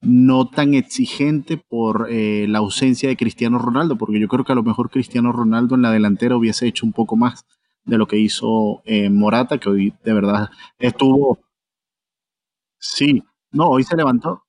no 0.00 0.48
tan 0.48 0.74
exigente 0.74 1.56
por 1.56 2.06
eh, 2.10 2.46
la 2.48 2.58
ausencia 2.58 3.08
de 3.08 3.16
Cristiano 3.16 3.58
Ronaldo, 3.58 3.96
porque 3.96 4.20
yo 4.20 4.28
creo 4.28 4.44
que 4.44 4.52
a 4.52 4.56
lo 4.56 4.62
mejor 4.62 4.90
Cristiano 4.90 5.32
Ronaldo 5.32 5.74
en 5.74 5.82
la 5.82 5.90
delantera 5.90 6.36
hubiese 6.36 6.66
hecho 6.66 6.86
un 6.86 6.92
poco 6.92 7.16
más 7.16 7.46
de 7.84 7.98
lo 7.98 8.06
que 8.06 8.18
hizo 8.18 8.82
eh, 8.84 9.10
Morata, 9.10 9.58
que 9.58 9.68
hoy 9.68 9.94
de 10.04 10.12
verdad 10.12 10.50
estuvo... 10.78 11.38
Sí, 12.78 13.24
no, 13.50 13.70
hoy 13.70 13.82
se 13.82 13.96
levantó, 13.96 14.44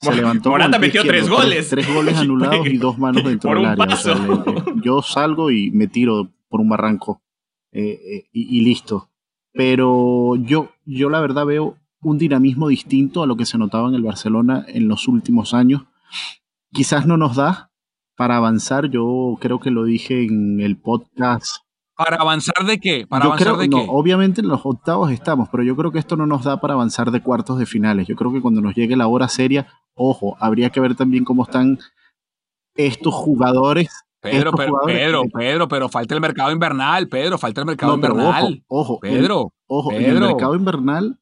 se 0.00 0.14
levantó 0.14 0.50
Morata 0.50 0.78
metió 0.78 1.02
tres 1.02 1.28
goles. 1.28 1.68
Tres, 1.68 1.92
goles 1.92 2.16
anulados 2.18 2.66
y 2.66 2.78
dos 2.78 2.98
manos 2.98 3.22
dentro 3.22 3.54
del 3.54 3.66
área. 3.66 3.96
yo 4.82 5.02
salgo 5.02 5.50
y 5.50 5.70
me 5.70 5.86
tiro 5.88 6.30
por 6.48 6.60
un 6.60 6.68
barranco 6.68 7.22
eh, 7.72 8.00
eh, 8.04 8.28
y, 8.32 8.60
listo. 8.62 9.10
Pero 9.52 10.36
yo, 10.36 10.70
yo 10.84 11.10
la 11.10 11.20
verdad 11.20 11.44
veo 11.44 11.76
un 12.02 12.18
dinamismo 12.18 12.68
distinto 12.68 13.22
a 13.22 13.26
lo 13.26 13.36
que 13.36 13.46
se 13.46 13.58
notaba 13.58 13.88
en 13.88 13.94
el 13.94 14.02
Barcelona 14.02 14.64
en 14.68 14.88
los 14.88 15.08
últimos 15.08 15.54
años. 15.54 15.82
Quizás 16.72 17.06
no 17.06 17.16
nos 17.16 17.36
da 17.36 17.70
para 18.16 18.36
avanzar. 18.36 18.90
Yo 18.90 19.36
creo 19.40 19.60
que 19.60 19.70
lo 19.70 19.84
dije 19.84 20.24
en 20.24 20.60
el 20.60 20.76
podcast 20.76 21.62
¿Para 22.02 22.16
avanzar 22.16 22.64
de 22.64 22.80
qué? 22.80 23.06
¿Para 23.06 23.26
avanzar 23.26 23.58
de 23.58 23.68
qué? 23.68 23.86
Obviamente 23.86 24.40
en 24.40 24.48
los 24.48 24.62
octavos 24.64 25.12
estamos, 25.12 25.50
pero 25.50 25.62
yo 25.62 25.76
creo 25.76 25.92
que 25.92 25.98
esto 25.98 26.16
no 26.16 26.24
nos 26.24 26.44
da 26.44 26.58
para 26.58 26.72
avanzar 26.72 27.10
de 27.10 27.20
cuartos 27.20 27.58
de 27.58 27.66
finales. 27.66 28.06
Yo 28.06 28.16
creo 28.16 28.32
que 28.32 28.40
cuando 28.40 28.62
nos 28.62 28.74
llegue 28.74 28.96
la 28.96 29.06
hora 29.06 29.28
seria, 29.28 29.66
ojo, 29.92 30.34
habría 30.40 30.70
que 30.70 30.80
ver 30.80 30.94
también 30.94 31.26
cómo 31.26 31.42
están 31.42 31.78
estos 32.74 33.12
jugadores. 33.12 33.90
Pedro, 34.18 34.52
pero, 34.52 34.78
Pedro, 34.86 35.24
Pedro, 35.30 35.68
pero 35.68 35.90
falta 35.90 36.14
el 36.14 36.22
mercado 36.22 36.50
invernal, 36.52 37.06
Pedro, 37.08 37.36
falta 37.36 37.60
el 37.60 37.66
mercado 37.66 37.96
invernal. 37.96 38.64
Ojo, 38.68 38.94
ojo, 38.94 39.00
Pedro, 39.00 39.52
ojo, 39.66 39.92
el 39.92 40.20
mercado 40.20 40.54
invernal, 40.54 41.19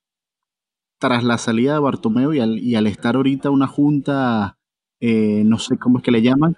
tras 0.99 1.25
la 1.25 1.39
salida 1.39 1.75
de 1.75 1.79
Bartomeu 1.79 2.33
y 2.33 2.41
al, 2.41 2.59
y 2.59 2.75
al 2.75 2.87
estar 2.87 3.17
ahorita 3.17 3.51
una 3.51 3.67
junta, 3.67 4.59
eh, 5.01 5.43
no 5.45 5.59
sé 5.59 5.79
cómo 5.79 5.99
es 5.99 6.05
que 6.05 6.11
le 6.11 6.23
llaman, 6.23 6.57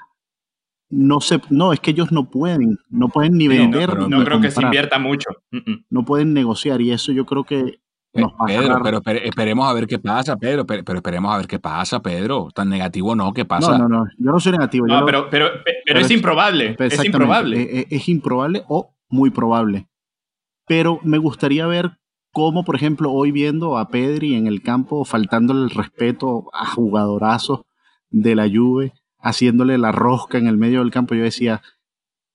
no 0.90 1.20
se, 1.20 1.40
no, 1.50 1.72
es 1.72 1.80
que 1.80 1.92
ellos 1.92 2.10
no 2.10 2.30
pueden, 2.30 2.78
no 2.88 3.08
pueden 3.08 3.36
ni 3.36 3.46
vender. 3.48 3.96
No, 3.96 4.08
no 4.08 4.24
creo 4.24 4.40
que 4.40 4.50
se 4.50 4.62
invierta 4.62 4.98
mucho. 4.98 5.30
No 5.88 6.04
pueden 6.04 6.34
negociar 6.34 6.80
y 6.80 6.90
eso 6.90 7.12
yo 7.12 7.24
creo 7.26 7.44
que 7.44 7.80
nos 8.12 8.32
Pedro, 8.44 9.02
pero 9.04 9.20
esperemos 9.20 9.68
a 9.68 9.72
ver 9.72 9.86
qué 9.86 10.00
pasa, 10.00 10.36
Pedro, 10.36 10.66
pero, 10.66 10.82
esperemos 10.96 11.32
a 11.32 11.36
ver 11.36 11.46
qué 11.46 11.60
pasa, 11.60 12.02
Pedro. 12.02 12.48
Tan 12.52 12.68
negativo 12.68 13.14
no, 13.14 13.32
¿qué 13.32 13.44
pasa? 13.44 13.78
No, 13.78 13.88
no, 13.88 14.00
no, 14.00 14.04
yo 14.18 14.32
no 14.32 14.40
soy 14.40 14.52
negativo. 14.52 14.86
No, 14.86 15.04
pero, 15.06 15.30
pero, 15.30 15.48
pero, 15.86 16.00
es, 16.00 16.10
improbable. 16.10 16.76
Es 16.76 17.04
improbable. 17.04 17.80
Es, 17.80 17.86
es 17.88 18.08
improbable 18.08 18.64
o 18.68 18.96
muy 19.08 19.30
probable. 19.30 19.86
Pero 20.66 20.98
me 21.04 21.18
gustaría 21.18 21.66
ver 21.68 21.99
cómo, 22.32 22.64
por 22.64 22.76
ejemplo, 22.76 23.12
hoy 23.12 23.32
viendo 23.32 23.78
a 23.78 23.88
Pedri 23.88 24.34
en 24.34 24.46
el 24.46 24.62
campo, 24.62 25.04
faltándole 25.04 25.64
el 25.64 25.70
respeto 25.70 26.50
a 26.52 26.66
jugadorazos 26.66 27.62
de 28.10 28.34
la 28.34 28.48
Juve, 28.48 28.92
haciéndole 29.18 29.78
la 29.78 29.92
rosca 29.92 30.38
en 30.38 30.46
el 30.46 30.56
medio 30.56 30.80
del 30.80 30.90
campo, 30.90 31.14
yo 31.14 31.22
decía, 31.22 31.62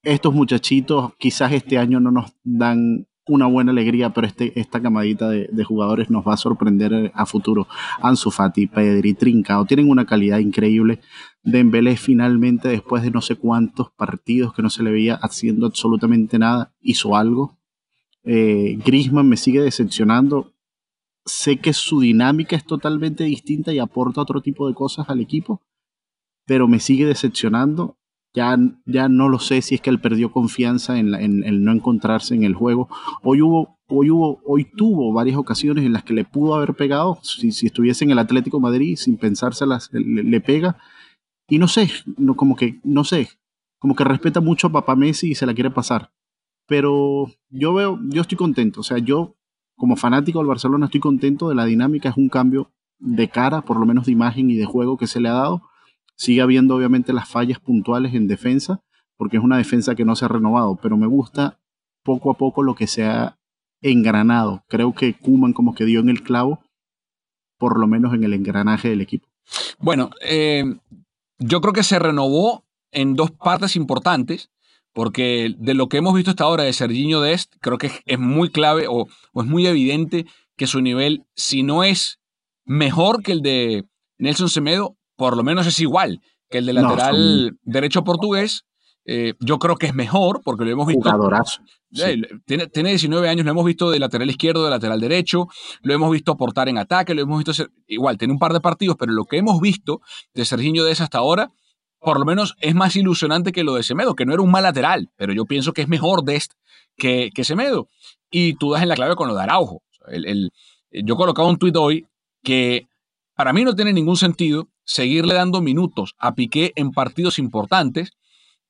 estos 0.04 0.34
muchachitos 0.34 1.14
quizás 1.18 1.52
este 1.52 1.78
año 1.78 2.00
no 2.00 2.12
nos 2.12 2.34
dan 2.44 3.08
una 3.28 3.48
buena 3.48 3.72
alegría, 3.72 4.12
pero 4.12 4.28
este, 4.28 4.58
esta 4.60 4.82
camadita 4.82 5.30
de, 5.30 5.64
jugadores 5.64 6.10
nos 6.12 6.26
va 6.26 6.34
a 6.34 6.38
sorprender 6.38 7.12
a 7.14 7.26
futuro. 7.26 7.68
Ansu 8.02 8.30
Fati, 8.30 8.68
Pedri, 8.68 9.16
Trincao, 9.16 9.66
tienen 9.66 9.90
una 9.90 10.06
calidad 10.06 10.38
increíble. 10.38 11.00
Dembélé 11.44 11.98
finalmente, 11.98 12.68
después 12.68 13.02
de 13.02 13.12
no 13.12 13.22
sé 13.22 13.36
cuántos 13.36 13.92
partidos 13.92 14.54
que 14.54 14.62
no 14.62 14.70
se 14.70 14.84
le 14.84 14.92
veía 14.92 15.16
haciendo 15.16 15.66
absolutamente 15.66 16.38
nada, 16.38 16.74
hizo 16.82 17.16
algo. 17.16 17.58
Eh, 18.26 18.78
Griezmann 18.84 19.30
me 19.30 19.38
sigue 19.38 19.62
decepcionando. 19.62 20.54
Sé 21.26 21.58
que 21.58 21.74
su 21.74 22.02
dinámica 22.02 22.56
es 22.56 22.66
totalmente 22.66 23.24
distinta 23.24 23.74
y 23.74 23.80
aporta 23.80 24.22
otro 24.22 24.42
tipo 24.42 24.68
de 24.68 24.74
cosas 24.74 25.10
al 25.10 25.22
equipo, 25.22 25.62
pero 26.46 26.68
me 26.68 26.80
sigue 26.80 27.06
decepcionando. 27.06 27.98
ya, 28.34 28.58
ya 28.86 29.08
no 29.08 29.30
lo 29.30 29.40
sé 29.40 29.62
si 29.62 29.76
es 29.76 29.82
que 29.82 29.90
él 29.90 30.02
perdió 30.02 30.32
confianza 30.32 31.00
en, 31.00 31.14
el 31.16 31.64
no 31.64 31.72
encontrarse 31.72 32.36
en 32.36 32.44
el 32.44 32.54
juego. 32.54 32.90
Hoy 33.24 33.42
hubo, 33.42 33.80
hoy 33.88 34.12
hubo, 34.12 34.42
hoy 34.46 34.66
tuvo 34.76 35.14
varias 35.14 35.38
ocasiones 35.38 35.86
en 35.86 35.94
las 35.94 36.04
que 36.04 36.14
le 36.14 36.26
pudo 36.26 36.56
haber 36.56 36.74
pegado. 36.76 37.20
Si, 37.24 37.52
si 37.52 37.68
estuviese 37.68 38.04
en 38.04 38.12
el 38.12 38.20
Atlético 38.20 38.60
Madrid, 38.60 38.98
sin 38.98 39.18
pensárselas, 39.18 39.90
le, 39.94 40.24
le 40.24 40.42
pega. 40.42 40.78
Y 41.48 41.60
no 41.60 41.68
sé, 41.68 41.90
no, 42.18 42.36
como 42.36 42.56
que, 42.56 42.80
no 42.84 43.04
sé, 43.04 43.30
como 43.80 43.96
que 43.96 44.04
respeta 44.04 44.42
mucho 44.42 44.68
a 44.68 44.72
papá 44.72 44.96
Messi 44.96 45.32
y 45.32 45.36
se 45.36 45.46
la 45.46 45.54
quiere 45.54 45.72
pasar. 45.72 46.12
Pero 46.68 47.28
yo 47.50 47.74
veo, 47.74 48.00
yo 48.10 48.22
estoy 48.22 48.38
contento. 48.38 48.82
O 48.82 48.84
sea, 48.84 48.98
yo 48.98 49.36
como 49.76 49.96
fanático 49.96 50.40
del 50.40 50.48
Barcelona 50.48 50.86
estoy 50.86 51.02
contento 51.02 51.50
de 51.50 51.56
la 51.56 51.66
dinámica. 51.66 52.10
Es 52.10 52.18
un 52.18 52.30
cambio 52.30 52.72
de 53.00 53.30
cara, 53.30 53.62
por 53.62 53.80
lo 53.80 53.86
menos 53.86 54.06
de 54.06 54.12
imagen 54.12 54.50
y 54.50 54.56
de 54.56 54.66
juego 54.66 54.98
que 54.98 55.08
se 55.08 55.20
le 55.20 55.30
ha 55.30 55.34
dado. 55.34 55.62
Sigue 56.16 56.42
habiendo 56.42 56.76
obviamente 56.76 57.14
las 57.14 57.28
fallas 57.28 57.60
puntuales 57.60 58.14
en 58.14 58.28
defensa, 58.28 58.84
porque 59.18 59.38
es 59.38 59.44
una 59.44 59.58
defensa 59.58 59.96
que 59.96 60.06
no 60.06 60.16
se 60.16 60.26
ha 60.26 60.30
renovado, 60.30 60.78
pero 60.82 60.98
me 60.98 61.08
gusta 61.08 61.60
poco 62.04 62.32
a 62.32 62.38
poco 62.38 62.64
lo 62.64 62.76
que 62.76 62.88
se 62.88 63.06
ha 63.06 63.38
engranado. 63.82 64.64
Creo 64.68 64.94
que 64.94 65.14
Kuman 65.14 65.54
como 65.54 65.76
que 65.76 65.86
dio 65.86 66.00
en 66.00 66.10
el 66.10 66.24
clavo, 66.24 66.62
por 67.58 67.80
lo 67.80 67.88
menos 67.88 68.14
en 68.14 68.24
el 68.24 68.34
engranaje 68.34 68.90
del 68.90 69.02
equipo. 69.02 69.28
Bueno, 69.80 70.10
eh, 70.22 70.64
yo 71.40 71.62
creo 71.62 71.74
que 71.74 71.84
se 71.84 72.00
renovó 72.00 72.66
en 72.92 73.16
dos 73.16 73.32
partes 73.32 73.76
importantes, 73.76 74.52
porque 74.96 75.54
de 75.58 75.74
lo 75.74 75.90
que 75.90 75.98
hemos 75.98 76.16
visto 76.16 76.32
hasta 76.32 76.46
ahora 76.46 76.64
de 76.64 76.72
Serginho 76.72 77.20
Dest, 77.20 77.54
creo 77.60 77.78
que 77.78 77.92
es, 78.06 78.18
muy 78.18 78.50
clave 78.50 78.88
o, 78.88 79.08
o, 79.34 79.42
es 79.42 79.46
muy 79.46 79.68
evidente 79.68 80.26
que 80.56 80.68
su 80.68 80.80
nivel, 80.80 81.26
si 81.36 81.64
no 81.64 81.84
es 81.84 82.20
mejor 82.64 83.22
que 83.22 83.34
el 83.34 83.42
de 83.42 83.84
Nelson 84.18 84.48
Semedo, 84.48 84.96
por 85.18 85.36
lo 85.36 85.44
menos 85.44 85.68
es 85.68 85.82
igual 85.82 86.22
que 86.50 86.60
el 86.60 86.66
de 86.66 86.74
lateral 86.74 87.58
derecho 87.64 88.06
portugués. 88.06 88.64
Eh, 89.08 89.34
yo 89.40 89.60
creo 89.60 89.76
que 89.76 89.86
es 89.86 89.94
mejor 89.94 90.42
porque 90.46 90.64
lo 90.64 90.72
hemos 90.72 90.88
visto. 90.88 91.04
Jugadorazo. 91.04 91.62
Tiene, 92.46 92.68
tiene, 92.68 92.90
19 92.90 93.28
años, 93.28 93.46
lo 93.46 93.52
hemos 93.52 93.66
visto 93.66 93.92
de 93.92 94.00
lateral 94.00 94.30
izquierdo, 94.30 94.64
de 94.64 94.70
lateral 94.70 95.00
derecho, 95.02 95.48
lo 95.82 95.94
hemos 95.94 96.10
visto 96.10 96.32
aportar 96.32 96.70
en 96.70 96.78
ataque, 96.78 97.14
lo 97.14 97.22
hemos 97.22 97.38
visto 97.38 97.54
ser, 97.54 97.70
igual, 97.88 98.18
tiene 98.18 98.34
un 98.34 98.40
par 98.40 98.54
de 98.54 98.62
partidos, 98.62 98.96
pero 98.98 99.12
lo 99.12 99.26
que 99.26 99.38
hemos 99.38 99.62
visto 99.62 100.02
de 100.34 100.44
Serginho 100.44 100.84
Dez 100.84 101.00
hasta 101.02 101.20
ahora, 101.20 101.52
por 102.06 102.20
lo 102.20 102.26
menos 102.26 102.56
es 102.62 102.76
más 102.76 102.96
ilusionante 102.96 103.52
que 103.52 103.64
lo 103.64 103.74
de 103.74 103.82
Semedo, 103.82 104.14
que 104.14 104.28
no 104.28 104.34
era 104.34 104.44
un 104.44 104.52
mal 104.52 104.62
lateral, 104.62 105.10
pero 105.16 105.34
yo 105.34 105.46
pienso 105.46 105.74
que 105.74 105.82
es 105.82 105.88
mejor 105.88 106.24
Dest 106.24 106.54
que, 106.96 107.32
que 107.34 107.44
Semedo. 107.44 107.90
Y 108.30 108.54
tú 108.54 108.72
das 108.72 108.84
en 108.84 108.90
la 108.90 108.96
clave 108.96 109.16
con 109.16 109.28
lo 109.28 109.34
de 109.34 109.42
Araujo. 109.42 109.82
El, 110.08 110.28
el, 110.28 110.52
yo 110.92 111.16
colocaba 111.16 111.48
un 111.48 111.58
tuit 111.58 111.76
hoy 111.76 112.06
que 112.44 112.88
para 113.34 113.54
mí 113.54 113.64
no 113.64 113.76
tiene 113.76 113.92
ningún 113.92 114.18
sentido 114.18 114.70
seguirle 114.84 115.34
dando 115.34 115.62
minutos 115.62 116.14
a 116.20 116.36
Piqué 116.36 116.74
en 116.76 116.92
partidos 116.92 117.40
importantes, 117.40 118.12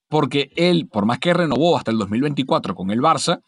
porque 0.08 0.50
él, 0.56 0.88
por 0.88 1.06
más 1.06 1.19
que 1.19 1.34
renovó 1.34 1.76
hasta 1.76 1.91
el 1.91 1.98
2024 1.98 2.74
con 2.74 2.89
el 2.89 3.02
Barça, 3.02 3.41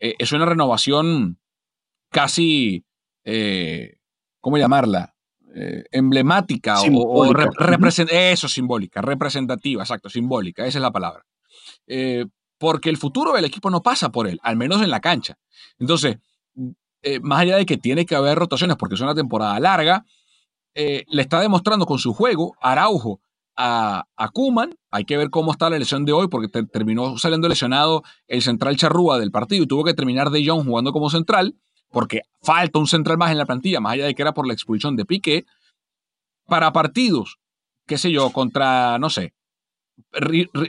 eh, 0.00 0.14
es 0.18 0.32
una 0.32 0.46
renovación 0.46 1.38
casi, 2.10 2.86
eh, 3.24 3.98
¿cómo 4.40 4.56
llamarla? 4.56 5.14
Eh, 5.58 5.84
emblemática 5.90 6.78
o, 6.82 7.24
eso, 8.10 8.46
simbólica, 8.46 9.00
representativa, 9.00 9.82
exacto, 9.82 10.10
simbólica, 10.10 10.66
esa 10.66 10.78
es 10.78 10.82
la 10.82 10.92
palabra. 10.92 11.24
porque 12.58 12.90
el 12.90 12.98
futuro 12.98 13.32
del 13.32 13.46
equipo 13.46 13.70
no 13.70 13.82
pasa 13.82 14.10
por 14.10 14.28
él, 14.28 14.38
al 14.42 14.56
menos 14.56 14.82
en 14.82 14.90
la 14.90 15.00
cancha. 15.00 15.38
Entonces, 15.78 16.18
más 17.22 17.40
allá 17.40 17.56
de 17.56 17.64
que 17.64 17.76
tiene 17.78 18.04
que 18.04 18.16
haber 18.16 18.38
rotaciones 18.38 18.76
porque 18.76 18.96
es 18.96 19.00
una 19.00 19.14
temporada 19.14 19.58
larga, 19.60 20.04
eh, 20.78 21.06
le 21.08 21.22
está 21.22 21.40
demostrando 21.40 21.86
con 21.86 21.98
su 21.98 22.12
juego 22.12 22.54
Araujo 22.60 23.20
a, 23.56 24.04
a 24.14 24.28
Kuman. 24.28 24.76
Hay 24.90 25.06
que 25.06 25.16
ver 25.16 25.30
cómo 25.30 25.52
está 25.52 25.70
la 25.70 25.78
lesión 25.78 26.04
de 26.04 26.12
hoy, 26.12 26.28
porque 26.28 26.48
terminó 26.66 27.16
saliendo 27.16 27.48
lesionado 27.48 28.02
el 28.28 28.42
central 28.42 28.76
Charrúa 28.76 29.18
del 29.18 29.30
partido 29.30 29.64
y 29.64 29.66
tuvo 29.66 29.84
que 29.84 29.94
terminar 29.94 30.28
De 30.28 30.46
Jong 30.46 30.66
jugando 30.66 30.92
como 30.92 31.08
central, 31.08 31.56
porque 31.90 32.22
falta 32.42 32.78
un 32.78 32.86
central 32.86 33.18
más 33.18 33.30
en 33.30 33.38
la 33.38 33.46
plantilla, 33.46 33.80
más 33.80 33.94
allá 33.94 34.06
de 34.06 34.14
que 34.14 34.22
era 34.22 34.34
por 34.34 34.46
la 34.46 34.52
expulsión 34.52 34.96
de 34.96 35.04
Piqué. 35.04 35.44
Para 36.46 36.72
partidos, 36.72 37.38
qué 37.86 37.98
sé 37.98 38.12
yo, 38.12 38.30
contra, 38.30 38.98
no 38.98 39.10
sé, 39.10 39.34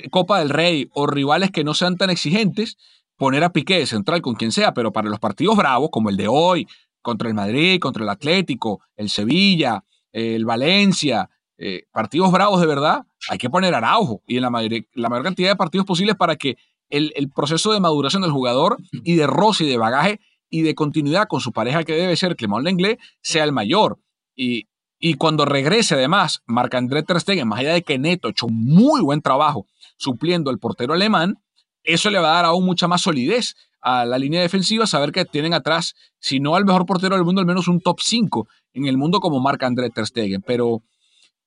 Copa 0.09 0.39
del 0.39 0.49
Rey 0.49 0.89
o 0.93 1.05
rivales 1.05 1.51
que 1.51 1.63
no 1.63 1.73
sean 1.73 1.97
tan 1.97 2.09
exigentes, 2.09 2.77
poner 3.17 3.43
a 3.43 3.51
Piqué 3.51 3.79
de 3.79 3.85
central 3.85 4.21
con 4.21 4.35
quien 4.35 4.51
sea, 4.51 4.73
pero 4.73 4.91
para 4.91 5.09
los 5.09 5.19
partidos 5.19 5.55
bravos, 5.57 5.89
como 5.91 6.09
el 6.09 6.17
de 6.17 6.27
hoy, 6.27 6.67
contra 7.01 7.27
el 7.27 7.33
Madrid, 7.33 7.79
contra 7.79 8.03
el 8.03 8.09
Atlético, 8.09 8.81
el 8.95 9.09
Sevilla, 9.09 9.83
el 10.11 10.45
Valencia, 10.45 11.29
eh, 11.57 11.83
partidos 11.91 12.31
bravos 12.31 12.61
de 12.61 12.67
verdad, 12.67 13.03
hay 13.29 13.37
que 13.37 13.49
poner 13.49 13.73
Araujo 13.73 14.21
y 14.27 14.37
en 14.37 14.43
la 14.43 14.49
mayor, 14.49 14.85
la 14.93 15.09
mayor 15.09 15.23
cantidad 15.23 15.49
de 15.49 15.55
partidos 15.55 15.87
posibles 15.87 16.15
para 16.15 16.35
que 16.35 16.57
el, 16.89 17.31
proceso 17.35 17.73
de 17.73 17.79
maduración 17.79 18.21
del 18.21 18.31
jugador 18.31 18.77
y 18.91 19.15
de 19.15 19.27
roce 19.27 19.65
y 19.65 19.69
de 19.69 19.77
bagaje 19.77 20.19
y 20.49 20.61
de 20.61 20.75
continuidad 20.75 21.27
con 21.27 21.41
su 21.41 21.51
pareja 21.51 21.83
que 21.83 21.93
debe 21.93 22.15
ser 22.15 22.35
Clement 22.35 22.63
Lenglet 22.63 22.99
sea 23.21 23.43
el 23.43 23.51
mayor. 23.51 23.99
Y, 24.35 24.67
y 24.99 25.15
cuando 25.15 25.45
regrese 25.45 25.95
además 25.95 26.41
Marc-André 26.45 27.03
Ter 27.03 27.19
Stegen, 27.19 27.47
más 27.47 27.59
allá 27.59 27.73
de 27.73 27.83
que 27.83 27.97
Neto 27.97 28.27
ha 28.27 28.31
hecho 28.31 28.47
muy 28.47 29.01
buen 29.01 29.21
trabajo 29.21 29.67
supliendo 29.97 30.49
al 30.49 30.59
portero 30.59 30.93
alemán, 30.93 31.39
eso 31.83 32.09
le 32.09 32.19
va 32.19 32.31
a 32.31 32.35
dar 32.35 32.45
aún 32.45 32.65
mucha 32.65 32.87
más 32.87 33.01
solidez 33.01 33.55
a 33.81 34.05
la 34.05 34.17
línea 34.17 34.41
defensiva, 34.41 34.85
saber 34.85 35.11
que 35.11 35.25
tienen 35.25 35.53
atrás, 35.53 35.95
si 36.19 36.39
no 36.39 36.55
al 36.55 36.65
mejor 36.65 36.85
portero 36.85 37.15
del 37.15 37.23
mundo, 37.23 37.41
al 37.41 37.47
menos 37.47 37.67
un 37.67 37.79
top 37.79 37.99
5 38.01 38.47
en 38.73 38.85
el 38.85 38.97
mundo 38.97 39.19
como 39.19 39.39
marca 39.39 39.65
André 39.67 39.89
Ter 39.89 40.05
Stegen. 40.05 40.41
Pero 40.41 40.83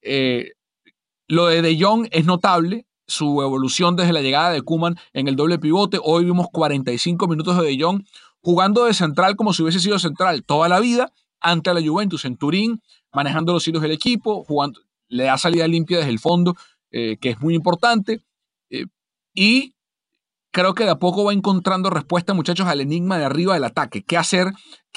eh, 0.02 0.52
lo 1.28 1.46
de 1.46 1.62
De 1.62 1.78
Jong 1.80 2.08
es 2.10 2.24
notable, 2.24 2.86
su 3.06 3.42
evolución 3.42 3.96
desde 3.96 4.12
la 4.12 4.22
llegada 4.22 4.50
de 4.50 4.62
Kuman 4.62 4.96
en 5.12 5.28
el 5.28 5.36
doble 5.36 5.58
pivote. 5.58 5.98
Hoy 6.02 6.24
vimos 6.24 6.46
45 6.52 7.26
minutos 7.28 7.58
de 7.58 7.66
De 7.66 7.82
Jong 7.82 8.04
jugando 8.42 8.84
de 8.84 8.94
central 8.94 9.36
como 9.36 9.52
si 9.52 9.62
hubiese 9.62 9.80
sido 9.80 9.98
central 9.98 10.44
toda 10.44 10.68
la 10.68 10.80
vida 10.80 11.12
ante 11.40 11.72
la 11.72 11.80
Juventus 11.80 12.24
en 12.24 12.36
Turín, 12.36 12.82
manejando 13.12 13.52
los 13.52 13.66
hilos 13.66 13.82
del 13.82 13.92
equipo, 13.92 14.44
jugando, 14.44 14.80
le 15.08 15.24
da 15.24 15.38
salida 15.38 15.66
limpia 15.66 15.98
desde 15.98 16.10
el 16.10 16.18
fondo, 16.18 16.54
eh, 16.90 17.16
que 17.20 17.30
es 17.30 17.40
muy 17.40 17.54
importante. 17.54 18.20
Eh, 18.68 18.86
y 19.34 19.74
creo 20.50 20.74
que 20.74 20.84
de 20.84 20.90
a 20.90 20.98
poco 20.98 21.24
va 21.24 21.32
encontrando 21.32 21.90
respuesta, 21.90 22.34
muchachos, 22.34 22.66
al 22.66 22.80
enigma 22.80 23.18
de 23.18 23.24
arriba 23.24 23.54
del 23.54 23.64
ataque. 23.64 24.02
¿Qué 24.02 24.16
hacer? 24.16 24.52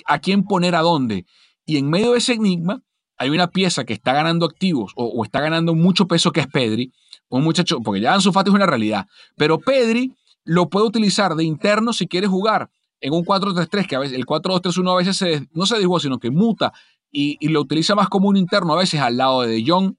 ¿A 0.06 0.19
quién 0.19 0.43
poner 0.43 0.75
a 0.75 0.82
dónde? 0.82 1.25
Y 1.65 1.77
en 1.77 1.89
medio 1.89 2.12
de 2.12 2.17
ese 2.17 2.34
enigma 2.34 2.82
hay 3.17 3.29
una 3.29 3.47
pieza 3.47 3.86
que 3.86 3.93
está 3.93 4.13
ganando 4.13 4.45
activos 4.45 4.91
o, 4.95 5.23
está 5.23 5.39
ganando 5.39 5.75
mucho 5.75 6.08
peso 6.08 6.32
que 6.32 6.41
es 6.41 6.47
Pedri. 6.47 6.91
Un 7.29 7.43
muchacho, 7.43 7.79
porque 7.82 8.01
ya 8.01 8.13
Ansu 8.13 8.32
Fati 8.32 8.49
es 8.49 8.56
una 8.56 8.65
realidad. 8.65 9.08
Pero 9.38 9.60
Pedri 9.60 10.13
lo 10.43 10.69
puede 10.69 10.86
utilizar 10.86 11.36
de 11.36 11.43
interno 11.43 11.93
si 11.93 12.08
quiere 12.08 12.27
jugar 12.27 12.69
en 13.04 13.13
un 13.13 13.26
4-3-3, 13.26 13.88
que 13.88 13.96
a 13.96 14.00
veces 14.00 14.18
el 14.18 14.26
4-2-3-1 14.26 14.92
a 14.92 14.96
veces 14.96 15.48
no 15.54 15.66
se 15.66 15.78
dijo, 15.78 16.00
sino 16.00 16.20
que 16.20 16.32
muta 16.32 16.74
y, 17.12 17.38
y, 17.39 17.50
lo 17.50 17.62
utiliza 17.62 17.96
más 17.96 18.10
como 18.10 18.30
un 18.30 18.38
interno 18.38 18.74
a 18.74 18.78
veces 18.78 19.00
al 19.00 19.18
lado 19.18 19.42
de 19.42 19.50
De 19.50 19.63
Jong 19.68 19.96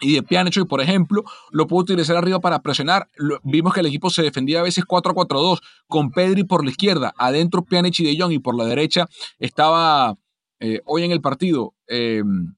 y 0.00 0.14
de 0.14 0.22
Pjanic, 0.22 0.66
por 0.66 0.80
ejemplo, 0.80 1.24
lo 1.50 1.66
pudo 1.66 1.80
utilizar 1.80 2.16
arriba 2.16 2.40
para 2.40 2.60
presionar. 2.60 3.08
vimos 3.42 3.72
que 3.72 3.80
el 3.80 3.86
equipo 3.86 4.10
se 4.10 4.22
defendía 4.22 4.60
a 4.60 4.62
veces 4.62 4.84
4-4-2 4.84 5.60
con 5.86 6.10
Pedri 6.10 6.44
por 6.44 6.64
la 6.64 6.70
izquierda, 6.70 7.14
adentro 7.16 7.64
Pjanic 7.64 7.98
y 8.00 8.04
De 8.04 8.20
Jong 8.20 8.32
y 8.32 8.38
por 8.38 8.56
la 8.56 8.64
derecha 8.64 9.08
estaba 9.38 10.16
eh, 10.60 10.80
hoy 10.84 11.04
en 11.04 11.12
el 11.12 11.20
partido. 11.20 11.74
Em, 11.86 12.54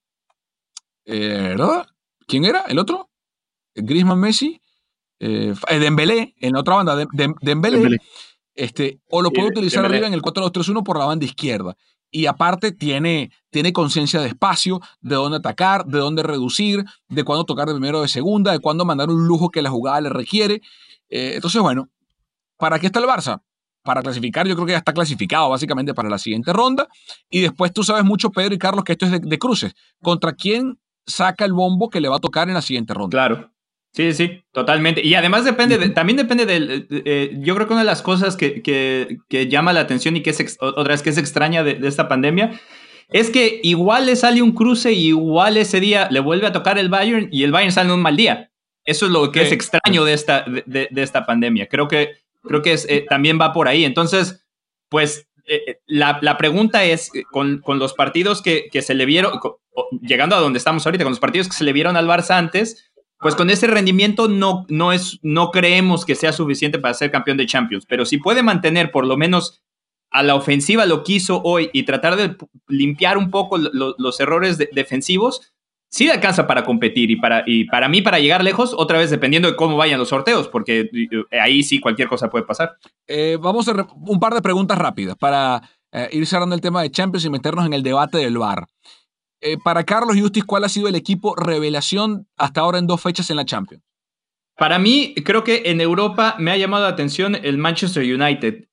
eh, 1.06 1.56
¿Quién 2.26 2.44
era? 2.44 2.62
¿El 2.68 2.78
otro? 2.78 3.08
Griezmann 3.74 4.20
Messi. 4.20 4.60
Eh, 5.20 5.54
Dembélé, 5.80 6.34
en 6.40 6.52
la 6.52 6.60
otra 6.60 6.76
banda, 6.76 6.96
de, 6.96 7.06
Dembélé. 7.40 7.98
Este, 8.58 8.98
o 9.08 9.22
lo 9.22 9.30
puede 9.30 9.50
utilizar 9.50 9.84
arriba 9.84 10.08
en 10.08 10.14
el 10.14 10.20
4-2-3-1 10.20 10.82
por 10.82 10.98
la 10.98 11.04
banda 11.04 11.24
izquierda 11.24 11.76
y 12.10 12.26
aparte 12.26 12.72
tiene, 12.72 13.30
tiene 13.50 13.72
conciencia 13.72 14.20
de 14.20 14.26
espacio, 14.26 14.80
de 15.00 15.14
dónde 15.14 15.38
atacar, 15.38 15.84
de 15.86 16.00
dónde 16.00 16.24
reducir, 16.24 16.84
de 17.08 17.22
cuándo 17.22 17.44
tocar 17.44 17.68
de 17.68 17.74
primero 17.74 17.98
o 17.98 18.02
de 18.02 18.08
segunda, 18.08 18.50
de 18.50 18.58
cuándo 18.58 18.84
mandar 18.84 19.10
un 19.10 19.28
lujo 19.28 19.50
que 19.50 19.62
la 19.62 19.70
jugada 19.70 20.00
le 20.00 20.08
requiere. 20.08 20.60
Eh, 21.08 21.34
entonces, 21.36 21.62
bueno, 21.62 21.88
¿para 22.56 22.80
qué 22.80 22.86
está 22.86 22.98
el 22.98 23.06
Barça? 23.06 23.42
Para 23.84 24.02
clasificar, 24.02 24.48
yo 24.48 24.56
creo 24.56 24.66
que 24.66 24.72
ya 24.72 24.78
está 24.78 24.92
clasificado 24.92 25.48
básicamente 25.50 25.94
para 25.94 26.08
la 26.08 26.18
siguiente 26.18 26.52
ronda. 26.52 26.88
Y 27.30 27.40
después 27.40 27.72
tú 27.72 27.84
sabes 27.84 28.04
mucho, 28.04 28.30
Pedro 28.30 28.56
y 28.56 28.58
Carlos, 28.58 28.82
que 28.82 28.92
esto 28.92 29.06
es 29.06 29.12
de, 29.12 29.20
de 29.20 29.38
cruces. 29.38 29.76
¿Contra 30.02 30.32
quién 30.32 30.80
saca 31.06 31.44
el 31.44 31.52
bombo 31.52 31.90
que 31.90 32.00
le 32.00 32.08
va 32.08 32.16
a 32.16 32.20
tocar 32.20 32.48
en 32.48 32.54
la 32.54 32.62
siguiente 32.62 32.92
ronda? 32.92 33.10
Claro. 33.10 33.52
Sí, 33.92 34.12
sí, 34.12 34.44
totalmente. 34.52 35.04
Y 35.04 35.14
además 35.14 35.44
depende, 35.44 35.78
de, 35.78 35.88
también 35.88 36.16
depende 36.16 36.46
del, 36.46 36.86
eh, 36.90 37.36
yo 37.38 37.54
creo 37.54 37.66
que 37.66 37.72
una 37.72 37.82
de 37.82 37.86
las 37.86 38.02
cosas 38.02 38.36
que, 38.36 38.62
que, 38.62 39.48
llama 39.48 39.72
la 39.72 39.80
atención 39.80 40.16
y 40.16 40.22
que 40.22 40.30
es, 40.30 40.58
otra 40.60 40.92
vez 40.92 41.02
que 41.02 41.10
es 41.10 41.18
extraña 41.18 41.64
de, 41.64 41.86
esta 41.86 42.06
pandemia, 42.06 42.60
es 43.08 43.30
que 43.30 43.60
igual 43.62 44.06
le 44.06 44.16
sale 44.16 44.42
un 44.42 44.52
cruce 44.52 44.92
y 44.92 45.08
igual 45.08 45.56
ese 45.56 45.80
día 45.80 46.08
le 46.10 46.20
vuelve 46.20 46.46
a 46.46 46.52
tocar 46.52 46.78
el 46.78 46.90
Bayern 46.90 47.28
y 47.32 47.42
el 47.42 47.52
Bayern 47.52 47.72
sale 47.72 47.88
en 47.88 47.94
un 47.94 48.02
mal 48.02 48.16
día. 48.16 48.50
Eso 48.84 49.06
es 49.06 49.12
lo 49.12 49.32
que 49.32 49.42
es 49.42 49.52
extraño 49.52 50.04
de 50.04 50.12
esta, 50.12 50.44
de, 50.66 50.88
esta 50.94 51.26
pandemia. 51.26 51.66
Creo 51.66 51.88
que, 51.88 52.18
creo 52.42 52.62
que 52.62 52.72
es, 52.72 52.86
eh, 52.88 53.04
también 53.08 53.38
va 53.40 53.52
por 53.52 53.68
ahí. 53.68 53.84
Entonces, 53.84 54.46
pues 54.88 55.26
eh, 55.46 55.80
la, 55.86 56.18
la, 56.22 56.36
pregunta 56.36 56.84
es, 56.84 57.10
con, 57.30 57.58
con 57.58 57.78
los 57.78 57.94
partidos 57.94 58.42
que, 58.42 58.68
que 58.70 58.80
se 58.80 58.94
le 58.94 59.04
vieron, 59.06 59.32
llegando 60.02 60.36
a 60.36 60.40
donde 60.40 60.58
estamos 60.58 60.86
ahorita, 60.86 61.04
con 61.04 61.12
los 61.12 61.20
partidos 61.20 61.48
que 61.48 61.56
se 61.56 61.64
le 61.64 61.72
vieron 61.72 61.96
al 61.96 62.06
Barça 62.06 62.36
antes, 62.36 62.87
pues 63.20 63.34
con 63.34 63.50
ese 63.50 63.66
rendimiento 63.66 64.28
no, 64.28 64.64
no, 64.68 64.92
es, 64.92 65.18
no 65.22 65.50
creemos 65.50 66.04
que 66.04 66.14
sea 66.14 66.32
suficiente 66.32 66.78
para 66.78 66.94
ser 66.94 67.10
campeón 67.10 67.36
de 67.36 67.46
Champions, 67.46 67.84
pero 67.88 68.04
si 68.04 68.18
puede 68.18 68.42
mantener 68.42 68.90
por 68.90 69.06
lo 69.06 69.16
menos 69.16 69.62
a 70.10 70.22
la 70.22 70.34
ofensiva 70.34 70.86
lo 70.86 71.04
que 71.04 71.14
hizo 71.14 71.42
hoy 71.42 71.70
y 71.72 71.82
tratar 71.82 72.16
de 72.16 72.36
limpiar 72.68 73.18
un 73.18 73.30
poco 73.30 73.58
los 73.58 74.20
errores 74.20 74.58
defensivos, 74.72 75.52
sí 75.90 76.08
alcanza 76.08 76.46
para 76.46 76.64
competir 76.64 77.10
y 77.10 77.16
para, 77.16 77.42
y 77.46 77.64
para 77.64 77.88
mí 77.88 78.02
para 78.02 78.18
llegar 78.18 78.44
lejos, 78.44 78.74
otra 78.76 78.98
vez 78.98 79.10
dependiendo 79.10 79.48
de 79.48 79.56
cómo 79.56 79.76
vayan 79.76 79.98
los 79.98 80.08
sorteos, 80.08 80.48
porque 80.48 80.90
eh, 80.92 81.40
ahí 81.40 81.62
sí 81.62 81.80
cualquier 81.80 82.08
cosa 82.08 82.30
puede 82.30 82.44
pasar. 82.44 82.76
Eh, 83.06 83.38
vamos 83.40 83.68
a 83.68 83.86
un 83.94 84.20
par 84.20 84.34
de 84.34 84.42
preguntas 84.42 84.78
rápidas 84.78 85.16
para 85.16 85.62
eh, 85.92 86.08
ir 86.12 86.26
cerrando 86.26 86.54
el 86.54 86.60
tema 86.60 86.82
de 86.82 86.90
Champions 86.90 87.24
y 87.24 87.30
meternos 87.30 87.66
en 87.66 87.72
el 87.72 87.82
debate 87.82 88.18
del 88.18 88.38
VAR. 88.38 88.66
Para 89.62 89.84
Carlos 89.84 90.16
Justis, 90.18 90.44
¿cuál 90.44 90.64
ha 90.64 90.68
sido 90.68 90.88
el 90.88 90.94
equipo 90.94 91.34
revelación 91.36 92.26
hasta 92.36 92.60
ahora 92.60 92.78
en 92.78 92.86
dos 92.86 93.00
fechas 93.00 93.30
en 93.30 93.36
la 93.36 93.44
Champions? 93.44 93.82
Para 94.56 94.78
mí, 94.78 95.14
creo 95.24 95.44
que 95.44 95.62
en 95.66 95.80
Europa 95.80 96.34
me 96.38 96.50
ha 96.50 96.56
llamado 96.56 96.84
la 96.84 96.90
atención 96.90 97.36
el 97.36 97.58
Manchester 97.58 98.02
United. 98.02 98.64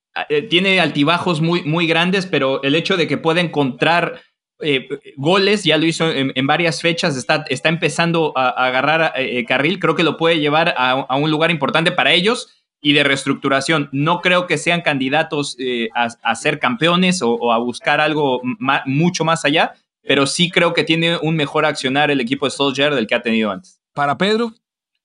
Tiene 0.49 0.79
altibajos 0.79 1.41
muy, 1.41 1.61
muy 1.63 1.85
grandes, 1.85 2.25
pero 2.25 2.63
el 2.63 2.73
hecho 2.73 2.97
de 2.97 3.07
que 3.07 3.17
pueda 3.17 3.41
encontrar 3.41 4.21
eh, 4.61 4.87
goles, 5.17 5.65
ya 5.65 5.77
lo 5.77 5.85
hizo 5.85 6.09
en, 6.09 6.47
varias 6.47 6.81
fechas, 6.81 7.17
está, 7.17 7.45
está 7.49 7.67
empezando 7.67 8.31
a, 8.35 8.49
agarrar 8.49 9.13
eh, 9.17 9.43
carril, 9.45 9.79
creo 9.79 9.95
que 9.95 10.03
lo 10.03 10.15
puede 10.15 10.39
llevar 10.39 10.73
a, 10.77 11.15
un 11.17 11.29
lugar 11.29 11.51
importante 11.51 11.91
para 11.91 12.13
ellos 12.13 12.63
y 12.81 12.93
de 12.93 13.03
reestructuración. 13.03 13.89
No 13.91 14.21
creo 14.21 14.47
que 14.47 14.57
sean 14.57 14.81
candidatos 14.81 15.57
eh, 15.59 15.89
a, 15.93 16.35
ser 16.35 16.59
campeones 16.59 17.21
o, 17.21 17.51
a 17.51 17.57
buscar 17.57 17.99
algo 17.99 18.41
mucho 18.85 19.25
más 19.25 19.43
allá, 19.43 19.73
pero 20.07 20.27
sí 20.27 20.49
creo 20.49 20.73
que 20.73 20.83
tiene 20.83 21.17
un 21.17 21.35
mejor 21.35 21.65
accionar 21.65 22.11
el 22.11 22.21
equipo 22.21 22.45
de 22.45 22.51
Solskjaer 22.51 22.93
del 22.93 23.07
que 23.07 23.15
ha 23.15 23.21
tenido 23.21 23.51
antes. 23.51 23.81
Para 23.93 24.17
Pedro. 24.17 24.53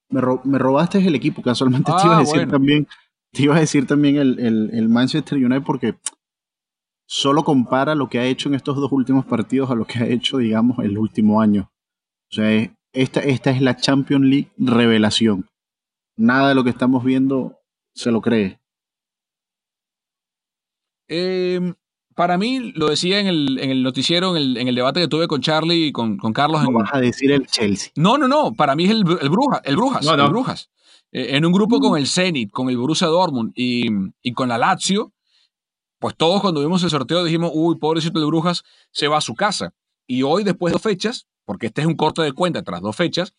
Me, 0.09 0.21
robaste 0.21 0.99
el 0.99 1.15
equipo, 1.15 1.41
casualmente 1.43 1.93
te 2.01 2.05
iba 2.05 2.17
a 2.17 2.19
ah, 2.19 2.21
decir 2.21 2.49
también, 2.49 2.89
te 3.33 3.43
iba 3.43 3.57
a 3.57 3.61
decir 3.61 3.87
también 3.87 4.17
el, 4.17 4.39
el 4.73 4.89
Manchester 4.89 5.39
United 5.39 5.63
porque 5.63 5.95
solo 7.07 7.43
compara 7.43 7.97
lo 7.97 8.09
que 8.09 8.21
ha 8.21 8.25
hecho 8.25 8.49
en 8.49 8.55
estos 8.55 8.77
dos 8.77 8.93
últimos 8.93 9.25
partidos 9.25 9.71
a 9.71 9.75
lo 9.75 9.85
que 9.85 9.99
ha 9.99 10.07
hecho, 10.07 10.39
digamos, 10.39 10.79
el 10.79 10.97
último 10.97 11.41
año. 11.41 11.73
O 12.31 12.35
sea, 12.35 12.71
esta, 12.93 13.21
esta 13.21 13.51
es 13.51 13.61
la 13.61 13.77
Champions 13.77 14.25
League 14.25 14.53
revelación. 14.57 15.49
Nada 16.17 16.51
de 16.51 16.55
lo 16.55 16.63
que 16.63 16.71
estamos 16.71 17.03
viendo 17.03 17.59
se 17.95 18.13
lo 18.13 18.21
cree. 18.21 18.61
Em, 21.09 21.75
para 22.21 22.37
mí, 22.37 22.73
lo 22.75 22.91
decía 22.91 23.19
en 23.19 23.29
el, 23.29 23.59
en 23.59 23.71
el 23.71 23.83
noticiero, 23.83 24.37
en 24.37 24.43
el, 24.43 24.57
en 24.59 24.69
el, 24.69 24.75
debate 24.75 25.01
que 25.01 25.09
tuve 25.09 25.27
con 25.27 25.41
Charlie 25.41 25.87
y 25.87 25.91
con, 25.91 26.19
con 26.19 26.35
Carlos. 26.35 26.63
No 26.65 26.73
vas 26.73 26.91
a 26.93 27.01
decir 27.01 27.33
el 27.33 27.47
Chelsea. 27.47 27.91
No, 27.97 28.19
no, 28.19 28.29
no. 28.29 28.53
Para 28.53 28.77
mí 28.77 28.85
es 28.85 28.91
el, 28.91 28.99
el, 29.23 29.31
Bruja, 29.31 29.63
el 29.65 29.75
Brujas. 29.75 30.07
El 30.07 30.29
Brujas. 30.29 30.69
Eh, 31.13 31.29
en 31.37 31.47
un 31.47 31.53
grupo 31.53 31.81
con 31.81 31.93
mm. 31.93 31.97
el 31.97 32.07
Zenit, 32.07 32.51
con 32.51 32.69
el 32.69 32.77
Borussia 32.77 33.07
Dortmund 33.07 33.53
y, 33.55 33.87
y 34.21 34.35
con 34.35 34.51
la 34.51 34.59
Lazio, 34.59 35.15
pues 35.99 36.15
todos 36.15 36.43
cuando 36.43 36.61
vimos 36.61 36.85
el 36.85 36.91
sorteo 36.91 37.25
dijimos, 37.25 37.53
uy, 37.55 37.79
pobrecito 37.79 38.21
de 38.21 38.27
Brujas, 38.27 38.65
se 38.91 39.09
va 39.09 39.17
a 39.17 39.23
su 39.23 39.35
casa. 39.35 39.73
Y 40.07 40.23
hoy, 40.23 40.45
después 40.45 40.73
de 40.73 40.75
dos 40.75 40.83
fechas, 40.83 41.27
porque 41.47 41.69
este 41.69 41.81
es 41.81 41.87
un 41.87 41.97
corte 41.97 42.21
de 42.21 42.35
cuenta 42.35 42.63
tras 42.63 42.83
dos 42.83 42.95
fechas, 42.95 43.33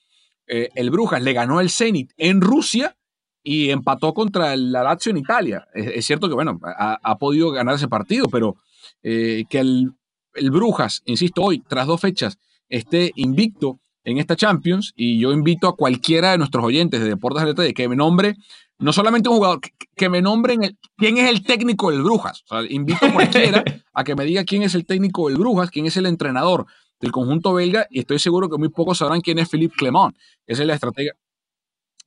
eh, 0.47 0.69
el 0.73 0.89
Brujas 0.89 1.21
le 1.21 1.33
ganó 1.33 1.59
el 1.59 1.69
Zenit 1.69 2.13
en 2.17 2.41
Rusia 2.41 2.97
y 3.43 3.69
empató 3.69 4.15
contra 4.15 4.55
el 4.55 4.71
Lazio 4.71 5.11
en 5.11 5.17
Italia. 5.17 5.67
Es, 5.75 6.03
cierto 6.03 6.27
que, 6.27 6.33
bueno, 6.33 6.59
ha, 6.63 7.17
podido 7.19 7.51
ganar 7.51 7.75
ese 7.75 7.87
partido, 7.87 8.27
pero 8.27 8.55
eh, 9.03 9.45
que 9.49 9.59
el, 9.59 9.91
el 10.35 10.51
Brujas, 10.51 11.01
insisto, 11.05 11.41
hoy, 11.41 11.63
tras 11.67 11.87
dos 11.87 12.01
fechas, 12.01 12.37
esté 12.69 13.11
invicto 13.15 13.79
en 14.03 14.17
esta 14.17 14.35
Champions 14.35 14.93
y 14.95 15.19
yo 15.19 15.31
invito 15.31 15.67
a 15.67 15.75
cualquiera 15.75 16.31
de 16.31 16.37
nuestros 16.37 16.63
oyentes 16.63 17.01
de 17.01 17.09
Deportes 17.09 17.55
de 17.55 17.73
que 17.73 17.87
me 17.87 17.95
nombre 17.95 18.35
no 18.81 18.91
solamente 18.91 19.29
un 19.29 19.35
jugador, 19.35 19.59
que, 19.95 20.09
me 20.09 20.21
nombren 20.21 20.77
quién 20.97 21.17
es 21.17 21.29
el 21.29 21.43
técnico 21.43 21.91
del 21.91 22.01
Brujas. 22.01 22.43
invito 22.69 23.05
a 23.05 23.13
cualquiera 23.13 23.63
a 23.93 24.03
que 24.03 24.15
me 24.15 24.25
diga 24.25 24.43
quién 24.43 24.63
es 24.63 24.73
el 24.73 24.85
técnico 24.85 25.29
del 25.29 25.37
Brujas, 25.37 25.69
quién 25.69 25.85
es 25.85 25.95
el 25.97 26.07
entrenador 26.07 26.65
del 26.99 27.11
conjunto 27.11 27.53
belga, 27.53 27.85
y 27.89 27.99
estoy 27.99 28.19
seguro 28.19 28.49
que 28.49 28.57
muy 28.57 28.69
pocos 28.69 28.97
sabrán 28.97 29.21
quién 29.21 29.39
es 29.39 29.49
Philippe 29.49 29.75
Clement, 29.77 30.15
que 30.45 30.53
es 30.53 30.59
el 30.59 30.69
estratega. 30.71 31.13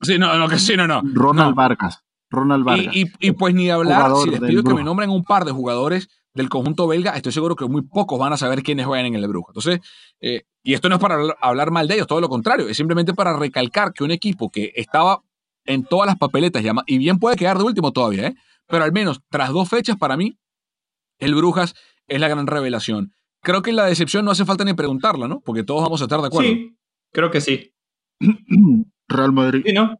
Sí, 0.03 0.19
no, 0.19 0.37
no, 0.37 0.49
que 0.49 0.59
sí, 0.59 0.77
no, 0.77 0.87
no. 0.87 1.03
Ronald 1.05 1.55
Vargas. 1.55 2.03
Ronald 2.29 2.65
Vargas. 2.65 2.95
Y, 2.95 3.31
pues 3.33 3.55
ni 3.55 3.71
hablar, 3.71 4.11
si 4.25 4.31
les 4.31 4.41
pido 4.41 4.65
que 4.65 4.75
me 4.75 4.85
nombren 4.85 5.11
un 5.11 5.25
par 5.25 5.45
de 5.45 5.53
jugadores 5.53 6.09
del 6.35 6.49
conjunto 6.49 6.87
belga, 6.87 7.13
estoy 7.13 7.33
seguro 7.33 7.57
que 7.57 7.67
muy 7.67 7.83
pocos 7.83 8.19
van 8.19 8.33
a 8.33 8.37
saber 8.37 8.63
quiénes 8.63 8.87
juegan 8.87 9.07
en 9.07 9.15
el 9.15 9.29
Brujas. 9.29 9.55
Entonces, 9.57 9.81
eh, 10.21 10.43
y 10.63 10.75
esto 10.75 10.89
no 10.89 10.97
es 10.97 11.01
para 11.01 11.17
hablar 11.41 11.71
mal 11.71 11.87
de 11.87 11.95
ellos, 11.95 12.07
todo 12.07 12.21
lo 12.21 12.29
contrario, 12.29 12.69
es 12.69 12.77
simplemente 12.77 13.15
para 13.15 13.37
recalcar 13.37 13.93
que 13.93 14.05
un 14.05 14.11
equipo 14.11 14.51
que 14.51 14.73
estaba 14.75 15.23
en 15.65 15.85
todas 15.85 16.07
las 16.07 16.19
papeletas 16.19 16.63
y 16.87 16.99
bien 16.99 17.19
puede 17.19 17.37
quedar 17.37 17.57
de 17.57 17.65
último 17.65 17.93
todavía, 17.93 18.29
¿eh? 18.29 18.35
pero 18.67 18.85
al 18.85 18.93
menos 18.93 19.21
tras 19.31 19.51
dos 19.51 19.69
fechas 19.69 19.97
para 19.97 20.17
mí, 20.17 20.37
el 21.19 21.35
Brujas 21.35 21.75
es 22.09 22.21
la 22.21 22.29
gran 22.29 22.47
revelación. 22.47 23.13
Creo 23.43 23.63
que 23.63 23.73
la 23.73 23.85
decepción 23.85 24.25
no 24.25 24.31
hace 24.31 24.45
falta 24.45 24.65
ni 24.65 24.75
preguntarla, 24.75 25.29
¿no? 25.29 25.41
Porque 25.41 25.63
todos 25.63 25.83
vamos 25.83 26.01
a 26.01 26.05
estar 26.05 26.21
de 26.21 26.27
acuerdo. 26.27 26.51
Sí, 26.51 26.77
creo 27.13 27.31
que 27.31 27.41
sí. 27.41 27.75
Real 29.09 29.33
Madrid. 29.33 29.63
Sí, 29.67 29.73
¿no? 29.73 29.99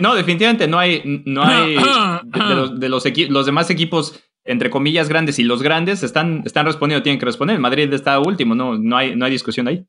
no, 0.00 0.14
definitivamente 0.14 0.68
no 0.68 0.78
hay, 0.78 1.22
no 1.24 1.42
hay 1.44 1.76
de, 1.76 2.54
los, 2.54 2.78
de 2.80 2.88
los, 2.88 3.04
los, 3.30 3.46
demás 3.46 3.70
equipos, 3.70 4.20
entre 4.48 4.70
comillas, 4.70 5.08
grandes 5.08 5.38
y 5.38 5.44
los 5.44 5.62
grandes 5.62 6.02
están, 6.02 6.42
están 6.44 6.66
respondiendo, 6.66 7.02
tienen 7.02 7.20
que 7.20 7.26
responder. 7.26 7.58
Madrid 7.60 7.92
está 7.92 8.18
último, 8.18 8.54
no, 8.54 8.76
no, 8.76 8.96
hay, 8.96 9.14
no 9.14 9.24
hay 9.24 9.30
discusión 9.30 9.68
ahí. 9.68 9.84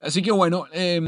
Así 0.00 0.22
que 0.22 0.32
bueno, 0.32 0.64
eh, 0.72 1.00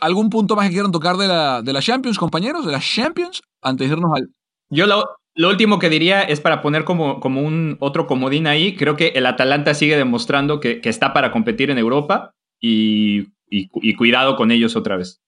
¿Algún 0.00 0.30
punto 0.30 0.56
más 0.56 0.66
que 0.66 0.72
quieran 0.72 0.92
tocar 0.92 1.16
de 1.16 1.28
la, 1.28 1.62
de 1.62 1.72
la 1.72 1.82
Champions, 1.82 2.18
compañeros? 2.18 2.64
¿De 2.64 2.72
la 2.72 2.80
Champions? 2.80 3.42
Antes 3.60 3.88
de 3.88 3.94
irnos 3.94 4.12
al. 4.16 4.30
Yo 4.70 4.86
lo, 4.86 5.04
lo 5.34 5.50
último 5.50 5.78
que 5.78 5.90
diría 5.90 6.22
es 6.22 6.40
para 6.40 6.62
poner 6.62 6.84
como, 6.84 7.20
como 7.20 7.42
un 7.42 7.76
otro 7.80 8.06
comodín 8.06 8.46
ahí. 8.46 8.74
Creo 8.76 8.96
que 8.96 9.08
el 9.08 9.26
Atalanta 9.26 9.74
sigue 9.74 9.96
demostrando 9.96 10.58
que, 10.58 10.80
que 10.80 10.88
está 10.88 11.12
para 11.12 11.30
competir 11.30 11.70
en 11.70 11.76
Europa 11.76 12.32
y, 12.58 13.28
y, 13.46 13.94
cuidado 13.94 14.36
con 14.36 14.50
ellos 14.50 14.74
otra 14.74 14.96
vez. 14.96 15.20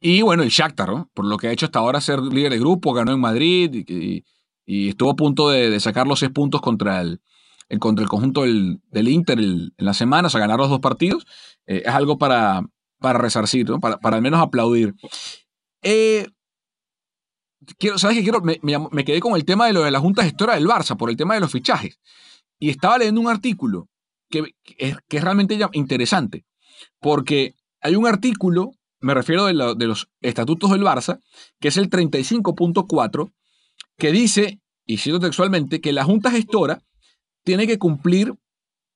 Y 0.00 0.20
bueno, 0.22 0.42
el 0.42 0.50
Shakhtar, 0.50 0.88
¿no? 0.88 1.10
Por 1.14 1.24
lo 1.24 1.38
que 1.38 1.48
ha 1.48 1.52
hecho 1.52 1.66
hasta 1.66 1.78
ahora 1.78 2.00
ser 2.00 2.20
líder 2.20 2.52
de 2.52 2.58
grupo, 2.58 2.92
ganó 2.92 3.12
en 3.12 3.20
Madrid 3.20 3.70
y, 3.72 3.94
y 3.94 4.24
estuvo 4.70 5.10
a 5.10 5.16
punto 5.16 5.50
de, 5.50 5.80
sacar 5.80 6.06
los 6.06 6.20
seis 6.20 6.30
puntos 6.30 6.60
contra 6.60 7.00
el, 7.00 7.20
contra 7.78 8.02
el 8.02 8.08
conjunto 8.08 8.42
del, 8.42 8.80
Inter 8.92 9.38
en 9.38 9.72
la 9.76 9.94
semana, 9.94 10.28
o 10.28 10.30
sea, 10.30 10.40
ganar 10.40 10.58
los 10.58 10.70
dos 10.70 10.80
partidos. 10.80 11.26
Eh, 11.66 11.82
es 11.84 11.92
algo 11.92 12.18
para, 12.18 12.62
para 12.98 13.18
resarcir, 13.18 13.66
para, 13.80 13.98
al 14.02 14.22
menos 14.22 14.40
aplaudir. 14.40 14.94
Eh, 15.82 16.28
quiero, 17.78 17.98
¿Sabes 17.98 18.16
qué 18.16 18.22
quiero? 18.22 18.40
Me, 18.42 18.60
me, 18.62 19.04
quedé 19.04 19.20
con 19.20 19.34
el 19.34 19.44
tema 19.44 19.66
de 19.66 19.72
lo 19.72 19.82
de 19.82 19.90
la 19.90 20.00
Junta 20.00 20.22
Gestora 20.22 20.54
del 20.54 20.66
Barça, 20.66 20.96
por 20.96 21.10
el 21.10 21.16
tema 21.16 21.34
de 21.34 21.40
los 21.40 21.52
fichajes. 21.52 22.00
Y 22.58 22.70
estaba 22.70 22.98
leyendo 22.98 23.20
un 23.20 23.28
artículo 23.28 23.88
que, 24.28 24.54
que, 24.62 24.76
es, 24.78 25.22
realmente 25.22 25.58
interesante, 25.72 26.44
porque 27.00 27.54
hay 27.80 27.96
un 27.96 28.06
artículo, 28.06 28.72
me 29.00 29.14
refiero 29.14 29.46
de, 29.46 29.54
de 29.76 29.86
los 29.86 30.08
estatutos 30.20 30.70
del 30.70 30.82
Barça, 30.82 31.20
que 31.58 31.68
es 31.68 31.76
el 31.76 31.88
35.4, 31.88 33.32
que 34.00 34.10
dice, 34.10 34.58
y 34.84 34.96
cito 34.96 35.20
textualmente, 35.20 35.80
que 35.80 35.92
la 35.92 36.02
Junta 36.02 36.32
Gestora 36.32 36.82
tiene 37.44 37.68
que 37.68 37.78
cumplir 37.78 38.34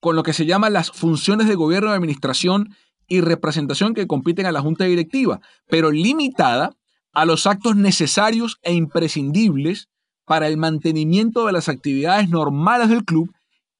con 0.01 0.17
lo 0.17 0.25
que 0.25 0.33
se 0.33 0.47
llama 0.47 0.69
las 0.71 0.91
funciones 0.91 1.47
de 1.47 1.55
gobierno 1.55 1.91
y 1.91 1.93
administración 1.93 2.75
y 3.07 3.21
representación 3.21 3.95
que 3.95 4.09
compiten 4.09 4.47
a 4.47 4.53
la 4.53 4.61
Junta 4.61 4.85
Directiva, 4.85 5.41
pero 5.69 5.93
limitada 5.93 6.75
a 7.13 7.25
los 7.25 7.47
actos 7.47 7.77
necesarios 7.77 8.59
e 8.63 8.75
imprescindibles 8.75 9.89
para 10.25 10.49
el 10.49 10.57
mantenimiento 10.57 11.47
de 11.47 11.53
las 11.53 11.69
actividades 11.69 12.29
normales 12.29 12.89
del 12.89 13.05
club 13.05 13.33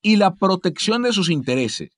y 0.03 0.17
la 0.17 0.35
protección 0.35 1.03
de 1.03 1.13
sus 1.13 1.31
intereses. 1.31 1.91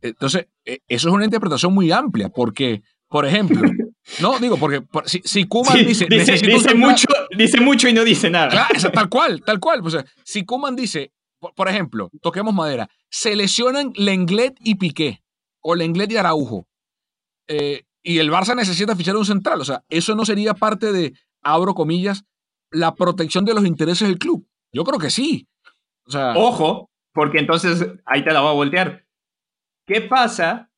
Entonces, 0.00 0.46
e, 0.64 0.80
eso 0.88 1.08
es 1.08 1.14
una 1.14 1.24
interpretación 1.24 1.74
muy 1.74 1.90
amplia, 1.90 2.28
porque, 2.28 2.82
por 3.08 3.26
ejemplo, 3.26 3.60
no 4.20 4.38
digo, 4.38 4.56
porque 4.56 4.82
si, 5.06 5.20
si 5.24 5.44
Kuman 5.44 5.86
dice. 5.86 6.06
Dice, 6.08 6.74
mucho, 6.74 7.06
dice 7.36 7.60
mucho 7.60 7.88
y 7.88 7.92
no 7.92 8.04
dice 8.04 8.30
nada. 8.30 8.68
tal 8.92 9.08
cual, 9.10 9.42
tal 9.42 9.60
cual. 9.60 9.80
O 9.84 9.90
sea, 9.90 10.04
si 10.24 10.44
Kuman 10.44 10.76
dice, 10.76 11.12
por, 11.54 11.68
ejemplo, 11.68 12.10
toquemos 12.20 12.54
madera, 12.54 12.88
se 13.10 13.36
lesionan 13.36 13.92
Lenglet 13.96 14.56
y 14.60 14.76
Piqué 14.76 15.22
o 15.60 15.74
Lenglet 15.74 16.10
y 16.12 16.16
Araujo, 16.16 16.66
eh, 17.48 17.84
y 18.02 18.18
el 18.18 18.30
Barça 18.30 18.54
necesita 18.54 18.96
fichar 18.96 19.16
un 19.16 19.24
central. 19.24 19.60
O 19.60 19.64
sea, 19.64 19.82
eso 19.88 20.14
no 20.14 20.24
sería 20.24 20.54
parte 20.54 20.92
de, 20.92 21.14
abro 21.42 21.74
comillas, 21.74 22.24
la 22.70 22.94
protección 22.94 23.44
de 23.44 23.54
los 23.54 23.64
intereses 23.64 24.06
del 24.06 24.18
club. 24.18 24.46
Yo 24.72 24.84
creo 24.84 24.98
que 24.98 25.10
sí. 25.10 25.48
O 26.06 26.10
sea, 26.10 26.34
Ojo, 26.36 26.90
porque 27.12 27.38
entonces 27.38 27.86
ahí 28.04 28.22
te 28.24 28.32
la 28.32 28.40
voy 28.40 28.50
a 28.50 28.54
voltear. 28.54 29.06
¿Qué 29.86 30.00
pasa 30.00 30.70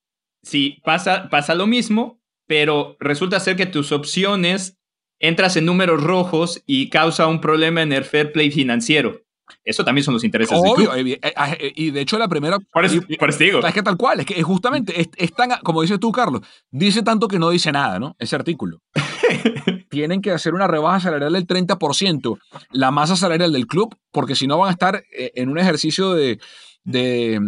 si 0.47 0.81
pasa, 0.85 1.29
pasa 1.29 1.57
lo 1.57 1.67
mismo, 1.67 2.21
pero 2.47 2.97
resulta 3.01 3.41
ser 3.41 3.57
que 3.57 3.67
tus 3.67 3.93
opciones 3.93 4.79
entras 5.19 5.57
en 5.57 5.65
números 5.67 6.03
rojos 6.03 6.63
y 6.67 6.91
causa 6.91 7.27
un 7.27 7.41
problema 7.41 7.83
en 7.83 7.93
el 7.93 8.05
fair 8.05 8.33
play 8.33 8.51
financiero? 8.51 9.21
Eso 9.65 9.85
también 9.85 10.05
son 10.05 10.15
los 10.15 10.25
intereses 10.25 10.61
del 10.61 10.73
club. 10.75 10.89
Obvio, 10.91 11.13
eh, 11.13 11.21
eh, 11.23 11.33
eh, 11.61 11.73
y 11.77 11.91
de 11.93 12.01
hecho 12.01 12.19
la 12.19 12.27
primera... 12.27 12.59
Por 12.73 12.85
eso, 12.85 12.97
y- 13.09 13.17
por 13.17 13.29
eso 13.29 13.39
te 13.39 13.45
digo. 13.45 13.65
Es 13.65 13.73
que 13.75 13.83
tal 13.83 13.97
cual, 13.97 14.19
es 14.21 14.27
que 14.27 14.43
justamente 14.43 15.01
es, 15.01 15.09
es 15.17 15.33
tan, 15.33 15.51
como 15.63 15.83
dices 15.83 16.01
tú, 16.01 16.11
Carlos, 16.11 16.41
dice 16.73 17.03
tanto 17.05 17.29
que 17.29 17.39
no 17.39 17.51
dice 17.51 17.71
nada, 17.71 18.01
¿no? 18.01 18.17
Ese 18.19 18.35
artículo. 18.35 18.81
Tienen 19.89 20.21
que 20.21 20.33
hacer 20.33 20.53
una 20.53 20.67
rebaja 20.67 20.99
salarial 21.01 21.33
del 21.33 21.47
30%, 21.47 22.39
la 22.73 22.91
masa 22.91 23.15
salarial 23.17 23.53
del 23.53 23.67
club, 23.69 23.97
porque 24.11 24.35
si 24.35 24.47
no 24.49 24.59
van 24.59 24.69
a 24.69 24.73
estar 24.73 25.05
eh, 25.17 25.31
en 25.37 25.49
un 25.49 25.59
ejercicio 25.59 26.13
de, 26.15 26.41
de, 26.85 27.41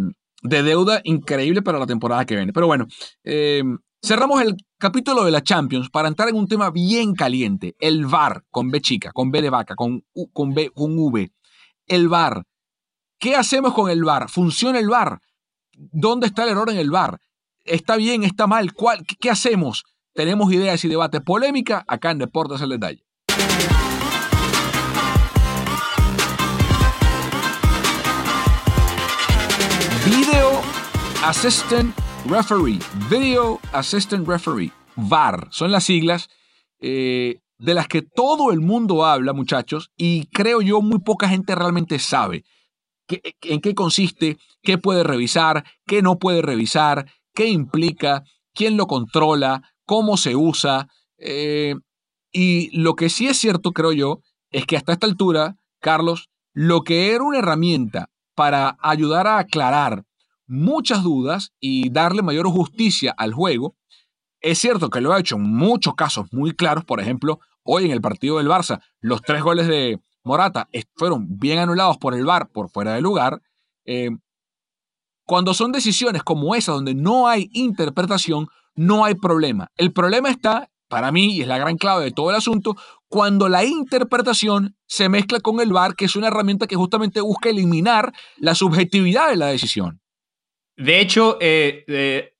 de 0.42 0.62
deuda 0.62 1.00
increíble 1.04 1.62
para 1.62 1.78
la 1.80 1.86
temporada 1.86 2.24
que 2.26 2.36
viene. 2.36 2.52
Pero 2.52 2.66
bueno, 2.68 2.86
eh, 3.24 3.62
cerramos 4.04 4.40
el 4.42 4.54
capítulo 4.78 5.24
de 5.24 5.32
la 5.32 5.42
Champions 5.42 5.90
para 5.90 6.08
entrar 6.08 6.28
en 6.28 6.36
un 6.36 6.46
tema 6.46 6.70
bien 6.70 7.14
caliente, 7.14 7.74
el 7.80 8.06
VAR, 8.06 8.44
con 8.50 8.70
B 8.70 8.80
chica, 8.80 9.10
con 9.12 9.30
B 9.30 9.42
de 9.42 9.50
vaca, 9.50 9.74
con, 9.74 10.04
U- 10.14 10.30
con, 10.32 10.54
B, 10.54 10.70
con 10.70 10.96
V. 10.96 11.32
El 11.86 12.08
VAR. 12.08 12.44
¿Qué 13.18 13.34
hacemos 13.34 13.74
con 13.74 13.90
el 13.90 14.04
VAR? 14.04 14.28
¿Funciona 14.28 14.78
el 14.78 14.88
VAR? 14.88 15.20
¿Dónde 15.72 16.26
está 16.28 16.44
el 16.44 16.50
error 16.50 16.70
en 16.70 16.78
el 16.78 16.90
VAR? 16.90 17.18
¿Está 17.64 17.96
bien? 17.96 18.22
¿Está 18.22 18.46
mal? 18.46 18.72
¿Cuál, 18.72 19.04
qué, 19.04 19.30
hacemos? 19.30 19.84
Tenemos 20.14 20.52
ideas 20.52 20.84
y 20.84 20.88
debate 20.88 21.20
polémica 21.20 21.84
acá 21.88 22.12
en 22.12 22.18
Deportes 22.18 22.62
al 22.62 22.70
Detalle. 22.70 23.04
Video 30.04 30.62
Assistant 31.24 31.94
Referee. 32.26 32.78
Video 33.10 33.60
Assistant 33.72 34.26
Referee. 34.26 34.72
VAR. 34.96 35.48
Son 35.50 35.70
las 35.70 35.84
siglas 35.84 36.28
eh, 36.80 37.40
de 37.58 37.74
las 37.74 37.88
que 37.88 38.02
todo 38.02 38.50
el 38.52 38.60
mundo 38.60 39.04
habla, 39.04 39.32
muchachos, 39.32 39.90
y 39.96 40.26
creo 40.26 40.60
yo 40.60 40.80
muy 40.80 41.00
poca 41.00 41.28
gente 41.28 41.54
realmente 41.54 41.98
sabe 41.98 42.44
en 43.42 43.60
qué 43.60 43.74
consiste, 43.74 44.36
qué 44.62 44.78
puede 44.78 45.02
revisar, 45.02 45.64
qué 45.86 46.02
no 46.02 46.18
puede 46.18 46.42
revisar, 46.42 47.10
qué 47.34 47.46
implica, 47.48 48.22
quién 48.54 48.76
lo 48.76 48.86
controla, 48.86 49.62
cómo 49.86 50.16
se 50.16 50.36
usa. 50.36 50.88
eh, 51.18 51.74
y 52.30 52.76
lo 52.78 52.94
que 52.94 53.08
sí 53.08 53.26
es 53.26 53.38
cierto, 53.38 53.72
creo 53.72 53.92
yo, 53.92 54.20
es 54.50 54.66
que 54.66 54.76
hasta 54.76 54.92
esta 54.92 55.06
altura, 55.06 55.56
Carlos, 55.80 56.28
lo 56.52 56.82
que 56.82 57.12
era 57.14 57.24
una 57.24 57.38
herramienta 57.38 58.10
para 58.34 58.76
ayudar 58.80 59.26
a 59.26 59.38
aclarar 59.38 60.04
muchas 60.48 61.02
dudas 61.02 61.52
y 61.60 61.90
darle 61.90 62.22
mayor 62.22 62.48
justicia 62.48 63.14
al 63.16 63.32
juego, 63.32 63.76
es 64.40 64.58
cierto 64.58 64.90
que 64.90 65.00
lo 65.00 65.12
ha 65.12 65.20
hecho 65.20 65.36
en 65.36 65.42
muchos 65.42 65.94
casos 65.94 66.26
muy 66.32 66.52
claros, 66.52 66.84
por 66.84 67.00
ejemplo, 67.00 67.40
hoy 67.62 67.84
en 67.84 67.90
el 67.90 68.00
partido 68.00 68.38
del 68.38 68.48
Barça, 68.48 68.80
los 69.00 69.22
tres 69.22 69.42
goles 69.42 69.68
de 69.68 70.00
Morata 70.24 70.68
fueron 70.94 71.38
bien 71.38 71.58
anulados 71.58 71.98
por 71.98 72.14
el 72.14 72.24
VAR 72.24 72.48
por 72.50 72.70
fuera 72.70 72.94
de 72.94 73.00
lugar. 73.00 73.40
Eh, 73.84 74.10
cuando 75.24 75.54
son 75.54 75.72
decisiones 75.72 76.22
como 76.22 76.54
esa, 76.54 76.72
donde 76.72 76.94
no 76.94 77.28
hay 77.28 77.50
interpretación, 77.52 78.48
no 78.74 79.04
hay 79.04 79.14
problema. 79.14 79.68
El 79.76 79.92
problema 79.92 80.30
está, 80.30 80.70
para 80.88 81.12
mí, 81.12 81.34
y 81.34 81.42
es 81.42 81.48
la 81.48 81.58
gran 81.58 81.76
clave 81.76 82.04
de 82.04 82.12
todo 82.12 82.30
el 82.30 82.36
asunto, 82.36 82.76
cuando 83.08 83.48
la 83.48 83.64
interpretación 83.64 84.76
se 84.86 85.08
mezcla 85.08 85.40
con 85.40 85.60
el 85.60 85.72
VAR, 85.72 85.94
que 85.96 86.06
es 86.06 86.16
una 86.16 86.28
herramienta 86.28 86.66
que 86.66 86.76
justamente 86.76 87.20
busca 87.20 87.48
eliminar 87.48 88.12
la 88.36 88.54
subjetividad 88.54 89.28
de 89.28 89.36
la 89.36 89.46
decisión. 89.46 90.00
De 90.78 91.00
hecho, 91.00 91.38
eh, 91.40 91.84
eh, 91.88 92.32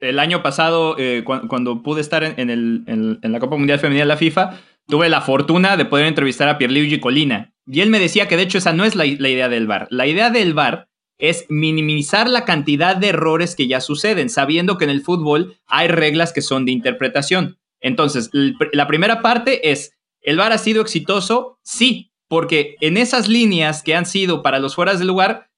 el 0.00 0.20
año 0.20 0.42
pasado, 0.42 0.96
eh, 0.98 1.22
cu- 1.24 1.48
cuando 1.48 1.82
pude 1.82 2.00
estar 2.00 2.22
en, 2.22 3.20
la 3.20 3.40
Copa 3.40 3.56
Mundial 3.56 3.80
Femenina 3.80 4.04
de 4.04 4.08
la 4.08 4.16
FIFA, 4.16 4.60
tuve 4.86 5.08
la 5.08 5.20
fortuna 5.20 5.76
de 5.76 5.84
poder 5.84 6.06
entrevistar 6.06 6.48
a 6.48 6.58
Pierluigi 6.58 7.00
Colina. 7.00 7.52
Y 7.66 7.80
él 7.80 7.90
me 7.90 7.98
decía 7.98 8.28
que 8.28 8.36
de 8.36 8.44
hecho 8.44 8.58
esa 8.58 8.72
no 8.72 8.84
es 8.84 8.94
la, 8.94 9.04
idea 9.04 9.48
del 9.48 9.66
VAR. 9.66 9.88
La 9.90 10.06
idea 10.06 10.30
del 10.30 10.54
VAR 10.54 10.88
es 11.18 11.44
minimizar 11.48 12.28
la 12.28 12.44
cantidad 12.44 12.96
de 12.96 13.08
errores 13.08 13.56
que 13.56 13.66
ya 13.66 13.80
suceden, 13.80 14.30
sabiendo 14.30 14.78
que 14.78 14.84
en 14.84 14.90
el 14.90 15.02
fútbol 15.02 15.56
hay 15.66 15.88
reglas 15.88 16.32
que 16.32 16.40
son 16.40 16.64
de 16.64 16.72
interpretación. 16.72 17.58
Entonces, 17.80 18.30
la 18.32 18.86
primera 18.86 19.20
parte 19.20 19.72
es, 19.72 19.92
¿el 20.22 20.36
VAR 20.36 20.52
ha 20.52 20.58
sido 20.58 20.80
exitoso? 20.80 21.58
Sí, 21.64 22.12
porque 22.28 22.76
en 22.80 22.96
esas 22.96 23.26
líneas 23.28 23.82
que 23.82 23.96
han 23.96 24.06
sido 24.06 24.42
para 24.42 24.60
los 24.60 24.76
fueras 24.76 25.00
de 25.00 25.04
lugar, 25.04 25.48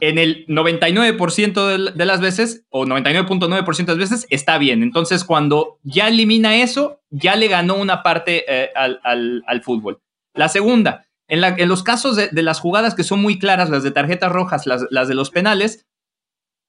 en 0.00 0.18
el 0.18 0.46
99% 0.46 1.94
de, 1.94 2.04
las 2.04 2.20
veces, 2.20 2.64
o 2.70 2.84
99.9% 2.84 3.86
de 3.86 3.96
las 3.96 4.10
veces, 4.10 4.26
está 4.30 4.58
bien. 4.58 4.82
Entonces, 4.82 5.24
cuando 5.24 5.78
ya 5.82 6.08
elimina 6.08 6.56
eso, 6.56 7.00
ya 7.10 7.36
le 7.36 7.48
ganó 7.48 7.76
una 7.76 8.02
parte 8.02 8.44
eh, 8.46 8.70
al, 8.74 9.00
al- 9.02 9.62
fútbol. 9.62 10.00
La 10.34 10.48
segunda, 10.48 11.06
en, 11.28 11.68
los 11.68 11.82
casos 11.82 12.16
de, 12.16 12.42
las 12.42 12.60
jugadas 12.60 12.94
que 12.94 13.04
son 13.04 13.22
muy 13.22 13.38
claras, 13.38 13.70
las 13.70 13.82
de 13.82 13.90
tarjetas 13.90 14.30
rojas, 14.30 14.66
las 14.66 15.08
de 15.08 15.14
los 15.14 15.30
penales, 15.30 15.86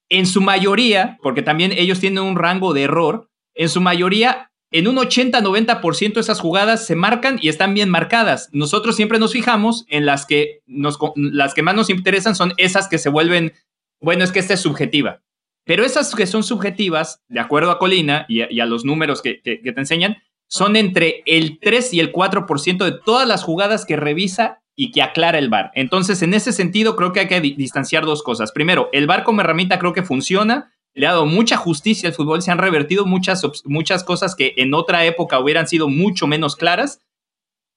en 0.10 0.26
su 0.26 0.40
mayoría, 0.42 1.18
porque 1.22 1.42
también 1.42 1.74
ellos 1.74 2.00
tienen 2.00 2.24
un 2.24 2.38
rango 2.38 2.74
de 2.74 2.84
error, 2.84 3.30
en 3.56 3.68
su 3.68 3.82
mayoría, 3.82 4.52
en 4.72 4.88
un 4.88 4.98
80-90% 4.98 6.18
esas 6.20 6.40
jugadas 6.40 6.86
se 6.86 6.96
marcan 6.96 7.40
y 7.42 7.50
están 7.50 7.74
bien 7.74 7.90
marcadas. 7.90 8.50
Nosotros 8.52 8.96
siempre 8.96 9.20
nos 9.20 9.34
fijamos 9.34 9.86
en 9.90 10.06
las 10.06 10.26
que, 10.26 10.62
nos, 10.66 10.98
las 11.16 11.54
que 11.54 11.64
más 11.64 11.76
nos 11.76 11.90
interesan 11.90 12.36
son 12.36 12.54
esas 12.58 12.88
que 12.88 12.98
se 12.98 13.10
vuelven, 13.10 13.54
bueno, 14.02 14.24
es 14.24 14.32
que 14.32 14.40
esta 14.40 14.54
es 14.56 14.62
subjetiva. 14.62 15.22
Pero 15.66 15.84
esas 15.84 16.16
que 16.16 16.28
son 16.28 16.44
subjetivas, 16.44 17.22
de 17.28 17.40
acuerdo 17.40 17.72
a 17.72 17.80
Colina 17.80 18.26
y 18.30 18.42
a, 18.60 18.66
los 18.66 18.86
números 18.86 19.22
que, 19.22 19.36
te 19.44 19.62
enseñan, 19.76 20.18
son 20.50 20.78
entre 20.78 21.24
el 21.26 21.60
3 21.60 21.94
y 21.94 22.00
el 22.00 22.14
4% 22.14 22.86
de 22.86 22.94
todas 23.06 23.28
las 23.28 23.44
jugadas 23.44 23.86
que 23.86 23.98
revisa 23.98 24.62
y 24.78 24.92
que 24.92 25.02
aclara 25.02 25.40
el 25.40 25.50
VAR. 25.50 25.72
Entonces, 25.74 26.22
en 26.22 26.34
ese 26.34 26.54
sentido, 26.54 26.96
creo 26.96 27.12
que 27.12 27.20
hay 27.22 27.28
que 27.28 27.42
di- 27.42 27.56
distanciar 27.56 28.06
dos 28.06 28.24
cosas. 28.24 28.54
Primero, 28.54 28.90
el 28.94 29.08
VAR 29.08 29.24
como 29.26 29.42
herramienta 29.42 29.78
creo 29.80 29.92
que 29.92 30.04
funciona, 30.04 30.72
le 30.98 31.06
ha 31.06 31.12
dado 31.12 31.28
mucha 31.28 31.58
justicia 31.58 32.10
al 32.10 32.16
fútbol, 32.16 32.42
se 32.42 32.50
han 32.50 32.58
revertido 32.58 33.06
muchas, 33.06 33.44
muchas 33.66 34.04
cosas 34.04 34.36
que 34.36 34.56
en 34.58 34.74
otra 34.74 35.06
época 35.06 35.40
hubieran 35.40 35.68
sido 35.68 35.90
mucho 35.90 36.26
menos 36.26 36.56
claras, 36.56 37.02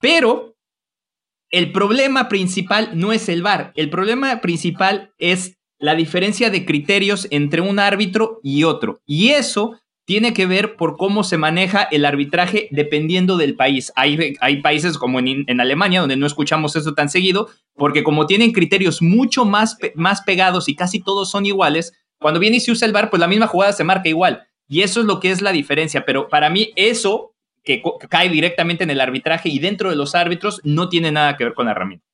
pero 0.00 0.56
el 1.50 1.70
problema 1.70 2.28
principal 2.28 2.92
no 2.94 3.12
es 3.12 3.28
el 3.28 3.42
VAR, 3.42 3.72
el 3.76 3.90
problema 3.90 4.40
principal 4.40 5.12
es 5.18 5.58
la 5.78 5.94
diferencia 5.94 6.48
de 6.48 6.64
criterios 6.64 7.28
entre 7.30 7.60
un 7.60 7.78
árbitro 7.78 8.40
y 8.42 8.64
otro. 8.64 9.02
Y 9.04 9.30
eso 9.30 9.78
tiene 10.06 10.32
que 10.32 10.46
ver 10.46 10.76
por 10.76 10.96
cómo 10.96 11.22
se 11.22 11.36
maneja 11.36 11.82
el 11.82 12.06
arbitraje 12.06 12.68
dependiendo 12.70 13.36
del 13.36 13.54
país. 13.54 13.92
Hay, 13.96 14.34
hay 14.40 14.62
países 14.62 14.96
como 14.96 15.18
en, 15.18 15.44
en 15.46 15.60
Alemania 15.60 16.00
donde 16.00 16.16
no 16.16 16.26
escuchamos 16.26 16.74
eso 16.74 16.94
tan 16.94 17.10
seguido, 17.10 17.48
porque 17.74 18.02
como 18.02 18.26
tienen 18.26 18.52
criterios 18.52 19.02
mucho 19.02 19.44
más, 19.44 19.76
más 19.94 20.22
pegados 20.22 20.70
y 20.70 20.74
casi 20.74 21.00
todos 21.00 21.30
son 21.30 21.44
iguales, 21.44 21.92
cuando 22.20 22.38
viene 22.38 22.58
y 22.58 22.60
se 22.60 22.70
usa 22.70 22.86
el 22.86 22.92
VAR, 22.92 23.10
pues 23.10 23.18
la 23.18 23.26
misma 23.26 23.46
jugada 23.46 23.72
se 23.72 23.84
marca 23.84 24.08
igual. 24.08 24.46
Y 24.68 24.82
eso 24.82 25.00
es 25.00 25.06
lo 25.06 25.18
que 25.18 25.30
es 25.30 25.42
la 25.42 25.52
diferencia. 25.52 26.04
Pero 26.04 26.28
para 26.28 26.50
mí 26.50 26.72
eso 26.76 27.34
que 27.64 27.82
cae 28.08 28.28
directamente 28.28 28.84
en 28.84 28.90
el 28.90 29.00
arbitraje 29.00 29.48
y 29.48 29.58
dentro 29.58 29.90
de 29.90 29.96
los 29.96 30.14
árbitros 30.14 30.60
no 30.64 30.88
tiene 30.88 31.12
nada 31.12 31.36
que 31.36 31.44
ver 31.44 31.54
con 31.54 31.66
la 31.66 31.72
herramienta. 31.72 32.06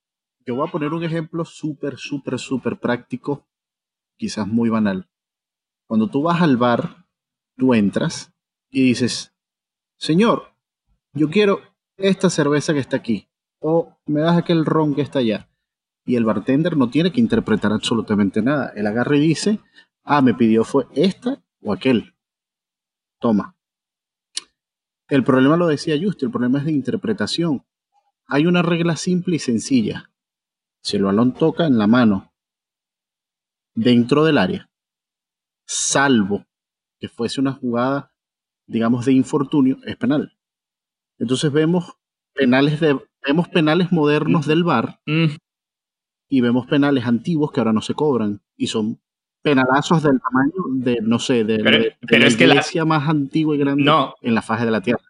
Yo 0.45 0.55
voy 0.55 0.67
a 0.67 0.71
poner 0.71 0.93
un 0.93 1.03
ejemplo 1.03 1.45
súper, 1.45 1.97
súper, 1.97 2.39
súper 2.39 2.77
práctico, 2.77 3.45
quizás 4.17 4.47
muy 4.47 4.69
banal. 4.69 5.09
Cuando 5.87 6.09
tú 6.09 6.21
vas 6.21 6.41
al 6.41 6.57
bar, 6.57 7.05
tú 7.57 7.73
entras 7.73 8.33
y 8.69 8.83
dices, 8.83 9.33
señor, 9.97 10.53
yo 11.13 11.29
quiero 11.29 11.61
esta 11.97 12.29
cerveza 12.29 12.73
que 12.73 12.79
está 12.79 12.97
aquí, 12.97 13.27
o 13.59 13.97
me 14.05 14.21
das 14.21 14.37
aquel 14.37 14.65
ron 14.65 14.95
que 14.95 15.01
está 15.01 15.19
allá. 15.19 15.49
Y 16.05 16.15
el 16.15 16.23
bartender 16.23 16.77
no 16.77 16.89
tiene 16.89 17.11
que 17.11 17.19
interpretar 17.19 17.73
absolutamente 17.73 18.41
nada. 18.41 18.71
Él 18.75 18.87
agarra 18.87 19.17
y 19.17 19.19
dice, 19.19 19.59
ah, 20.07 20.21
me 20.21 20.33
pidió 20.33 20.63
fue 20.63 20.87
esta 20.93 21.43
o 21.61 21.73
aquel. 21.73 22.15
Toma. 23.19 23.55
El 25.09 25.23
problema 25.23 25.57
lo 25.57 25.67
decía 25.67 25.95
Justo, 26.01 26.25
el 26.25 26.31
problema 26.31 26.59
es 26.59 26.65
de 26.65 26.71
interpretación. 26.71 27.65
Hay 28.25 28.45
una 28.45 28.61
regla 28.61 28.95
simple 28.95 29.35
y 29.35 29.39
sencilla. 29.39 30.11
Si 30.81 30.97
el 30.97 31.03
balón 31.03 31.33
toca 31.33 31.65
en 31.65 31.77
la 31.77 31.87
mano 31.87 32.33
dentro 33.73 34.23
del 34.25 34.37
área, 34.37 34.69
salvo 35.65 36.45
que 36.99 37.07
fuese 37.07 37.39
una 37.39 37.53
jugada, 37.53 38.13
digamos, 38.65 39.05
de 39.05 39.13
infortunio, 39.13 39.77
es 39.85 39.97
penal. 39.97 40.37
Entonces 41.19 41.51
vemos 41.51 41.97
penales 42.33 42.79
de 42.79 42.99
vemos 43.25 43.49
penales 43.49 43.91
modernos 43.91 44.45
del 44.45 44.63
VAR 44.63 45.01
Mm, 45.05 45.35
y 46.29 46.41
vemos 46.41 46.67
penales 46.67 47.05
antiguos 47.05 47.51
que 47.51 47.59
ahora 47.59 47.73
no 47.73 47.81
se 47.81 47.93
cobran 47.93 48.41
y 48.55 48.67
son 48.67 49.01
penalazos 49.49 50.03
del 50.03 50.19
tamaño 50.19 50.53
de 50.83 50.97
no 51.01 51.19
sé 51.19 51.43
de, 51.43 51.59
Pero- 51.59 51.77
de- 51.77 51.83
de 51.85 51.95
pero 52.07 52.21
la 52.21 52.27
es 52.27 52.35
que 52.37 52.47
la- 52.47 52.53
iglesia 52.55 52.85
más 52.85 53.07
antigua 53.09 53.55
y 53.55 53.59
grande 53.59 53.83
No. 53.83 54.15
en 54.21 54.35
la 54.35 54.41
faja 54.41 54.65
de 54.65 54.71
la 54.71 54.81
tierra. 54.81 55.01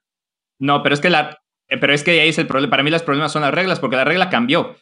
No, 0.60 0.82
pero 0.84 0.96
es 0.96 1.02
que 1.02 1.10
la, 1.10 1.40
eh, 1.70 1.78
pero 1.78 1.94
es 1.94 2.04
que 2.04 2.20
ahí 2.22 2.30
es 2.30 2.38
el 2.38 2.48
problema. 2.48 2.72
Para 2.72 2.84
mí 2.84 2.90
los 2.90 3.04
problemas 3.04 3.32
son 3.32 3.42
las 3.44 3.54
reglas, 3.54 3.80
porque 3.80 3.96
la 3.96 4.04
regla 4.06 4.30
cambió. 4.30 4.76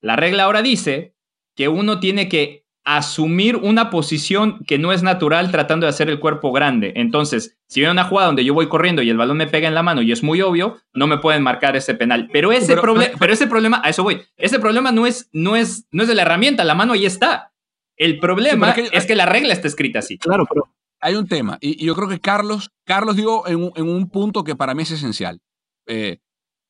La 0.00 0.16
regla 0.16 0.44
ahora 0.44 0.62
dice 0.62 1.14
que 1.56 1.68
uno 1.68 1.98
tiene 2.00 2.28
que 2.28 2.64
asumir 2.84 3.56
una 3.56 3.90
posición 3.90 4.60
que 4.64 4.78
no 4.78 4.92
es 4.92 5.02
natural 5.02 5.50
tratando 5.50 5.84
de 5.84 5.90
hacer 5.90 6.08
el 6.08 6.20
cuerpo 6.20 6.52
grande. 6.52 6.94
Entonces, 6.96 7.58
si 7.68 7.80
viene 7.80 7.92
una 7.92 8.04
jugada 8.04 8.28
donde 8.28 8.44
yo 8.46 8.54
voy 8.54 8.68
corriendo 8.68 9.02
y 9.02 9.10
el 9.10 9.18
balón 9.18 9.36
me 9.36 9.46
pega 9.46 9.68
en 9.68 9.74
la 9.74 9.82
mano 9.82 10.00
y 10.00 10.10
es 10.10 10.22
muy 10.22 10.40
obvio, 10.40 10.78
no 10.94 11.06
me 11.06 11.18
pueden 11.18 11.42
marcar 11.42 11.76
ese 11.76 11.94
penal. 11.94 12.30
Pero 12.32 12.50
ese, 12.50 12.76
problema, 12.78 13.12
pero 13.18 13.32
ese 13.34 13.46
problema, 13.46 13.82
a 13.84 13.90
eso 13.90 14.02
voy, 14.04 14.22
ese 14.38 14.58
problema 14.58 14.90
no 14.90 15.06
es, 15.06 15.28
no, 15.34 15.54
es, 15.54 15.86
no 15.90 16.02
es 16.02 16.08
de 16.08 16.14
la 16.14 16.22
herramienta, 16.22 16.64
la 16.64 16.74
mano 16.74 16.94
ahí 16.94 17.04
está. 17.04 17.52
El 17.98 18.20
problema 18.20 18.70
es, 18.70 19.06
que, 19.06 19.14
la 19.16 19.26
regla 19.26 19.52
está 19.52 19.66
escrita 19.68 19.98
así. 19.98 20.18
Claro, 20.18 20.46
pero 20.48 20.72
hay 21.00 21.16
un 21.16 21.26
tema, 21.26 21.58
y, 21.60 21.84
yo 21.84 21.94
creo 21.94 22.08
que 22.08 22.20
Carlos, 22.20 22.70
Carlos 22.84 23.16
dio 23.16 23.46
en 23.46 23.58
un, 23.60 24.08
punto 24.08 24.44
que 24.44 24.56
para 24.56 24.74
mí 24.74 24.82
es 24.82 24.92
esencial, 24.92 25.40
eh, 25.86 26.18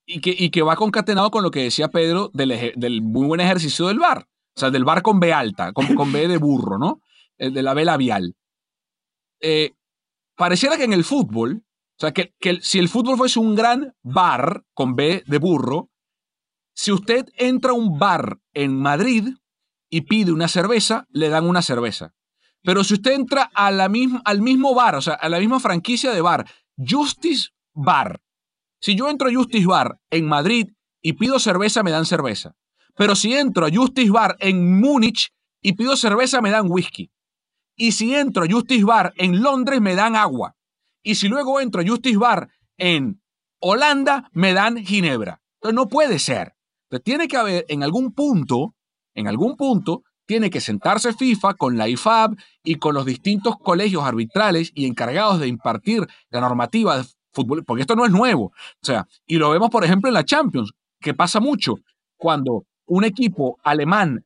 y, 0.07 0.21
que, 0.21 0.35
y 0.37 0.51
que 0.51 0.63
va 0.63 0.77
concatenado 0.77 1.31
con 1.31 1.43
lo 1.43 1.51
que 1.51 1.63
decía 1.63 1.89
Pedro 1.89 2.31
del, 2.33 2.73
del 2.77 3.03
muy 3.03 3.27
buen 3.27 3.41
ejercicio 3.41 3.87
del 3.89 3.99
VAR. 3.99 4.27
O 4.59 4.61
sea, 4.61 4.71
del 4.71 4.85
bar 4.85 5.03
con 5.03 5.21
B 5.21 5.33
alta, 5.33 5.73
con, 5.73 5.95
con 5.95 6.11
B 6.11 6.27
de 6.27 6.37
burro, 6.37 6.79
¿no? 6.79 7.01
El 7.37 7.55
de 7.55 7.63
la 7.63 7.75
B 7.75 7.85
labial. 7.85 8.35
Eh, 9.41 9.75
pareciera 10.35 10.77
que 10.77 10.83
en 10.83 10.93
el 10.93 11.05
fútbol, 11.05 11.63
o 11.63 12.01
sea, 12.01 12.13
que, 12.13 12.35
que 12.41 12.61
si 12.61 12.81
el 12.81 12.89
fútbol 12.89 13.17
fuese 13.17 13.39
un 13.39 13.55
gran 13.55 13.95
bar 14.03 14.65
con 14.75 14.97
B 14.97 15.23
de 15.27 15.39
burro, 15.39 15.91
si 16.75 16.91
usted 16.91 17.27
entra 17.37 17.71
a 17.71 17.75
un 17.75 18.01
bar 18.01 18.41
en 18.53 18.77
Madrid 18.77 19.29
y 19.91 20.03
pide 20.03 20.33
una 20.33 20.49
cerveza, 20.49 21.07
le 21.11 21.29
dan 21.29 21.47
una 21.47 21.63
cerveza. 21.63 22.15
Pero 22.63 22.85
si 22.85 22.95
usted 22.95 23.13
entra 23.13 23.51
a 23.55 23.71
la 23.71 23.89
misma, 23.89 24.21
al 24.25 24.43
mismo 24.43 24.75
bar, 24.75 24.97
o 24.97 25.03
sea, 25.03 25.15
a 25.15 25.29
la 25.29 25.39
misma 25.39 25.61
franquicia 25.61 26.13
de 26.13 26.21
bar, 26.21 26.47
Justice 26.77 27.51
Bar. 27.75 28.21
Si 28.81 28.95
yo 28.95 29.09
entro 29.09 29.29
a 29.29 29.33
Justice 29.33 29.67
Bar 29.67 29.99
en 30.11 30.27
Madrid 30.27 30.69
y 31.01 31.15
pido 31.15 31.39
cerveza, 31.39 31.83
me 31.83 31.91
dan 31.91 32.07
cerveza. 32.07 32.55
Pero 32.97 33.15
si 33.15 33.35
entro 33.35 33.67
a 33.67 33.71
Justice 33.73 34.11
Bar 34.11 34.37
en 34.41 34.81
Múnich 34.81 35.31
y 35.63 35.75
pido 35.75 35.97
cerveza, 35.97 36.41
me 36.41 36.51
dan 36.51 36.67
whisky. 36.69 37.11
Y 37.77 37.93
si 37.93 38.15
entro 38.15 38.45
a 38.45 38.49
Justice 38.51 38.85
Bar 38.85 39.13
en 39.17 39.41
Londres, 39.41 39.81
me 39.81 39.95
dan 39.95 40.17
agua. 40.17 40.57
Y 41.03 41.15
si 41.15 41.29
luego 41.29 41.61
entro 41.61 41.81
a 41.81 41.87
Justice 41.87 42.19
Bar 42.19 42.49
en 42.77 43.23
Holanda, 43.61 44.29
me 44.33 44.53
dan 44.53 44.85
ginebra. 44.85 45.41
Entonces 45.55 45.75
no 45.75 45.89
puede 45.89 46.19
ser. 46.19 46.55
Entonces 46.85 47.05
tiene 47.05 47.29
que 47.29 47.37
haber 47.37 47.65
en 47.69 47.83
algún 47.83 48.13
punto, 48.13 48.75
en 49.15 49.29
algún 49.29 49.57
punto, 49.57 50.03
tiene 50.27 50.51
que 50.51 50.61
sentarse 50.61 51.15
FIFA 51.15 51.55
con 51.55 51.79
la 51.79 51.89
IFAB 51.89 52.37
y 52.63 52.75
con 52.75 52.95
los 52.95 53.07
distintos 53.07 53.57
colegios 53.57 54.05
arbitrales 54.05 54.71
y 54.75 54.87
encargados 54.87 55.41
de 55.41 55.49
impartir 55.49 56.07
la 56.31 56.41
normativa 56.41 56.99
de 56.99 57.05
fútbol, 57.33 57.65
porque 57.65 57.81
esto 57.83 57.97
no 57.97 58.05
es 58.05 58.13
nuevo. 58.13 58.45
O 58.45 58.83
sea, 58.83 59.07
y 59.27 59.37
lo 59.37 59.51
vemos, 59.51 59.71
por 59.71 59.85
ejemplo, 59.85 60.09
en 60.09 60.15
la 60.15 60.25
Champions, 60.25 60.73
que 61.01 61.15
pasa 61.15 61.41
mucho 61.41 61.77
cuando 62.17 62.65
un 62.87 63.05
equipo 63.05 63.59
alemán 63.63 64.25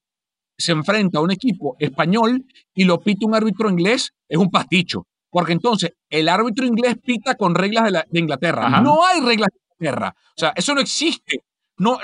se 0.58 0.72
enfrenta 0.72 1.18
a 1.18 1.22
un 1.22 1.30
equipo 1.30 1.76
español 1.78 2.44
y 2.74 2.84
lo 2.84 3.00
pita 3.00 3.26
un 3.26 3.34
árbitro 3.34 3.70
inglés, 3.70 4.12
es 4.28 4.38
un 4.38 4.50
pasticho. 4.50 5.06
Porque 5.30 5.52
entonces 5.52 5.94
el 6.10 6.28
árbitro 6.28 6.66
inglés 6.66 6.96
pita 7.02 7.36
con 7.36 7.54
reglas 7.54 7.90
de, 8.10 8.20
Inglaterra. 8.20 8.80
No 8.80 9.04
hay 9.04 9.20
reglas 9.20 9.48
de 9.50 9.86
Inglaterra. 9.86 10.14
O 10.18 10.34
sea, 10.36 10.52
eso 10.54 10.74
no 10.74 10.80
existe. 10.80 11.44
No, 11.82 11.98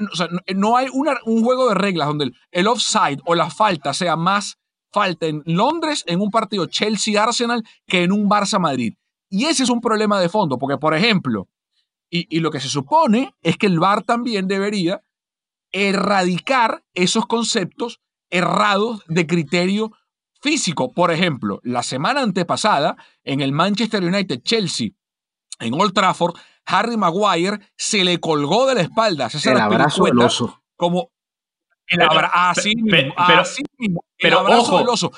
no, 0.56 0.76
hay 0.76 0.88
un 0.92 1.44
juego 1.44 1.68
de 1.68 1.76
reglas 1.76 2.08
donde 2.08 2.32
el, 2.50 2.66
offside 2.66 3.20
o 3.24 3.36
la 3.36 3.48
falta 3.48 3.94
sea 3.94 4.16
más 4.16 4.58
falta 4.90 5.26
en 5.26 5.42
Londres 5.46 6.02
en 6.08 6.20
un 6.20 6.30
partido 6.30 6.66
Chelsea-Arsenal 6.66 7.62
que 7.86 8.02
en 8.02 8.10
un 8.10 8.28
Barça-Madrid. 8.28 8.94
Y 9.30 9.44
ese 9.44 9.62
es 9.62 9.70
un 9.70 9.80
problema 9.80 10.20
de 10.20 10.28
fondo, 10.28 10.58
porque 10.58 10.78
por 10.78 10.94
ejemplo, 10.94 11.48
y, 12.10 12.26
y, 12.34 12.40
lo 12.40 12.50
que 12.50 12.58
se 12.58 12.68
supone 12.68 13.34
es 13.42 13.56
que 13.56 13.66
el 13.66 13.78
VAR 13.78 14.02
también 14.02 14.48
debería 14.48 15.00
erradicar 15.70 16.82
esos 16.94 17.26
conceptos 17.26 18.00
errados 18.30 19.04
de 19.06 19.28
criterio 19.28 19.92
físico. 20.40 20.92
Por 20.92 21.12
ejemplo, 21.12 21.60
la 21.62 21.84
semana 21.84 22.22
antepasada, 22.22 22.96
en 23.22 23.42
el 23.42 23.52
Manchester 23.52 24.02
United 24.02 24.40
Chelsea, 24.42 24.88
en 25.60 25.74
Old 25.74 25.92
Trafford, 25.92 26.34
Harry 26.68 26.96
Maguire 26.96 27.58
se 27.76 28.04
le 28.04 28.20
colgó 28.20 28.66
de 28.66 28.74
la 28.74 28.82
espalda. 28.82 29.28
el 29.44 29.58
abrazo 29.58 30.04
del 30.04 30.18
oso. 30.18 30.62
Como 30.76 31.10
el 31.86 32.02
abrazo, 32.02 32.32
así 32.34 32.76
mismo, 32.76 33.14
pero, 33.26 33.40
así 33.40 33.62
mismo, 33.78 34.04
pero 34.18 34.42
ojo, 34.42 34.76
oso. 34.92 35.10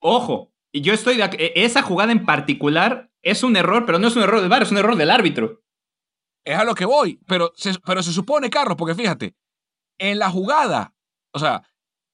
Ojo, 0.00 0.52
y 0.72 0.80
yo 0.80 0.92
estoy 0.92 1.16
de 1.16 1.24
e, 1.24 1.64
esa 1.64 1.82
jugada 1.82 2.10
en 2.10 2.26
particular 2.26 3.12
es 3.22 3.44
un 3.44 3.56
error, 3.56 3.86
pero 3.86 4.00
no 4.00 4.08
es 4.08 4.16
un 4.16 4.24
error 4.24 4.40
del 4.40 4.48
VAR, 4.48 4.64
es 4.64 4.72
un 4.72 4.78
error 4.78 4.96
del 4.96 5.12
árbitro. 5.12 5.62
Es 6.44 6.58
a 6.58 6.64
lo 6.64 6.74
que 6.74 6.84
voy, 6.84 7.20
pero 7.26 7.52
pero 7.84 8.02
se 8.02 8.12
supone, 8.12 8.50
Carlos, 8.50 8.76
porque 8.76 8.96
fíjate, 8.96 9.36
en 9.98 10.18
la 10.18 10.30
jugada. 10.30 10.94
O 11.32 11.38
sea, 11.38 11.62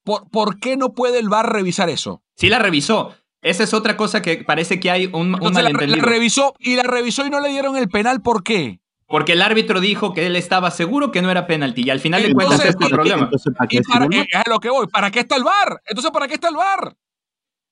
¿por, 0.05 0.29
¿por 0.31 0.59
qué 0.59 0.77
no 0.77 0.93
puede 0.93 1.19
el 1.19 1.31
VAR 1.31 1.51
revisar 1.51 1.89
eso? 1.89 2.23
Sí 2.37 2.51
la 2.51 2.59
revisó. 2.59 3.15
Esa 3.43 3.65
es 3.65 3.75
otra 3.75 3.97
cosa 3.97 4.23
que 4.23 4.45
parece 4.45 4.79
que 4.79 4.91
hay 4.91 5.07
un, 5.07 5.35
un 5.35 5.53
malentendido. 5.53 5.97
La, 5.97 6.05
revisó 6.05 6.55
y 6.61 6.77
la 6.77 6.85
revisó 6.85 7.27
y 7.27 7.31
no 7.31 7.41
le 7.41 7.49
dieron 7.49 7.77
el 7.77 7.89
penal. 7.89 8.23
¿Por 8.23 8.45
qué? 8.45 8.79
Porque 9.09 9.33
el 9.33 9.43
árbitro 9.43 9.81
dijo 9.81 10.15
que 10.15 10.27
él 10.27 10.37
estaba 10.37 10.71
seguro 10.71 11.11
que 11.11 11.21
no 11.23 11.31
era 11.31 11.47
penalti 11.47 11.83
y 11.85 11.91
al 11.91 11.99
final 12.01 12.23
de 12.23 12.33
cuentas 12.33 12.65
es 12.65 12.77
el 12.81 12.89
problema. 12.89 13.29
para, 13.29 14.07
es 14.09 14.35
a 14.35 14.49
lo 14.49 14.61
que 14.61 14.71
voy. 14.71 14.87
¿Para 14.87 15.11
qué 15.11 15.21
está 15.21 15.37
el 15.37 15.43
VAR? 15.43 15.83
Entonces, 15.85 16.13
¿para 16.13 16.29
qué 16.29 16.35
está 16.35 16.49
el 16.49 16.57
VAR? 16.57 16.97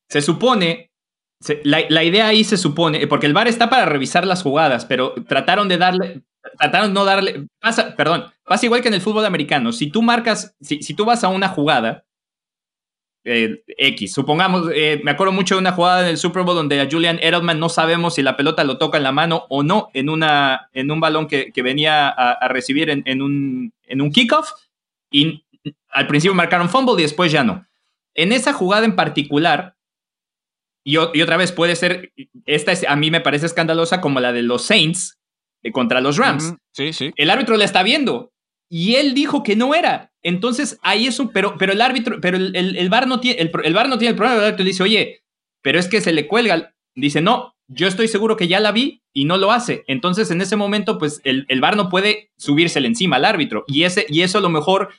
Se 0.09 0.21
supone, 0.21 0.91
la, 1.63 1.83
la, 1.89 2.03
idea 2.03 2.27
ahí 2.27 2.43
se 2.43 2.57
supone, 2.57 3.07
porque 3.07 3.27
el 3.27 3.33
VAR 3.33 3.47
está 3.47 3.71
para 3.71 3.87
revisar 3.87 4.27
las 4.27 4.43
jugadas, 4.43 4.85
pero 4.85 5.15
trataron 5.29 5.69
de 5.69 5.79
darle, 5.79 6.23
trataron 6.59 6.89
de 6.89 6.95
no 6.95 7.05
darle, 7.05 7.47
pasa, 7.61 7.95
perdón, 7.97 8.25
pasa 8.45 8.67
igual 8.67 8.83
que 8.83 8.89
en 8.89 8.95
el 8.95 9.01
fútbol 9.01 9.25
americano. 9.25 9.73
Si 9.73 9.87
tú 9.87 10.03
marcas, 10.03 10.57
si, 10.61 10.83
si 10.83 10.95
tú 10.95 11.05
vas 11.05 11.23
a 11.23 11.29
una 11.29 11.49
jugada 11.49 12.05
eh, 13.25 13.63
X, 13.67 14.13
supongamos, 14.13 14.71
eh, 14.75 15.01
me 15.05 15.11
acuerdo 15.11 15.33
mucho 15.33 15.55
de 15.55 15.61
una 15.61 15.73
jugada 15.73 16.03
en 16.03 16.09
el 16.09 16.17
Super 16.17 16.43
Bowl 16.43 16.57
donde 16.57 16.81
a 16.81 16.89
Julian 16.91 17.19
Edelman 17.23 17.59
no 17.59 17.69
sabemos 17.69 18.15
si 18.15 18.23
la 18.23 18.37
pelota 18.37 18.65
lo 18.65 18.79
toca 18.79 18.97
en 18.97 19.05
la 19.05 19.13
mano 19.13 19.45
o 19.49 19.63
no 19.63 19.91
en, 19.93 20.09
una, 20.09 20.69
en 20.73 20.91
un 20.91 21.01
balón 21.01 21.27
que, 21.27 21.53
que 21.53 21.63
venía 21.63 22.09
a, 22.09 22.49
recibir 22.49 22.91
en, 22.91 23.03
en, 23.07 23.23
un, 23.23 23.73
en 23.85 24.01
un 24.01 24.11
kickoff 24.11 24.51
y 25.11 25.45
al 25.91 26.07
principio 26.07 26.35
marcaron 26.35 26.69
fumble 26.69 26.95
y 26.99 27.03
después 27.03 27.31
ya 27.31 27.45
no. 27.45 27.67
En 28.15 28.33
esa 28.33 28.53
jugada 28.53 28.85
en 28.85 28.97
particular, 28.97 29.77
y, 30.85 30.93
y 30.95 31.23
otra 31.23 31.37
vez 31.37 31.53
puede 31.53 31.77
ser, 31.77 32.13
esta 32.47 32.73
es, 32.73 32.85
a 32.89 32.97
mí 32.97 33.11
me 33.11 33.21
parece 33.21 33.47
escandalosa 33.47 34.01
como 34.01 34.21
la 34.21 34.33
de 34.33 34.43
los 34.43 34.63
Saints, 34.63 35.21
eh, 35.63 35.73
contra 35.73 36.01
los 36.01 36.17
Rams. 36.17 36.55
Sí, 36.73 36.93
sí. 36.93 37.13
El 37.17 37.31
árbitro 37.31 37.57
la 37.57 37.65
está 37.65 37.83
viendo 37.83 38.33
y 38.69 38.95
él 38.97 39.15
dijo 39.15 39.43
que 39.43 39.57
no 39.57 39.75
era. 39.75 40.10
Entonces 40.23 40.79
ahí 40.83 41.07
es 41.07 41.19
un, 41.19 41.31
pero, 41.31 41.57
pero 41.59 41.73
el 41.73 41.81
árbitro, 41.81 42.21
pero 42.21 42.37
el, 42.37 42.55
el, 42.55 42.89
VAR 42.89 43.07
no 43.07 43.21
tiene, 43.21 43.41
el, 43.41 43.51
el, 43.65 43.75
no 43.75 43.99
tiene 43.99 44.11
el 44.11 44.17
problema. 44.17 44.39
El 44.39 44.45
árbitro 44.45 44.65
dice, 44.65 44.83
oye, 44.83 45.23
pero 45.63 45.79
es 45.79 45.89
que 45.89 46.01
se 46.01 46.13
le 46.13 46.27
cuelga. 46.27 46.75
Dice, 46.95 47.21
no, 47.21 47.55
yo 47.69 47.87
estoy 47.89 48.09
seguro 48.09 48.37
que 48.37 48.49
ya 48.49 48.61
la 48.61 48.73
vi 48.73 49.03
y 49.13 49.25
no 49.25 49.37
lo 49.37 49.53
hace. 49.53 49.85
Entonces 49.87 50.31
en 50.31 50.41
ese 50.41 50.57
momento, 50.57 50.99
pues 50.99 51.21
el, 51.25 51.47
el 51.49 51.61
VAR 51.61 51.77
no 51.77 51.89
puede 51.89 52.31
subírsele 52.37 52.89
encima 52.89 53.17
al 53.17 53.25
árbitro. 53.25 53.65
Y, 53.67 53.85
ese, 53.85 54.07
y 54.09 54.23
eso 54.23 54.39
a 54.39 54.43
lo 54.43 54.51
mejor 54.51 54.91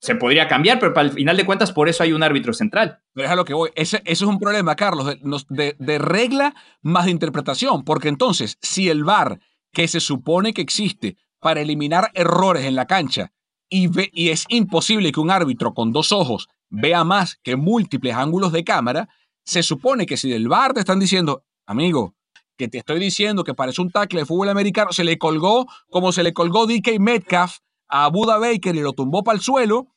se 0.00 0.14
podría 0.14 0.48
cambiar, 0.48 0.78
pero 0.78 0.98
el 0.98 1.10
final 1.10 1.36
de 1.36 1.44
cuentas, 1.44 1.72
por 1.72 1.88
eso 1.88 2.02
hay 2.02 2.12
un 2.12 2.22
árbitro 2.22 2.54
central. 2.54 3.00
Pero 3.12 3.36
lo 3.36 3.44
que 3.44 3.52
voy. 3.52 3.70
Ese, 3.74 3.98
eso 4.06 4.24
es 4.24 4.30
un 4.30 4.38
problema, 4.38 4.74
Carlos, 4.74 5.06
de, 5.06 5.18
de, 5.50 5.76
de 5.78 5.98
regla 5.98 6.54
más 6.80 7.04
de 7.04 7.10
interpretación. 7.10 7.84
Porque 7.84 8.08
entonces, 8.08 8.56
si 8.62 8.88
el 8.88 9.04
VAR 9.04 9.40
que 9.72 9.86
se 9.88 10.00
supone 10.00 10.54
que 10.54 10.62
existe 10.62 11.16
para 11.38 11.60
eliminar 11.60 12.10
errores 12.14 12.64
en 12.64 12.74
la 12.74 12.86
cancha 12.86 13.32
y, 13.70 13.88
y 14.12 14.30
es 14.30 14.44
imposible 14.48 15.12
que 15.12 15.20
un 15.20 15.30
árbitro 15.30 15.72
con 15.72 15.92
dos 15.92 16.12
ojos 16.12 16.48
vea 16.68 17.04
más 17.04 17.38
que 17.42 17.56
múltiples 17.56 18.14
ángulos 18.14 18.52
de 18.52 18.64
cámara, 18.64 19.08
se 19.44 19.62
supone 19.62 20.06
que 20.06 20.16
si 20.16 20.30
del 20.30 20.48
bar 20.48 20.74
te 20.74 20.80
están 20.80 21.00
diciendo, 21.00 21.44
amigo, 21.66 22.14
que 22.58 22.68
te 22.68 22.78
estoy 22.78 23.00
diciendo 23.00 23.44
que 23.44 23.54
parece 23.54 23.80
un 23.80 23.90
tackle 23.90 24.20
de 24.20 24.26
fútbol 24.26 24.50
americano, 24.50 24.92
se 24.92 25.04
le 25.04 25.16
colgó 25.16 25.66
como 25.88 26.12
se 26.12 26.22
le 26.22 26.34
colgó 26.34 26.66
DK 26.66 26.98
Metcalf 26.98 27.58
a 27.88 28.08
Buda 28.08 28.38
Baker 28.38 28.76
y 28.76 28.80
lo 28.80 28.92
tumbó 28.92 29.24
para 29.24 29.36
el 29.36 29.42
suelo, 29.42 29.88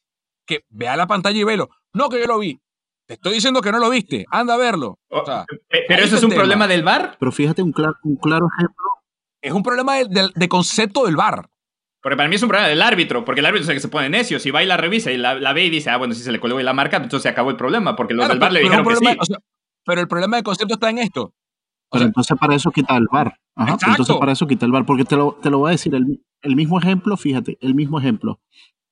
que 0.45 0.65
vea 0.69 0.95
la 0.95 1.07
pantalla 1.07 1.39
y 1.39 1.43
velo. 1.43 1.69
No, 1.93 2.09
que 2.09 2.19
yo 2.19 2.27
lo 2.27 2.39
vi. 2.39 2.59
Te 3.05 3.15
estoy 3.15 3.33
diciendo 3.33 3.61
que 3.61 3.71
no 3.71 3.79
lo 3.79 3.89
viste. 3.89 4.25
Anda 4.31 4.53
a 4.53 4.57
verlo. 4.57 4.97
pero 5.87 6.03
eso 6.03 6.15
es 6.15 6.23
un 6.23 6.31
problema 6.31 6.67
del 6.67 6.83
bar. 6.83 7.17
Pero 7.19 7.31
fíjate 7.31 7.61
un, 7.61 7.73
un 8.03 8.15
claro 8.15 8.47
ejemplo 8.57 8.93
es 9.43 9.51
un 9.51 9.61
problema 9.61 9.95
de, 9.97 10.49
concepto 10.49 11.05
del 11.05 11.17
VAR. 11.17 11.49
Porque 12.03 12.17
para 12.17 12.27
mí 12.27 12.35
es 12.35 12.43
un 12.43 12.49
problema 12.49 12.67
del 12.67 12.81
árbitro, 12.81 13.23
porque 13.23 13.39
el 13.39 13.45
árbitro 13.45 13.63
es 13.63 13.69
el 13.69 13.75
que 13.75 13.79
se 13.79 13.87
pone 13.87 14.09
necio. 14.09 14.37
Si 14.37 14.51
va 14.51 14.61
y 14.61 14.65
la 14.65 14.75
revisa 14.75 15.09
y 15.13 15.17
la, 15.17 15.53
ve 15.53 15.65
y 15.65 15.69
dice, 15.69 15.89
ah, 15.89 15.95
bueno, 15.95 16.13
si 16.13 16.21
se 16.21 16.33
le 16.33 16.39
colgó 16.41 16.59
y 16.59 16.63
la 16.63 16.73
marca, 16.73 16.97
entonces 16.97 17.21
se 17.21 17.29
acabó 17.29 17.49
el 17.49 17.55
problema, 17.55 17.95
porque 17.95 18.13
los 18.13 18.27
del 18.27 18.39
VAR 18.39 18.51
le 18.51 18.59
dijeron 18.59 18.85
que 18.85 18.95
sí. 18.97 19.33
pero 19.85 20.01
el 20.01 20.09
problema 20.09 20.35
de 20.35 20.43
concepto 20.43 20.73
está 20.73 20.89
en 20.89 20.97
esto. 20.97 21.33
Pero 21.89 22.03
entonces 22.03 22.37
para 22.37 22.55
eso 22.55 22.71
quita 22.71 22.97
el 22.97 23.07
VAR. 23.09 23.37
entonces 23.55 24.17
para 24.17 24.33
eso 24.33 24.45
quita 24.45 24.65
el 24.65 24.73
VAR, 24.73 24.85
porque 24.85 25.05
te 25.05 25.15
lo, 25.15 25.39
te 25.41 25.49
lo 25.49 25.59
voy 25.59 25.69
a 25.69 25.71
decir, 25.71 25.95
el, 25.95 26.21
el 26.41 26.55
mismo 26.57 26.77
ejemplo, 26.77 27.15
fíjate, 27.15 27.57
el 27.61 27.73
mismo 27.73 27.99
ejemplo. 27.99 28.41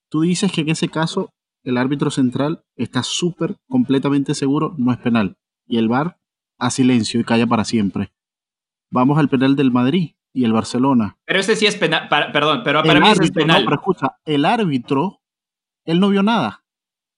Tú 0.10 0.22
dices 0.22 0.50
que 0.54 0.62
en 0.62 0.70
ese 0.70 0.88
caso 0.88 1.34
el 1.66 1.78
árbitro 1.78 2.12
central 2.12 2.64
está 2.78 3.04
súper, 3.04 3.58
completamente 3.68 4.36
seguro, 4.36 4.74
no 4.78 4.94
es 4.94 4.98
penal. 5.00 5.36
Y 5.68 5.80
el 5.80 5.90
VAR 5.90 6.18
a 6.60 6.70
silencio 6.70 7.20
y 7.20 7.26
calla 7.26 7.46
para 7.46 7.66
siempre. 7.66 8.14
Vamos 8.90 9.20
al 9.20 9.28
penal 9.28 9.58
del 9.58 9.72
Madrid 9.72 10.12
y 10.34 10.46
el 10.46 10.54
Barcelona. 10.54 11.18
Pero 11.26 11.40
ese 11.40 11.56
sí 11.56 11.66
es 11.66 11.76
penal, 11.76 12.08
perdón, 12.10 12.62
pero 12.64 12.84
para 12.84 13.00
mí 13.00 13.08
es 13.10 13.32
penal. 13.32 13.64
No, 13.64 13.70
pero 13.70 13.82
escucha, 13.82 14.18
el 14.26 14.46
árbitro, 14.46 15.22
él 15.86 16.00
no 16.00 16.10
vio 16.10 16.24
nada. 16.24 16.64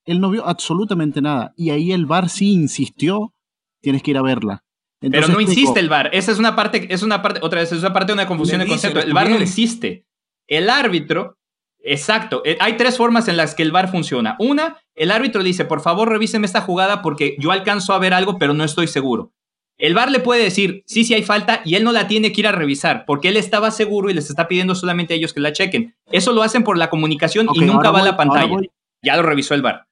Él 0.06 0.20
no 0.20 0.30
vio 0.30 0.46
absolutamente 0.46 1.22
nada. 1.22 1.54
Y 1.56 1.70
ahí 1.70 1.92
el 1.92 2.06
VAR 2.06 2.30
sí 2.30 2.52
insistió, 2.52 3.34
tienes 3.82 4.04
que 4.04 4.12
ir 4.12 4.18
a 4.18 4.22
verla. 4.22 4.64
Pero 5.00 5.28
no 5.28 5.42
insiste 5.42 5.80
el 5.80 5.90
VAR. 5.90 6.10
Esa 6.14 6.32
es 6.32 6.40
una 6.40 6.56
parte, 6.56 6.94
es 6.94 7.04
una 7.04 7.22
parte, 7.22 7.40
otra 7.44 7.60
vez, 7.62 7.72
es 7.72 7.80
una 7.80 7.94
parte 7.94 8.08
de 8.08 8.14
una 8.14 8.28
confusión 8.28 8.60
de 8.60 8.68
concepto. 8.68 9.00
El 9.00 9.14
VAR 9.14 9.30
no 9.30 9.40
insiste. 9.40 10.06
El 10.48 10.70
árbitro, 10.70 11.38
exacto. 11.80 12.42
Eh, 12.46 12.58
hay 12.60 12.78
tres 12.78 12.98
formas 12.98 13.28
en 13.28 13.38
las 13.38 13.56
que 13.56 13.64
el 13.64 13.72
VAR 13.72 13.90
funciona. 13.90 14.36
Una, 14.40 14.78
el 14.96 15.12
árbitro 15.12 15.44
dice, 15.44 15.66
por 15.66 15.82
favor, 15.82 16.10
revíseme 16.10 16.46
esta 16.46 16.62
jugada 16.62 17.02
porque 17.02 17.36
yo 17.40 17.52
alcanzo 17.52 17.94
a 17.94 18.00
ver 18.00 18.14
algo, 18.14 18.38
pero 18.38 18.54
no 18.54 18.64
estoy 18.64 18.88
seguro. 18.88 19.34
El 19.78 19.94
VAR 19.94 20.12
le 20.12 20.20
puede 20.20 20.44
decir, 20.44 20.84
sí, 20.86 21.04
sí 21.04 21.14
hay 21.14 21.24
falta, 21.24 21.62
y 21.66 21.76
él 21.76 21.84
no 21.84 21.92
la 21.92 22.08
tiene 22.08 22.32
que 22.32 22.42
ir 22.42 22.48
a 22.48 22.52
revisar, 22.52 23.06
porque 23.06 23.30
él 23.30 23.38
estaba 23.38 23.72
seguro 23.72 24.10
y 24.10 24.14
les 24.14 24.30
está 24.30 24.48
pidiendo 24.48 24.76
solamente 24.76 25.14
a 25.14 25.18
ellos 25.18 25.34
que 25.34 25.40
la 25.40 25.52
chequen. 25.52 25.96
Eso 26.12 26.32
lo 26.32 26.44
hacen 26.44 26.64
por 26.64 26.78
la 26.78 26.90
comunicación 26.90 27.48
y 27.54 27.62
nunca 27.62 27.92
va 27.92 28.02
a 28.02 28.06
la 28.06 28.18
pantalla. 28.18 28.56
Ya 29.02 29.18
lo 29.18 29.24
revisó 29.24 29.54
el 29.56 29.62
VAR. 29.62 29.88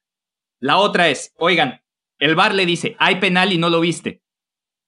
La 0.60 0.78
otra 0.78 1.08
es, 1.08 1.34
oigan, 1.36 1.82
el 2.18 2.36
VAR 2.36 2.54
le 2.54 2.64
dice, 2.64 2.96
hay 2.98 3.16
penal 3.16 3.52
y 3.52 3.58
no 3.58 3.68
lo 3.68 3.80
viste. 3.80 4.22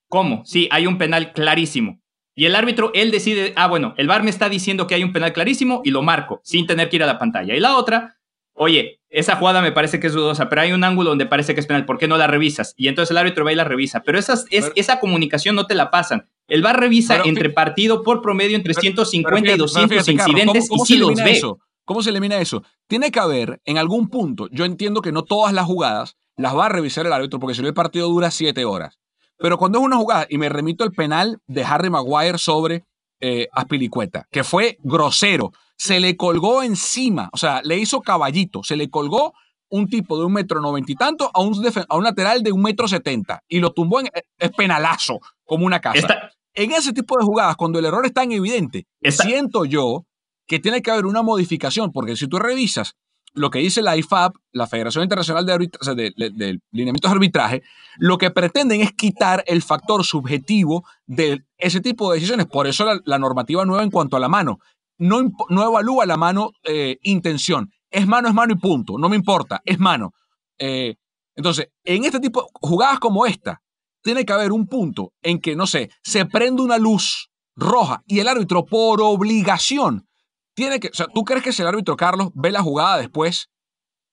¿Cómo? 0.09 0.45
Sí, 0.45 0.69
hay 0.71 0.87
un 0.87 0.99
penal 0.99 1.33
clarísimo. 1.33 2.01
Y 2.37 2.47
el 2.47 2.57
árbitro, 2.57 2.91
él 2.95 3.11
decide, 3.11 3.53
ah, 3.57 3.67
bueno, 3.67 3.95
el 3.97 4.07
VAR 4.09 4.23
me 4.23 4.31
está 4.31 4.49
diciendo 4.49 4.87
que 4.87 4.95
hay 4.95 5.05
un 5.05 5.13
penal 5.13 5.33
clarísimo 5.33 5.83
y 5.85 5.91
lo 5.91 6.03
marco, 6.03 6.41
sin 6.45 6.67
tener 6.67 6.89
que 6.89 6.97
ir 6.97 7.03
a 7.03 7.07
la 7.07 7.19
pantalla. 7.19 7.55
Y 7.55 7.61
la 7.61 7.77
otra, 7.77 8.19
oye, 8.55 9.01
esa 9.11 9.37
jugada 9.37 9.63
me 9.63 9.73
parece 9.73 10.01
que 10.01 10.09
es 10.09 10.13
dudosa, 10.13 10.49
pero 10.49 10.63
hay 10.63 10.73
un 10.73 10.83
ángulo 10.83 11.11
donde 11.11 11.27
parece 11.27 11.55
que 11.55 11.61
es 11.61 11.67
penal, 11.67 11.85
¿por 11.85 11.99
qué 11.99 12.09
no 12.09 12.17
la 12.17 12.27
revisas? 12.27 12.75
Y 12.77 12.89
entonces 12.89 13.11
el 13.11 13.19
árbitro 13.19 13.45
va 13.45 13.53
y 13.53 13.57
la 13.57 13.65
revisa. 13.65 14.03
Pero, 14.03 14.19
esas, 14.19 14.47
es, 14.51 14.73
esa 14.75 14.99
comunicación 14.99 15.55
no 15.55 15.67
te 15.67 15.75
la 15.75 15.91
pasan. 15.91 16.29
El 16.49 16.63
VAR 16.63 16.79
revisa 16.79 17.23
entre 17.25 17.51
partido 17.51 18.03
por 18.03 18.23
promedio 18.23 18.57
entre 18.57 18.75
150 18.75 19.53
y 19.53 19.57
200 19.57 20.09
incidentes 20.09 20.69
y 20.71 20.79
sí 20.81 20.97
los 20.97 21.15
ve. 21.15 21.33
Eso? 21.33 21.59
¿Cómo 21.85 22.03
se 22.03 22.11
elimina 22.11 22.39
eso? 22.39 22.63
Tiene 22.87 23.11
que 23.11 23.21
haber 23.21 23.61
en 23.65 23.79
algún 23.79 24.09
punto, 24.09 24.49
yo 24.51 24.65
entiendo 24.65 25.03
que 25.03 25.13
no 25.13 25.23
todas 25.23 25.53
las 25.53 25.67
jugadas 25.67 26.17
las 26.37 26.57
va 26.57 26.67
a 26.67 26.69
revisar 26.71 27.07
el 27.07 27.13
árbitro, 27.13 27.39
porque 27.39 27.55
si 27.55 27.63
no 27.63 27.69
el 27.69 27.75
partido 27.75 28.09
dura 28.09 28.31
siete 28.31 28.65
horas. 28.65 28.99
Pero 29.39 29.59
cuando 29.59 29.79
es 29.79 29.85
una 29.85 29.97
jugada, 29.97 30.27
y 30.29 30.39
me 30.39 30.49
remito 30.49 30.85
al 30.85 30.93
penal 30.93 31.39
de 31.47 31.65
Harry 31.65 31.91
Maguire 31.91 32.39
sobre 32.39 32.85
eh, 33.21 33.49
Aspilicueta, 33.53 34.27
que 34.31 34.45
fue 34.45 34.79
grosero, 34.83 35.53
se 35.77 36.01
le 36.01 36.17
colgó 36.17 36.63
encima, 36.63 37.31
o 37.33 37.37
sea, 37.37 37.61
le 37.63 37.79
hizo 37.79 38.01
caballito, 38.01 38.63
se 38.63 38.77
le 38.77 38.91
colgó 38.91 39.35
un 39.69 39.89
tipo 39.89 40.19
de 40.19 40.25
un 40.25 40.33
metro 40.33 40.61
noventa 40.61 40.93
y 40.93 40.95
tanto 40.95 41.31
a 41.35 41.41
un, 41.41 41.55
a 41.89 41.97
un 41.97 42.05
lateral 42.05 42.43
de 42.43 42.53
un 42.53 42.63
metro 42.63 42.87
setenta 42.87 43.43
y 43.49 43.59
lo 43.59 43.73
tumbó 43.73 44.01
en 44.01 44.09
es 44.39 44.51
penalazo, 44.53 45.21
como 45.45 45.67
una 45.67 45.81
casa. 45.81 46.31
en 46.55 46.73
ese 46.73 46.93
tipo 46.93 47.19
de 47.19 47.25
jugadas, 47.25 47.57
cuando 47.57 47.79
el 47.79 47.85
error 47.85 48.07
es 48.07 48.13
tan 48.13 48.31
evidente, 48.31 48.87
siento 49.11 49.65
yo 49.65 50.07
que 50.47 50.59
tiene 50.59 50.83
que 50.83 50.91
haber 50.91 51.07
una 51.07 51.23
modificación, 51.23 51.91
porque 51.91 52.17
si 52.17 52.29
tú 52.29 52.39
revisas 52.39 52.95
lo 53.35 53.51
que 53.51 53.59
dice 53.59 53.83
la 53.83 53.97
IFAB, 53.97 54.33
la 54.53 54.69
Federación 54.69 55.03
Internacional 55.03 55.45
de, 55.45 55.59
de, 55.59 56.61
Lineamientos 56.71 57.11
de 57.11 57.15
Arbitraje, 57.15 57.63
lo 57.99 58.17
que 58.17 58.31
pretenden 58.31 58.81
es 58.81 58.93
quitar 58.93 59.43
el 59.47 59.61
factor 59.63 60.05
subjetivo 60.05 60.85
de 61.07 61.43
ese 61.59 61.81
tipo 61.81 62.11
de 62.11 62.17
decisiones. 62.17 62.47
Por 62.47 62.69
eso 62.69 62.87
la, 63.05 63.19
normativa 63.19 63.65
nueva 63.65 63.83
en 63.83 63.91
cuanto 63.91 64.17
a 64.17 64.21
la 64.21 64.29
mano. 64.29 64.61
No, 64.99 65.23
no 65.49 65.65
evalúa 65.65 66.07
la 66.07 66.17
mano 66.17 66.51
eh, 66.65 66.99
intención. 67.03 67.71
Es 67.91 68.07
mano, 68.07 68.29
es 68.29 68.35
mano 68.35 68.55
y 68.55 68.57
punto. 68.57 68.99
No 68.99 69.09
me 69.09 69.17
importa, 69.17 69.61
es 69.65 69.79
mano. 69.79 70.13
Eh, 70.59 70.95
entonces, 71.37 71.69
en 71.85 72.05
este 72.05 72.21
tipo 72.21 72.43
de 72.43 72.49
jugadas 72.55 73.01
como 73.01 73.27
esta, 73.27 73.61
tiene 74.03 74.25
que 74.25 74.33
haber 74.33 74.53
un 74.53 74.67
punto 74.67 75.13
en 75.23 75.41
que, 75.41 75.57
no 75.57 75.67
sé, 75.67 75.91
se 76.03 76.27
prende 76.27 76.63
una 76.63 76.79
luz 76.79 77.31
roja 77.57 78.03
y 78.07 78.21
el 78.21 78.29
árbitro 78.29 78.65
por 78.65 79.01
obligación 79.01 80.07
tiene 80.55 80.79
que, 80.79 80.89
o 80.89 80.95
sea, 80.95 81.07
¿tú 81.13 81.25
crees 81.25 81.43
que 81.43 81.53
si 81.53 81.63
el 81.63 81.69
árbitro 81.69 81.97
Carlos 81.97 82.31
ve 82.35 82.53
la 82.53 82.63
jugada 82.63 82.99
después, 82.99 83.49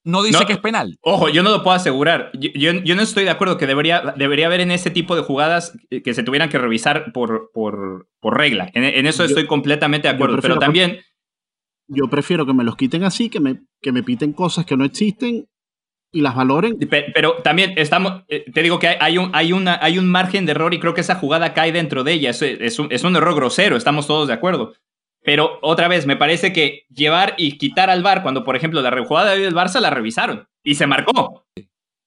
no 0.03 0.23
dice 0.23 0.45
que 0.45 0.53
es 0.53 0.59
penal? 0.59 0.97
Ojo, 1.01 1.29
yo 1.29 1.43
no 1.43 1.51
lo 1.51 1.63
puedo 1.63 1.75
asegurar. 1.75 2.31
Yo, 2.33 2.73
no 2.73 3.01
estoy 3.01 3.23
de 3.23 3.29
acuerdo 3.29 3.57
que 3.57 3.67
debería, 3.67 4.13
debería 4.17 4.47
haber 4.47 4.61
en 4.61 4.71
ese 4.71 4.89
tipo 4.89 5.15
de 5.15 5.21
jugadas 5.21 5.77
que 5.89 6.13
se 6.13 6.23
tuvieran 6.23 6.49
que 6.49 6.57
revisar 6.57 7.11
por, 7.13 7.51
por, 7.53 8.07
por 8.19 8.37
regla. 8.37 8.69
En, 8.73 9.05
eso 9.05 9.23
estoy 9.23 9.45
completamente 9.45 10.07
de 10.07 10.15
acuerdo, 10.15 10.39
pero 10.41 10.57
también... 10.57 10.99
Yo 11.87 12.09
prefiero 12.09 12.45
que 12.45 12.53
me 12.53 12.63
los 12.63 12.77
quiten 12.77 13.03
así, 13.03 13.29
que 13.29 13.41
me, 13.41 13.63
que 13.81 13.91
me 13.91 14.01
piten 14.01 14.31
cosas 14.31 14.65
que 14.65 14.77
no 14.77 14.85
existen 14.85 15.49
y 16.11 16.21
las 16.21 16.35
valoren. 16.35 16.77
Pero, 17.13 17.41
también 17.43 17.73
estamos, 17.75 18.23
eh, 18.27 18.45
te 18.51 18.63
digo 18.63 18.79
que 18.79 18.97
hay, 18.99 19.17
un, 19.17 19.31
hay, 19.33 19.53
una, 19.53 19.77
hay 19.81 19.97
un 19.97 20.09
margen 20.09 20.45
de 20.45 20.51
error 20.51 20.73
y 20.73 20.79
creo 20.79 20.93
que 20.93 21.01
esa 21.01 21.15
jugada 21.15 21.53
cae 21.53 21.71
dentro 21.71 22.03
de 22.03 22.13
ella. 22.13 22.29
Es, 22.29 22.41
es, 22.41 22.79
un, 22.79 22.87
es 22.91 23.03
un 23.03 23.15
error 23.15 23.35
grosero, 23.35 23.75
estamos 23.75 24.07
todos 24.07 24.27
de 24.27 24.33
acuerdo. 24.33 24.73
Pero 25.23 25.59
otra 25.61 25.87
vez, 25.87 26.05
me 26.05 26.17
parece 26.17 26.51
que 26.51 26.85
llevar 26.89 27.35
y 27.37 27.57
quitar 27.57 27.89
al 27.89 28.01
VAR, 28.01 28.23
cuando 28.23 28.43
por 28.43 28.55
ejemplo 28.55 28.81
la 28.81 28.89
rejugada 28.89 29.31
del 29.35 29.53
Barça 29.53 29.79
la 29.79 29.91
revisaron 29.91 30.47
y 30.63 30.75
se 30.75 30.87
marcó. 30.87 31.45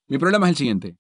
Mi 0.09 0.19
problema 0.19 0.47
es 0.47 0.51
el 0.51 0.57
siguiente. 0.57 0.97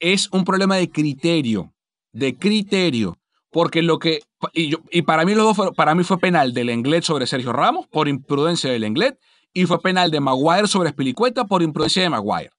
Es 0.00 0.28
un 0.32 0.44
problema 0.44 0.76
de 0.76 0.90
criterio, 0.90 1.72
de 2.12 2.36
criterio. 2.36 3.16
Porque 3.50 3.82
lo 3.82 3.98
que. 3.98 4.20
Y, 4.52 4.68
yo, 4.68 4.78
y 4.90 5.02
para 5.02 5.24
mí 5.24 5.34
los 5.34 5.56
dos 5.56 5.74
para 5.74 5.94
mí 5.94 6.04
fue 6.04 6.18
penal 6.18 6.52
del 6.52 6.68
Englet 6.68 7.02
sobre 7.02 7.26
Sergio 7.26 7.52
Ramos 7.52 7.86
por 7.86 8.06
imprudencia 8.06 8.70
del 8.70 8.84
Englet 8.84 9.18
y 9.54 9.64
fue 9.64 9.80
penal 9.80 10.10
de 10.10 10.20
Maguire 10.20 10.68
sobre 10.68 10.90
Spilicueta 10.90 11.46
por 11.46 11.62
imprudencia 11.62 12.02
de 12.02 12.10
Maguire. 12.10 12.50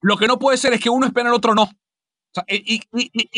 Lo 0.00 0.16
que 0.16 0.26
no 0.26 0.38
puede 0.38 0.58
ser 0.58 0.72
es 0.72 0.80
que 0.80 0.90
uno 0.90 1.06
es 1.06 1.12
penal, 1.12 1.32
otro 1.32 1.54
no. 1.54 1.70
y, 2.48 2.80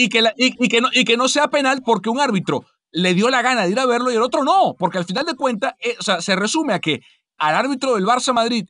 que 0.08 0.80
no, 0.80 0.88
y 0.92 1.04
que 1.04 1.16
no 1.16 1.28
sea 1.28 1.48
penal 1.48 1.82
porque 1.84 2.08
un 2.08 2.18
árbitro 2.18 2.64
le 2.92 3.14
dio 3.14 3.28
la 3.28 3.42
gana 3.42 3.64
de 3.64 3.70
ir 3.70 3.78
a 3.78 3.86
verlo 3.86 4.10
y 4.10 4.14
el 4.14 4.22
otro 4.22 4.44
no, 4.44 4.74
porque 4.78 4.98
al 4.98 5.04
final 5.04 5.26
de 5.26 5.34
cuentas, 5.34 5.74
eh, 5.80 5.96
o 5.98 6.02
sea, 6.02 6.20
se 6.20 6.36
resume 6.36 6.72
a 6.72 6.78
que 6.78 7.00
al 7.38 7.54
árbitro 7.54 7.94
del 7.94 8.04
Barça 8.04 8.32
Madrid 8.32 8.66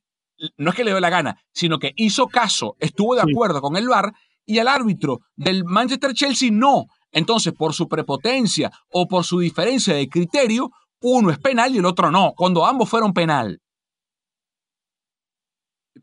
no 0.56 0.70
es 0.70 0.76
que 0.76 0.84
le 0.84 0.90
dio 0.90 1.00
la 1.00 1.10
gana, 1.10 1.40
sino 1.52 1.78
que 1.78 1.92
hizo 1.96 2.26
caso, 2.26 2.76
estuvo 2.78 3.14
de 3.14 3.22
acuerdo 3.22 3.60
con 3.60 3.76
el 3.76 3.88
VAR 3.88 4.12
y 4.44 4.58
al 4.58 4.68
árbitro 4.68 5.20
del 5.34 5.64
Manchester 5.64 6.12
Chelsea 6.12 6.50
no. 6.52 6.86
Entonces, 7.10 7.52
por 7.52 7.72
su 7.72 7.88
prepotencia 7.88 8.70
o 8.90 9.08
por 9.08 9.24
su 9.24 9.40
diferencia 9.40 9.94
de 9.94 10.08
criterio, 10.08 10.70
uno 11.00 11.30
es 11.30 11.38
penal 11.38 11.74
y 11.74 11.78
el 11.78 11.86
otro 11.86 12.10
no, 12.10 12.34
cuando 12.36 12.66
ambos 12.66 12.88
fueron 12.88 13.12
penal. 13.12 13.60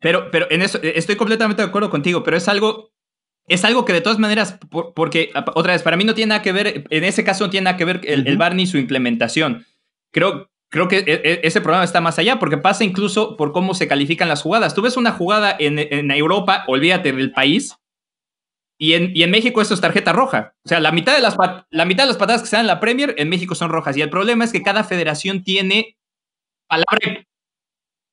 Pero, 0.01 0.31
pero 0.31 0.47
en 0.49 0.61
eso 0.61 0.79
estoy 0.81 1.15
completamente 1.15 1.61
de 1.61 1.67
acuerdo 1.67 1.89
contigo, 1.89 2.23
pero 2.23 2.35
es 2.35 2.47
algo 2.47 2.92
es 3.47 3.65
algo 3.65 3.85
que 3.85 3.93
de 3.93 4.01
todas 4.01 4.19
maneras, 4.19 4.59
porque 4.95 5.31
otra 5.55 5.73
vez, 5.73 5.83
para 5.83 5.97
mí 5.97 6.03
no 6.03 6.13
tiene 6.13 6.29
nada 6.29 6.41
que 6.41 6.51
ver, 6.51 6.85
en 6.89 7.03
ese 7.03 7.23
caso 7.23 7.45
no 7.45 7.49
tiene 7.49 7.65
nada 7.65 7.77
que 7.77 7.85
ver 7.85 8.01
el, 8.05 8.27
el 8.27 8.37
VAR 8.37 8.55
ni 8.55 8.65
su 8.65 8.77
implementación. 8.77 9.65
Creo, 10.11 10.49
creo 10.69 10.87
que 10.87 10.99
e, 10.99 11.03
e, 11.07 11.41
ese 11.43 11.61
problema 11.61 11.83
está 11.83 11.99
más 12.01 12.19
allá, 12.19 12.39
porque 12.39 12.57
pasa 12.57 12.83
incluso 12.83 13.35
por 13.35 13.51
cómo 13.51 13.73
se 13.73 13.87
califican 13.87 14.29
las 14.29 14.41
jugadas. 14.41 14.73
Tú 14.73 14.81
ves 14.81 14.95
una 14.95 15.11
jugada 15.11 15.55
en, 15.59 15.79
en 15.79 16.11
Europa, 16.11 16.63
olvídate 16.67 17.11
del 17.11 17.31
país, 17.31 17.77
y 18.77 18.93
en, 18.93 19.11
y 19.15 19.23
en, 19.23 19.31
México 19.31 19.61
eso 19.61 19.73
es 19.73 19.81
tarjeta 19.81 20.13
roja. 20.13 20.55
O 20.65 20.69
sea, 20.69 20.79
la 20.79 20.91
mitad, 20.91 21.15
de 21.15 21.21
las, 21.21 21.37
la 21.69 21.85
mitad 21.85 22.03
de 22.03 22.07
las 22.07 22.17
patadas 22.17 22.41
que 22.41 22.47
se 22.47 22.55
dan 22.55 22.63
en 22.63 22.67
la 22.67 22.79
Premier 22.79 23.13
en 23.17 23.29
México 23.29 23.55
son 23.55 23.69
rojas. 23.69 23.95
Y 23.95 24.01
el 24.01 24.09
problema 24.09 24.43
es 24.43 24.51
que 24.51 24.63
cada 24.63 24.83
federación 24.83 25.43
tiene 25.43 25.97
palabra, 26.67 27.25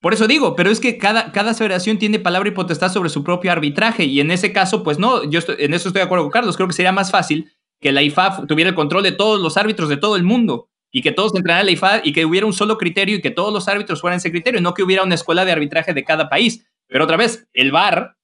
por 0.01 0.13
eso 0.13 0.27
digo, 0.27 0.55
pero 0.55 0.71
es 0.71 0.79
que 0.79 0.97
cada, 0.97 1.31
cada 1.31 1.53
federación 1.53 1.99
tiene 1.99 2.19
palabra 2.19 2.49
y 2.49 2.53
potestad 2.53 2.91
sobre 2.91 3.09
su 3.09 3.23
propio 3.23 3.51
arbitraje 3.51 4.03
y 4.05 4.19
en 4.19 4.31
ese 4.31 4.51
caso, 4.51 4.83
pues 4.83 4.97
no, 4.97 5.23
yo 5.29 5.39
en 5.47 5.73
eso 5.75 5.89
estoy 5.89 5.99
de 5.99 6.05
acuerdo 6.05 6.25
con 6.25 6.31
Carlos, 6.31 6.57
creo 6.57 6.67
que 6.67 6.73
sería 6.73 6.91
más 6.91 7.11
fácil 7.11 7.51
que 7.79 7.91
la 7.91 8.01
IFAF 8.01 8.47
tuviera 8.47 8.69
el 8.69 8.75
control 8.75 9.03
de 9.03 9.11
todos 9.11 9.39
los 9.39 9.57
árbitros 9.57 9.89
de 9.89 9.97
todo 9.97 10.15
el 10.15 10.23
mundo 10.23 10.69
y 10.91 11.03
que 11.03 11.11
todos 11.11 11.35
entraran 11.35 11.61
a 11.61 11.65
la 11.65 11.71
IFAF 11.71 12.01
y 12.03 12.13
que 12.13 12.25
hubiera 12.25 12.47
un 12.47 12.53
solo 12.53 12.77
criterio 12.79 13.15
y 13.15 13.21
que 13.21 13.29
todos 13.29 13.53
los 13.53 13.67
árbitros 13.67 14.01
fueran 14.01 14.17
ese 14.17 14.31
criterio, 14.31 14.59
no 14.59 14.73
que 14.73 14.83
hubiera 14.83 15.03
una 15.03 15.15
escuela 15.15 15.45
de 15.45 15.51
arbitraje 15.51 15.93
de 15.93 16.03
cada 16.03 16.29
país. 16.29 16.65
Pero 16.87 17.05
otra 17.05 17.15
vez, 17.15 17.47
el 17.53 17.71
VAR 17.71 18.17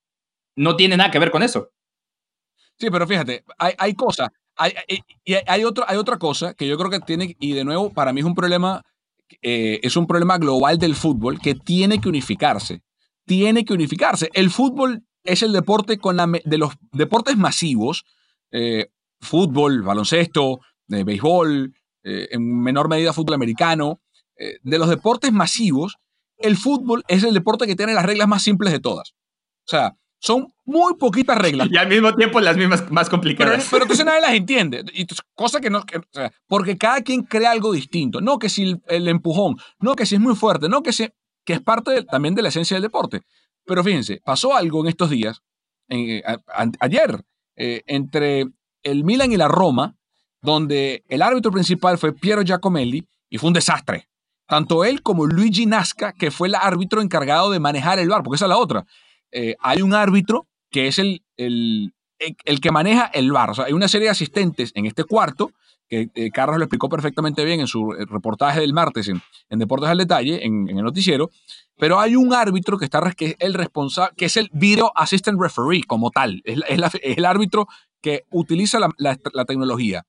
no 0.56 0.76
tiene 0.76 0.98
nada 0.98 1.12
que 1.12 1.20
ver 1.20 1.32
con 1.32 1.44
eso. 1.44 1.72
Sí, 2.78 2.90
pero 2.92 3.08
fíjate, 3.08 3.44
hay, 3.58 3.74
hay 3.78 3.94
cosas, 3.94 4.30
hay, 4.56 4.74
hay, 4.88 5.42
hay 5.46 5.64
otra 5.64 6.18
cosa 6.18 6.54
que 6.54 6.68
yo 6.68 6.78
creo 6.78 6.90
que 6.90 7.00
tiene, 7.00 7.36
y 7.40 7.54
de 7.54 7.64
nuevo, 7.64 7.92
para 7.92 8.14
mí 8.14 8.20
es 8.20 8.26
un 8.26 8.36
problema 8.36 8.84
eh, 9.42 9.80
es 9.84 9.96
un 9.98 10.08
problema 10.08 10.38
global 10.38 10.78
del 10.78 10.96
fútbol 10.96 11.40
que 11.40 11.56
tiene 11.56 12.00
que 12.00 12.10
unificarse. 12.10 12.82
Tiene 13.26 13.66
que 13.66 13.74
unificarse. 13.74 14.30
El 14.34 14.50
fútbol 14.50 15.04
es 15.24 15.44
el 15.44 15.52
deporte 15.52 15.98
con 15.98 16.18
de 16.18 16.58
los 16.58 16.74
deportes 16.94 17.38
masivos, 17.38 18.06
eh, 18.52 18.88
fútbol, 19.20 19.82
baloncesto, 19.82 20.60
eh, 20.90 21.04
béisbol, 21.04 21.74
en 22.10 22.62
menor 22.62 22.88
medida 22.88 23.12
fútbol 23.12 23.36
americano, 23.36 24.00
de 24.38 24.78
los 24.78 24.88
deportes 24.88 25.34
masivos, 25.34 25.98
el 26.38 26.56
fútbol 26.56 27.04
es 27.10 27.24
el 27.24 27.34
deporte 27.34 27.68
que 27.68 27.76
tiene 27.76 27.94
las 27.94 28.06
reglas 28.06 28.30
más 28.30 28.44
simples 28.44 28.72
de 28.72 28.80
todas. 28.80 29.12
O 29.12 29.70
sea, 29.70 29.98
son 30.20 30.48
muy 30.66 30.96
poquitas 30.96 31.38
reglas. 31.38 31.68
Y 31.72 31.78
al 31.78 31.88
mismo 31.88 32.14
tiempo 32.16 32.40
las 32.40 32.58
mismas 32.58 32.90
más 32.92 33.10
complicadas. 33.10 33.68
Pero, 33.70 33.84
entonces 33.84 34.06
nadie 34.06 34.22
las 34.22 34.34
entiende. 34.34 34.84
Y 34.94 35.06
cosa 35.36 35.60
que 35.62 35.70
no. 35.70 35.84
porque 36.48 36.78
cada 36.78 37.02
quien 37.02 37.24
crea 37.24 37.52
algo 37.52 37.72
distinto. 37.72 38.22
No 38.22 38.40
que 38.40 38.50
si 38.50 38.80
el, 38.88 39.08
empujón, 39.08 39.58
no 39.80 39.96
que 39.96 40.06
si 40.06 40.16
es 40.16 40.22
muy 40.22 40.36
fuerte, 40.36 40.70
no 40.70 40.82
que 40.82 40.94
si. 40.94 41.10
que 41.46 41.54
es 41.54 41.62
parte 41.62 42.04
también 42.04 42.36
de 42.36 42.42
la 42.42 42.50
esencia 42.50 42.76
del 42.76 42.84
deporte. 42.84 43.22
Pero 43.66 43.84
fíjense, 43.84 44.22
pasó 44.24 44.56
algo 44.56 44.82
en 44.82 44.88
estos 44.88 45.10
días, 45.10 45.42
eh, 45.90 46.24
ayer, 46.80 47.22
eh, 47.58 47.84
entre 47.86 48.46
el 48.84 49.04
Milan 49.04 49.32
y 49.34 49.38
la 49.38 49.50
Roma, 49.50 49.98
donde 50.42 51.04
el 51.10 51.22
árbitro 51.22 51.52
principal 51.52 51.98
fue 51.98 52.14
Piero 52.14 52.44
Giacomelli 52.44 53.06
y 53.30 53.38
fue 53.38 53.50
un 53.50 53.54
desastre. 53.54 54.08
Tanto 54.48 54.86
él 54.86 55.02
como 55.02 55.26
Luigi 55.26 55.66
Nasca, 55.66 56.14
que 56.14 56.32
fue 56.32 56.48
el 56.48 56.56
árbitro 56.56 57.02
encargado 57.02 57.52
de 57.52 57.60
manejar 57.60 58.00
el 58.00 58.08
bar, 58.08 58.24
porque 58.24 58.38
esa 58.38 58.46
es 58.46 58.50
la 58.50 58.58
otra 58.58 58.86
eh, 59.32 59.56
hay 59.60 59.82
un 59.82 59.94
árbitro 59.94 60.48
que 60.70 60.88
es 60.88 61.00
el, 61.00 61.24
el, 61.38 61.94
el, 62.20 62.60
que 62.60 62.72
maneja 62.72 63.06
el 63.06 63.32
bar. 63.32 63.52
O 63.52 63.54
sea, 63.54 63.66
hay 63.66 63.74
una 63.74 63.88
serie 63.88 64.06
de 64.06 64.12
asistentes 64.12 64.72
en 64.76 64.86
este 64.86 65.04
cuarto 65.04 65.52
que 65.90 66.10
eh, 66.16 66.32
Carlos 66.32 66.58
lo 66.58 66.66
explicó 66.66 66.90
perfectamente 66.90 67.46
bien 67.46 67.62
en 67.62 67.68
su 67.68 67.92
reportaje 67.92 68.60
del 68.60 68.74
martes 68.74 69.08
en, 69.08 69.22
Deportes 69.60 69.90
al 69.90 69.98
Detalle, 69.98 70.46
en, 70.46 70.68
el 70.68 70.84
noticiero, 70.84 71.30
pero 71.78 72.00
hay 72.00 72.16
un 72.16 72.34
árbitro 72.34 72.78
que, 72.78 72.86
está, 72.86 73.12
que 73.12 73.26
es 73.26 73.36
el 73.40 73.54
responsable, 73.54 74.14
que 74.18 74.26
es 74.26 74.36
el 74.36 74.50
Video 74.52 74.92
Assistant 74.96 75.40
Referee 75.40 75.84
como 75.84 76.12
tal, 76.12 76.42
es, 76.44 76.60
el 77.02 77.26
árbitro 77.26 77.68
que 78.02 78.26
utiliza 78.32 78.80
la, 78.98 79.46
tecnología. 79.46 80.04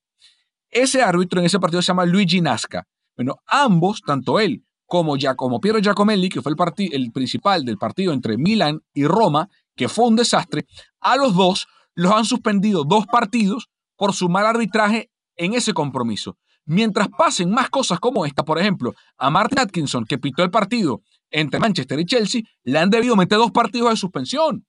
Ese 0.69 1.01
árbitro 1.01 1.39
en 1.39 1.45
ese 1.45 1.59
partido 1.59 1.81
se 1.81 1.87
llama 1.87 2.05
Luigi 2.05 2.41
Nasca. 2.41 2.85
Bueno, 3.15 3.37
ambos, 3.47 4.01
tanto 4.05 4.39
él 4.39 4.63
como, 4.89 5.15
Giacomo, 5.15 5.61
Piero 5.61 5.79
Giacomelli, 5.79 6.27
que 6.27 6.41
fue 6.41 6.51
el, 6.51 6.93
el 6.93 7.11
principal 7.11 7.63
del 7.63 7.77
partido 7.77 8.11
entre 8.11 8.37
Milan 8.37 8.81
y 8.93 9.05
Roma, 9.05 9.47
que 9.75 9.87
fue 9.87 10.07
un 10.07 10.15
desastre, 10.15 10.65
a 10.99 11.15
los 11.15 11.35
dos 11.35 11.67
los 11.95 12.11
han 12.11 12.25
suspendido 12.25 12.83
dos 12.83 13.05
partidos 13.05 13.69
por 13.95 14.13
su 14.13 14.27
mal 14.29 14.45
arbitraje 14.45 15.11
en 15.37 15.53
ese 15.53 15.73
compromiso. 15.73 16.37
Mientras 16.65 17.07
pasen 17.09 17.51
más 17.51 17.69
cosas 17.69 17.99
como 17.99 18.25
esta, 18.25 18.43
por 18.43 18.59
ejemplo, 18.59 18.93
a 19.17 19.29
Martin 19.29 19.59
Atkinson, 19.59 20.05
que 20.05 20.17
pitó 20.17 20.43
el 20.43 20.51
partido 20.51 21.01
entre 21.29 21.59
Manchester 21.59 21.99
y 21.99 22.05
Chelsea, 22.05 22.41
le 22.63 22.79
han 22.79 22.89
debido 22.89 23.15
meter 23.15 23.37
dos 23.37 23.51
partidos 23.51 23.91
de 23.91 23.97
suspensión. 23.97 24.65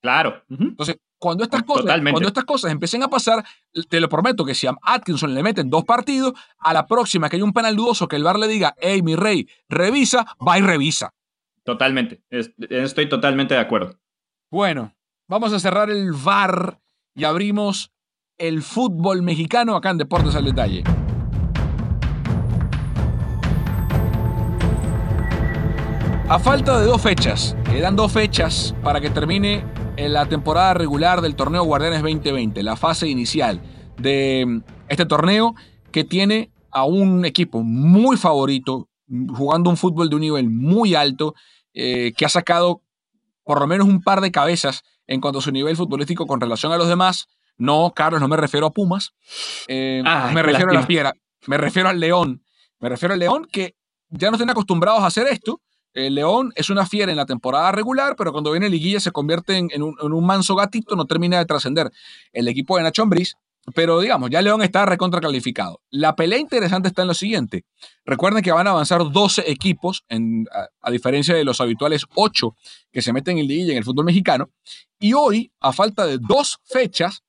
Claro. 0.00 0.42
Entonces, 0.48 0.96
cuando 1.18 1.44
estas, 1.44 1.62
cosas, 1.64 2.00
cuando 2.00 2.28
estas 2.28 2.44
cosas 2.44 2.70
empiecen 2.70 3.02
a 3.02 3.08
pasar, 3.08 3.44
te 3.88 4.00
lo 4.00 4.08
prometo 4.08 4.44
que 4.44 4.54
si 4.54 4.66
a 4.66 4.76
Atkinson 4.82 5.34
le 5.34 5.42
meten 5.42 5.68
dos 5.68 5.84
partidos, 5.84 6.34
a 6.58 6.72
la 6.72 6.86
próxima 6.86 7.28
que 7.28 7.36
hay 7.36 7.42
un 7.42 7.52
penal 7.52 7.74
dudoso 7.76 8.06
que 8.06 8.16
el 8.16 8.22
VAR 8.22 8.38
le 8.38 8.46
diga, 8.46 8.74
hey, 8.78 9.02
mi 9.02 9.16
rey, 9.16 9.48
revisa, 9.68 10.24
va 10.46 10.58
y 10.58 10.62
revisa. 10.62 11.12
Totalmente. 11.64 12.22
Estoy 12.30 13.08
totalmente 13.08 13.54
de 13.54 13.60
acuerdo. 13.60 13.98
Bueno, 14.50 14.94
vamos 15.26 15.52
a 15.52 15.58
cerrar 15.58 15.90
el 15.90 16.12
VAR 16.12 16.80
y 17.14 17.24
abrimos 17.24 17.92
el 18.38 18.62
fútbol 18.62 19.22
mexicano 19.22 19.74
acá 19.74 19.90
en 19.90 19.98
Deportes 19.98 20.36
al 20.36 20.44
Detalle. 20.44 20.84
A 26.30 26.38
falta 26.38 26.78
de 26.78 26.86
dos 26.86 27.00
fechas, 27.00 27.56
quedan 27.64 27.96
dos 27.96 28.12
fechas 28.12 28.74
para 28.82 29.00
que 29.00 29.10
termine 29.10 29.64
la 30.06 30.26
temporada 30.28 30.74
regular 30.74 31.20
del 31.20 31.34
torneo 31.34 31.64
Guardianes 31.64 32.02
2020, 32.02 32.62
la 32.62 32.76
fase 32.76 33.08
inicial 33.08 33.60
de 33.98 34.44
mm, 34.46 34.60
este 34.88 35.06
torneo 35.06 35.54
que 35.90 36.04
tiene 36.04 36.52
a 36.70 36.84
un 36.84 37.24
equipo 37.24 37.62
muy 37.62 38.16
favorito, 38.16 38.88
jugando 39.34 39.70
un 39.70 39.76
fútbol 39.76 40.08
de 40.08 40.14
un 40.16 40.20
nivel 40.20 40.50
muy 40.50 40.94
alto, 40.94 41.34
eh, 41.74 42.12
que 42.16 42.24
ha 42.24 42.28
sacado 42.28 42.82
por 43.42 43.60
lo 43.60 43.66
menos 43.66 43.88
un 43.88 44.02
par 44.02 44.20
de 44.20 44.30
cabezas 44.30 44.82
en 45.06 45.20
cuanto 45.20 45.40
a 45.40 45.42
su 45.42 45.50
nivel 45.50 45.76
futbolístico 45.76 46.26
con 46.26 46.40
relación 46.40 46.70
a 46.72 46.76
los 46.76 46.88
demás, 46.88 47.26
no, 47.56 47.92
Carlos, 47.94 48.20
no 48.20 48.28
me 48.28 48.36
refiero 48.36 48.66
a 48.66 48.72
Pumas. 48.72 49.14
Eh, 49.66 50.02
ah, 50.06 50.30
me 50.32 50.42
refiero 50.42 50.70
a 50.70 50.74
la 50.74 50.86
fiera. 50.86 51.12
Me 51.46 51.58
refiero 51.58 51.88
al 51.88 51.98
León. 51.98 52.44
Me 52.78 52.88
refiero 52.88 53.14
al 53.14 53.18
León 53.18 53.48
que 53.50 53.74
ya 54.10 54.30
no 54.30 54.36
están 54.36 54.50
acostumbrados 54.50 55.02
a 55.02 55.06
hacer 55.06 55.26
esto. 55.26 55.60
El 55.94 56.14
León 56.14 56.52
es 56.54 56.70
una 56.70 56.86
fiera 56.86 57.10
en 57.10 57.16
la 57.16 57.26
temporada 57.26 57.72
regular, 57.72 58.14
pero 58.16 58.32
cuando 58.32 58.50
viene 58.50 58.68
liguilla 58.68 59.00
se 59.00 59.10
convierte 59.10 59.56
en, 59.56 59.82
un, 59.82 60.26
manso 60.26 60.54
gatito, 60.54 60.96
no 60.96 61.06
termina 61.06 61.38
de 61.38 61.46
trascender 61.46 61.90
el 62.32 62.48
equipo 62.48 62.76
de 62.76 62.82
Nacho 62.82 63.02
Ambriz. 63.02 63.34
Pero 63.74 64.00
digamos, 64.00 64.30
ya 64.30 64.40
León 64.40 64.62
está 64.62 64.86
recontra 64.86 65.20
calificado. 65.20 65.82
La 65.90 66.16
pelea 66.16 66.38
interesante 66.38 66.88
está 66.88 67.02
en 67.02 67.08
lo 67.08 67.14
siguiente. 67.14 67.66
Recuerden 68.06 68.42
que 68.42 68.50
van 68.50 68.66
a 68.66 68.70
avanzar 68.70 69.10
12 69.12 69.50
equipos, 69.50 70.06
a, 70.80 70.90
diferencia 70.90 71.34
de 71.34 71.44
los 71.44 71.60
habituales 71.60 72.06
8 72.14 72.56
que 72.90 73.02
se 73.02 73.12
meten 73.12 73.36
en 73.36 73.46
liguilla 73.46 73.72
en 73.72 73.78
el 73.78 73.84
fútbol 73.84 74.06
mexicano. 74.06 74.48
Y 74.98 75.12
hoy, 75.12 75.52
a 75.60 75.74
falta 75.74 76.06
de 76.06 76.16
dos 76.18 76.60
fechas, 76.64 77.24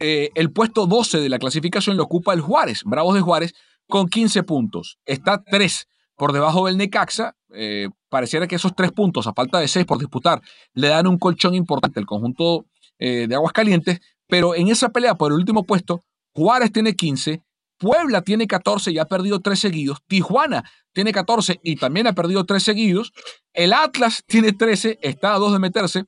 eh, 0.00 0.30
el 0.34 0.50
puesto 0.50 0.88
12 0.88 1.20
de 1.20 1.28
la 1.28 1.38
clasificación 1.38 1.96
lo 1.96 2.02
ocupa 2.04 2.34
el 2.34 2.40
Juárez, 2.40 2.82
Bravos 2.84 3.14
de 3.14 3.20
Juárez, 3.20 3.54
con 3.86 4.08
15 4.08 4.42
puntos. 4.42 4.98
Está 5.04 5.44
3 5.44 5.86
por 6.16 6.32
debajo 6.32 6.66
del 6.66 6.76
Necaxa. 6.76 7.34
Eh, 7.54 7.88
pareciera 8.08 8.46
que 8.46 8.56
esos 8.56 8.74
3 8.74 8.92
puntos, 8.92 9.26
a 9.26 9.32
falta 9.32 9.58
de 9.58 9.68
6 9.68 9.86
por 9.86 9.98
disputar, 9.98 10.40
le 10.74 10.88
dan 10.88 11.06
un 11.06 11.18
colchón 11.18 11.54
importante 11.54 12.00
al 12.00 12.06
conjunto 12.06 12.66
eh, 12.98 13.26
de 13.28 13.34
Aguascalientes. 13.34 14.00
Pero 14.28 14.54
en 14.54 14.68
esa 14.68 14.90
pelea 14.90 15.14
por 15.14 15.32
el 15.32 15.38
último 15.38 15.64
puesto, 15.64 16.02
Juárez 16.34 16.72
tiene 16.72 16.94
15, 16.94 17.42
Puebla 17.78 18.22
tiene 18.22 18.46
14 18.46 18.92
y 18.92 18.98
ha 18.98 19.06
perdido 19.06 19.40
3 19.40 19.58
seguidos. 19.58 19.98
Tijuana 20.06 20.64
tiene 20.92 21.12
14 21.12 21.60
y 21.62 21.76
también 21.76 22.06
ha 22.06 22.12
perdido 22.12 22.44
3 22.44 22.62
seguidos. 22.62 23.12
El 23.52 23.72
Atlas 23.72 24.22
tiene 24.26 24.52
13, 24.52 24.98
está 25.02 25.34
a 25.34 25.38
2 25.38 25.52
de 25.52 25.58
meterse. 25.58 26.04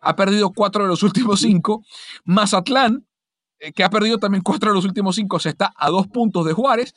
ha 0.00 0.16
perdido 0.16 0.52
4 0.52 0.84
de 0.84 0.88
los 0.88 1.02
últimos 1.02 1.40
5. 1.40 1.82
Mazatlán 2.24 3.04
eh, 3.60 3.72
que 3.72 3.84
ha 3.84 3.90
perdido 3.90 4.18
también 4.18 4.42
cuatro 4.42 4.70
de 4.70 4.74
los 4.74 4.84
últimos 4.86 5.16
cinco, 5.16 5.38
se 5.38 5.50
está 5.50 5.72
a 5.76 5.90
dos 5.90 6.08
puntos 6.08 6.46
de 6.46 6.54
Juárez. 6.54 6.94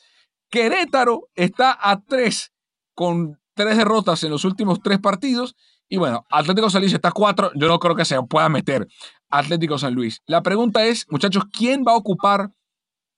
Querétaro 0.54 1.30
está 1.34 1.76
a 1.80 2.00
tres 2.00 2.52
con 2.94 3.40
tres 3.54 3.76
derrotas 3.76 4.22
en 4.22 4.30
los 4.30 4.44
últimos 4.44 4.80
tres 4.80 5.00
partidos. 5.00 5.56
Y 5.88 5.96
bueno, 5.96 6.26
Atlético 6.30 6.70
San 6.70 6.80
Luis 6.80 6.92
está 6.92 7.08
a 7.08 7.12
cuatro. 7.12 7.50
Yo 7.56 7.66
no 7.66 7.80
creo 7.80 7.96
que 7.96 8.04
se 8.04 8.22
pueda 8.22 8.48
meter 8.48 8.86
Atlético 9.30 9.78
San 9.78 9.94
Luis. 9.94 10.22
La 10.26 10.44
pregunta 10.44 10.84
es, 10.84 11.06
muchachos, 11.10 11.42
¿quién 11.52 11.82
va 11.82 11.90
a 11.90 11.96
ocupar, 11.96 12.50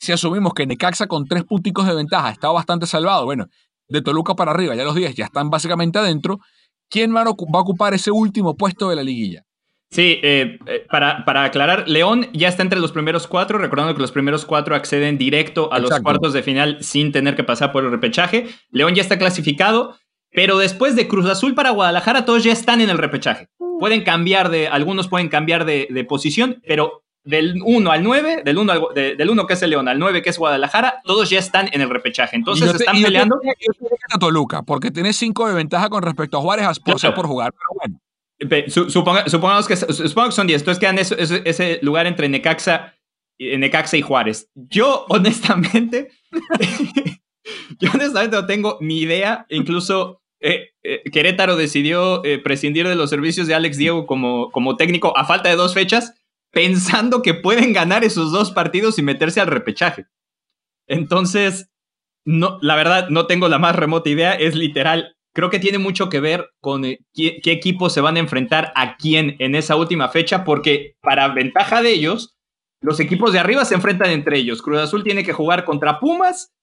si 0.01 0.13
asumimos 0.13 0.55
que 0.55 0.67
Necaxa 0.67 1.09
con 1.09 1.27
tres 1.27 1.45
punticos 1.45 1.87
de 1.87 1.95
ventaja 1.95 2.31
está 2.31 2.49
bastante 2.49 2.87
salvado? 2.87 3.27
Bueno, 3.27 3.49
de 3.87 4.01
Toluca 4.01 4.35
para 4.35 4.53
arriba, 4.53 4.75
ya 4.75 4.85
los 4.85 4.95
10 4.95 5.15
ya 5.15 5.27
están 5.27 5.51
básicamente 5.51 5.99
adentro. 5.99 6.41
¿Quién 6.89 7.15
va 7.15 7.21
a 7.25 7.29
ocupar 7.29 7.93
ese 7.93 8.13
último 8.13 8.57
puesto 8.57 8.89
de 8.89 8.97
la 8.97 9.03
liguilla? 9.03 9.46
Sí, 9.91 10.19
eh, 10.23 10.59
eh, 10.67 10.85
para, 10.91 11.25
para, 11.25 11.45
aclarar, 11.45 11.89
León 11.89 12.29
ya 12.33 12.49
está 12.49 12.63
entre 12.63 12.81
los 12.81 12.93
primeros 12.93 13.27
cuatro, 13.27 13.59
recordando 13.59 13.95
que 13.95 14.01
los 14.01 14.13
primeros 14.13 14.45
cuatro 14.45 14.75
acceden 14.75 15.17
directo 15.17 15.73
a 15.73 15.79
los 15.79 16.01
cuartos 16.01 16.33
de 16.33 16.43
final 16.43 16.79
sin 16.83 17.13
tener 17.13 17.37
que 17.37 17.45
pasar 17.45 17.73
por 17.73 17.85
el 17.85 17.93
repechaje. 17.93 18.49
León 18.71 18.95
ya 18.95 19.03
está 19.03 19.17
clasificado, 19.17 19.97
pero 20.33 20.59
después 20.59 20.97
de 20.97 21.07
Cruz 21.07 21.27
Azul 21.27 21.55
para 21.55 21.71
Guadalajara, 21.71 22.25
todos 22.25 22.43
ya 22.43 22.53
están 22.53 22.81
en 22.81 22.91
el 22.91 22.99
repechaje. 22.99 23.49
Pueden 23.79 24.03
cambiar 24.03 24.51
de, 24.51 24.67
algunos 24.67 25.09
pueden 25.09 25.29
cambiar 25.29 25.65
de, 25.65 26.07
posición, 26.09 26.61
pero 26.67 27.05
del 27.23 27.61
1 27.65 27.91
al 27.91 28.03
9, 28.03 28.43
del 28.45 28.59
1 28.59 28.89
del 28.95 29.31
uno 29.31 29.47
que 29.47 29.55
es 29.55 29.63
el 29.63 29.71
León 29.71 29.89
al 29.89 29.99
9 29.99 30.23
que 30.23 30.31
es 30.31 30.39
Guadalajara, 30.39 31.01
todos 31.05 31.31
ya 31.31 31.39
están 31.39 31.69
en 31.73 31.81
el 31.81 31.91
repechaje. 31.91 32.35
Entonces 32.35 32.75
están 32.75 33.01
peleando. 33.01 33.41
a 34.11 34.19
Toluca, 34.19 34.63
porque 34.63 34.91
tiene 34.91 35.13
5 35.13 35.49
de 35.49 35.55
ventaja 35.55 35.89
con 35.89 36.03
respecto 36.03 36.39
a 36.39 36.41
Juárez 36.41 36.67
a 36.67 37.15
por 37.15 37.27
jugar, 37.27 37.53
pero 37.53 37.81
bueno 37.81 38.06
supongamos, 38.69 39.69
que, 39.69 39.77
son 39.77 40.47
10. 40.47 40.61
Entonces 40.61 40.79
quedan 40.79 40.99
ese 40.99 41.79
lugar 41.83 42.07
entre 42.07 42.29
Necaxa, 42.29 42.95
Necaxa 43.39 43.97
y 43.97 44.03
Juárez. 44.03 44.51
Yo, 44.55 45.07
honestamente, 45.09 46.11
yo 47.79 47.91
honestamente 47.93 48.37
no 48.37 48.47
tengo 48.47 48.79
ni 48.81 49.01
idea. 49.01 49.47
Incluso 49.49 50.23
eh, 50.41 50.71
eh, 50.83 51.03
Querétaro 51.11 51.57
decidió 51.57 52.25
eh, 52.25 52.39
prescindir 52.39 52.87
de 52.87 52.95
los 52.95 53.11
servicios 53.11 53.47
de 53.47 53.55
Alex 53.55 53.79
Diego 53.79 54.07
como, 54.07 54.51
como 54.51 54.77
técnico 54.77 55.17
a 55.17 55.25
falta 55.25 55.49
de 55.49 55.57
dos 55.57 55.75
fechas, 55.75 56.15
pensando 56.53 57.23
que 57.23 57.35
pueden 57.35 57.73
ganar 57.73 58.05
esos 58.05 58.33
dos 58.33 58.51
partidos 58.51 58.99
y 58.99 59.03
meterse 59.03 59.41
al 59.41 59.47
repechaje. 59.47 60.07
Entonces, 60.89 61.71
no, 62.25 62.59
la 62.61 62.77
verdad, 62.77 63.09
no 63.09 63.27
tengo 63.27 63.49
la 63.49 63.59
más 63.59 63.77
remota 63.77 64.11
idea. 64.11 64.33
Es 64.33 64.55
literal 64.55 65.16
creo 65.37 65.51
que 65.51 65.59
tiene 65.59 65.77
mucho 65.77 66.09
que 66.09 66.19
ver 66.19 66.49
con 66.63 66.87
eh, 66.87 67.01
qué, 67.13 67.43
equipos 67.45 67.93
se 67.93 68.01
van 68.01 68.17
a 68.17 68.21
enfrentar 68.21 68.73
a 68.75 68.97
quién 68.97 69.37
en 69.39 69.55
esa 69.55 69.77
última 69.77 70.09
fecha, 70.09 70.45
porque 70.45 70.97
para 71.03 71.29
ventaja 71.29 71.83
de 71.83 71.91
ellos, 71.91 72.39
los 72.81 73.01
equipos 73.01 73.35
de 73.35 73.39
arriba 73.39 73.67
se 73.67 73.75
enfrentan 73.75 74.13
entre 74.13 74.39
ellos. 74.39 74.63
Cruz 74.63 74.79
Azul 74.79 75.05
tiene 75.05 75.25
que 75.25 75.35
jugar 75.35 75.67
contra 75.67 76.01
Pumas 76.01 76.55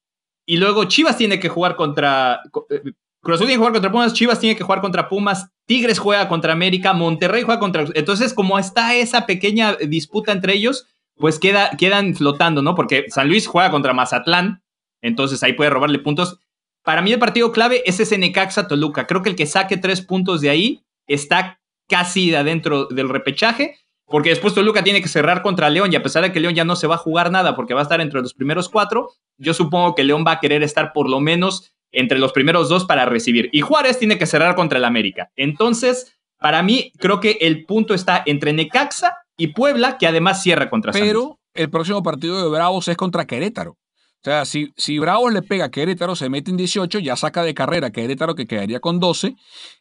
y 0.47 0.57
luego 0.57 0.85
Chivas 0.85 1.17
tiene 1.17 1.39
que 1.39 1.49
jugar 1.49 1.75
contra... 1.75 2.41
Eh, 2.71 2.81
Cruz 3.21 3.35
Azul 3.35 3.45
tiene 3.45 3.53
que 3.53 3.57
jugar 3.59 3.73
contra 3.73 3.91
Pumas, 3.91 4.13
Chivas 4.13 4.39
tiene 4.39 4.57
que 4.57 4.63
jugar 4.63 4.81
contra 4.81 5.07
Pumas, 5.07 5.51
Tigres 5.67 5.99
juega 5.99 6.27
contra 6.27 6.53
América, 6.53 6.93
Monterrey 6.93 7.43
juega 7.43 7.59
contra... 7.59 7.85
Entonces, 7.93 8.33
como 8.33 8.57
está 8.57 8.95
esa 8.95 9.27
pequeña 9.27 9.75
disputa 9.75 10.31
entre 10.31 10.55
ellos, 10.55 10.87
pues 11.17 11.37
queda, 11.37 11.69
quedan 11.77 12.15
flotando, 12.15 12.63
¿no? 12.63 12.73
Porque 12.73 13.05
San 13.09 13.27
Luis 13.27 13.45
juega 13.45 13.69
contra 13.69 13.93
Mazatlán, 13.93 14.63
entonces 15.03 15.43
ahí 15.43 15.53
puede 15.53 15.69
robarle 15.69 15.99
puntos. 15.99 16.39
Para 16.83 17.01
mí 17.01 17.11
el 17.13 17.19
partido 17.19 17.51
clave 17.51 17.81
es 17.85 17.99
ese 17.99 18.17
Necaxa 18.17 18.67
Toluca. 18.67 19.07
Creo 19.07 19.21
que 19.21 19.29
el 19.29 19.35
que 19.35 19.45
saque 19.45 19.77
tres 19.77 20.01
puntos 20.01 20.41
de 20.41 20.49
ahí 20.49 20.83
está 21.07 21.59
casi 21.87 22.33
adentro 22.35 22.85
del 22.85 23.09
repechaje, 23.09 23.77
porque 24.05 24.29
después 24.29 24.53
Toluca 24.53 24.83
tiene 24.83 25.01
que 25.01 25.07
cerrar 25.07 25.41
contra 25.41 25.69
León 25.69 25.91
y 25.91 25.95
a 25.95 26.03
pesar 26.03 26.23
de 26.23 26.31
que 26.31 26.39
León 26.39 26.55
ya 26.55 26.65
no 26.65 26.75
se 26.75 26.87
va 26.87 26.95
a 26.95 26.99
jugar 26.99 27.31
nada 27.31 27.55
porque 27.55 27.73
va 27.73 27.81
a 27.81 27.83
estar 27.83 28.01
entre 28.01 28.21
los 28.21 28.33
primeros 28.33 28.69
cuatro, 28.69 29.09
yo 29.37 29.53
supongo 29.53 29.95
que 29.95 30.03
León 30.03 30.25
va 30.27 30.33
a 30.33 30.39
querer 30.39 30.61
estar 30.61 30.93
por 30.93 31.09
lo 31.09 31.19
menos 31.19 31.73
entre 31.91 32.19
los 32.19 32.33
primeros 32.33 32.69
dos 32.69 32.85
para 32.85 33.05
recibir. 33.05 33.49
Y 33.51 33.61
Juárez 33.61 33.99
tiene 33.99 34.17
que 34.17 34.25
cerrar 34.25 34.55
contra 34.55 34.77
el 34.77 34.85
América. 34.85 35.31
Entonces, 35.35 36.17
para 36.37 36.63
mí, 36.63 36.91
creo 36.97 37.19
que 37.19 37.37
el 37.41 37.65
punto 37.65 37.93
está 37.93 38.23
entre 38.25 38.51
Necaxa 38.51 39.17
y 39.37 39.47
Puebla, 39.47 39.97
que 39.97 40.07
además 40.07 40.43
cierra 40.43 40.69
contra 40.69 40.91
Pero 40.91 41.39
el 41.53 41.69
próximo 41.69 42.03
partido 42.03 42.41
de 42.43 42.49
Bravos 42.49 42.87
es 42.87 42.97
contra 42.97 43.25
Querétaro. 43.25 43.77
O 44.23 44.25
sea, 44.25 44.45
si, 44.45 44.71
si 44.77 44.99
Bravos 44.99 45.33
le 45.33 45.41
pega 45.41 45.65
a 45.65 45.69
Querétaro, 45.69 46.15
se 46.15 46.29
mete 46.29 46.49
en 46.49 46.55
18, 46.55 46.99
ya 46.99 47.17
saca 47.17 47.43
de 47.43 47.53
carrera 47.53 47.87
a 47.87 47.91
Querétaro 47.91 48.35
que 48.35 48.47
quedaría 48.47 48.79
con 48.79 49.01
12. 49.01 49.35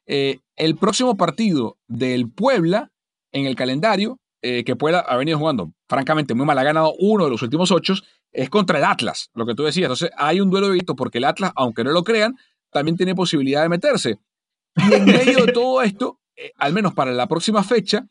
Eh, 0.07 0.40
el 0.57 0.76
próximo 0.76 1.16
partido 1.16 1.78
del 1.86 2.28
Puebla 2.28 2.90
en 3.30 3.47
el 3.47 3.55
calendario, 3.55 4.18
eh, 4.43 4.64
que 4.64 4.74
Puebla 4.74 4.99
ha 4.99 5.16
venido 5.16 5.38
jugando, 5.38 5.72
francamente, 5.88 6.34
muy 6.34 6.45
mal, 6.45 6.59
ha 6.59 6.64
ganado 6.64 6.93
uno 6.99 7.26
de 7.26 7.30
los 7.30 7.40
últimos 7.43 7.70
ocho, 7.70 7.95
es 8.32 8.51
contra 8.51 8.78
el 8.78 8.84
Atlas, 8.84 9.30
lo 9.32 9.47
que 9.47 9.55
tú 9.55 9.62
decías. 9.62 9.84
Entonces 9.84 10.11
hay 10.16 10.40
un 10.40 10.51
duelo 10.51 10.70
de 10.70 10.82
porque 10.97 11.18
el 11.18 11.24
Atlas, 11.24 11.53
aunque 11.55 11.84
no 11.84 11.93
lo 11.93 12.03
crean, 12.03 12.34
también 12.72 12.97
tiene 12.97 13.14
posibilidad 13.14 13.62
de 13.62 13.68
meterse. 13.68 14.18
Y 14.74 14.93
en 14.93 15.05
medio 15.05 15.47
de 15.47 15.53
todo 15.53 15.82
esto, 15.82 16.18
eh, 16.34 16.51
al 16.57 16.72
menos 16.72 16.95
para 16.95 17.12
la 17.12 17.28
próxima 17.28 17.62
fecha, 17.62 18.09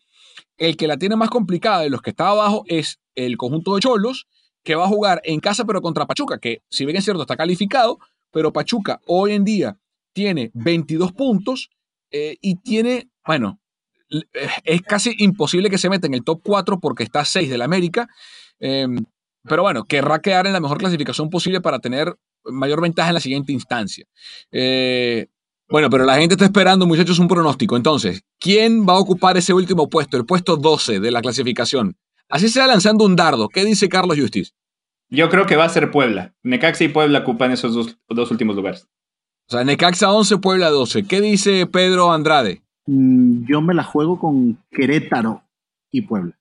el 0.58 0.78
que 0.78 0.88
la 0.88 0.96
tiene 0.96 1.18
más 1.18 1.30
complicada 1.30 1.82
de 1.82 1.90
los 1.90 2.02
que 2.02 2.12
está 2.12 2.30
abajo 2.30 2.64
es 2.68 3.02
el 3.16 3.36
conjunto 3.36 3.76
de 3.76 3.82
Cholos, 3.82 4.28
que 4.64 4.76
va 4.76 4.86
a 4.86 4.90
jugar 4.90 5.22
en 5.24 5.40
casa 5.40 5.66
pero 5.66 5.82
contra 5.82 6.06
Pachuca, 6.06 6.38
que 6.38 6.62
si 6.70 6.86
bien 6.86 6.98
es 6.98 7.04
cierto 7.04 7.22
está 7.22 7.36
calificado, 7.36 8.00
pero 8.32 8.54
Pachuca 8.54 9.02
hoy 9.08 9.34
en 9.34 9.44
día 9.44 9.78
tiene 10.14 10.52
22 10.54 11.14
puntos 11.14 11.70
eh, 12.12 12.38
y 12.42 12.56
tiene, 12.56 13.10
bueno, 13.26 13.60
es 14.64 14.82
casi 14.82 15.16
imposible 15.20 15.70
que 15.70 15.78
se 15.78 15.90
meta 15.90 16.08
en 16.08 16.14
el 16.14 16.24
top 16.24 16.42
4 16.44 16.80
porque 16.80 17.04
está 17.04 17.24
6 17.24 17.50
del 17.50 17.62
América. 17.62 18.10
Em, 18.60 19.06
pero 19.44 19.64
bueno, 19.64 19.86
querrá 19.86 20.20
quedar 20.20 20.48
en 20.48 20.54
la 20.54 20.60
mejor 20.60 20.78
clasificación 20.78 21.30
posible 21.30 21.62
para 21.62 21.80
tener 21.80 22.16
mayor 22.44 22.82
ventaja 22.82 23.10
en 23.10 23.16
la 23.16 23.20
siguiente 23.20 23.54
instancia. 23.54 24.06
Eh, 24.52 25.28
bueno, 25.70 25.90
pero 25.90 26.04
la 26.04 26.18
gente 26.18 26.36
está 26.36 26.46
esperando, 26.46 26.86
muchachos, 26.86 27.20
un 27.20 27.30
pronóstico. 27.30 27.78
Entonces, 27.78 28.24
¿quién 28.40 28.86
va 28.86 28.94
a 28.94 29.00
ocupar 29.00 29.38
ese 29.38 29.54
último 29.54 29.90
puesto, 29.90 30.18
el 30.18 30.26
puesto 30.26 30.58
12 30.58 31.00
de 31.00 31.12
la 31.12 31.22
clasificación? 31.22 31.96
Así 32.32 32.48
se 32.48 32.62
va 32.62 32.68
lanzando 32.68 33.04
un 33.04 33.18
dardo. 33.18 33.50
¿Qué 33.50 33.66
dice 33.66 33.90
Carlos 33.90 34.18
Justiz? 34.18 34.56
Yo 35.10 35.30
creo 35.30 35.46
que 35.46 35.58
va 35.58 35.66
a 35.66 35.70
ser 35.70 35.92
Puebla. 35.92 36.34
Necaxa 36.44 36.86
y 36.86 36.88
Puebla 36.88 37.20
ocupan 37.20 37.52
esos 37.52 37.98
dos, 38.08 38.32
últimos 38.32 38.56
lugares. 38.56 38.88
O 39.50 39.52
sea, 39.52 39.66
Necaxa 39.66 40.10
11, 40.10 40.38
Puebla 40.38 40.70
12. 40.70 41.04
¿Qué 41.04 41.20
dice 41.20 41.68
Pedro 41.68 42.14
Andrade? 42.14 42.62
Mm, 42.86 43.46
yo 43.46 43.62
me 43.62 43.74
la 43.74 43.84
juego 43.84 44.18
con 44.18 44.58
Querétaro 44.72 45.44
y 45.92 46.04
Puebla. 46.04 46.40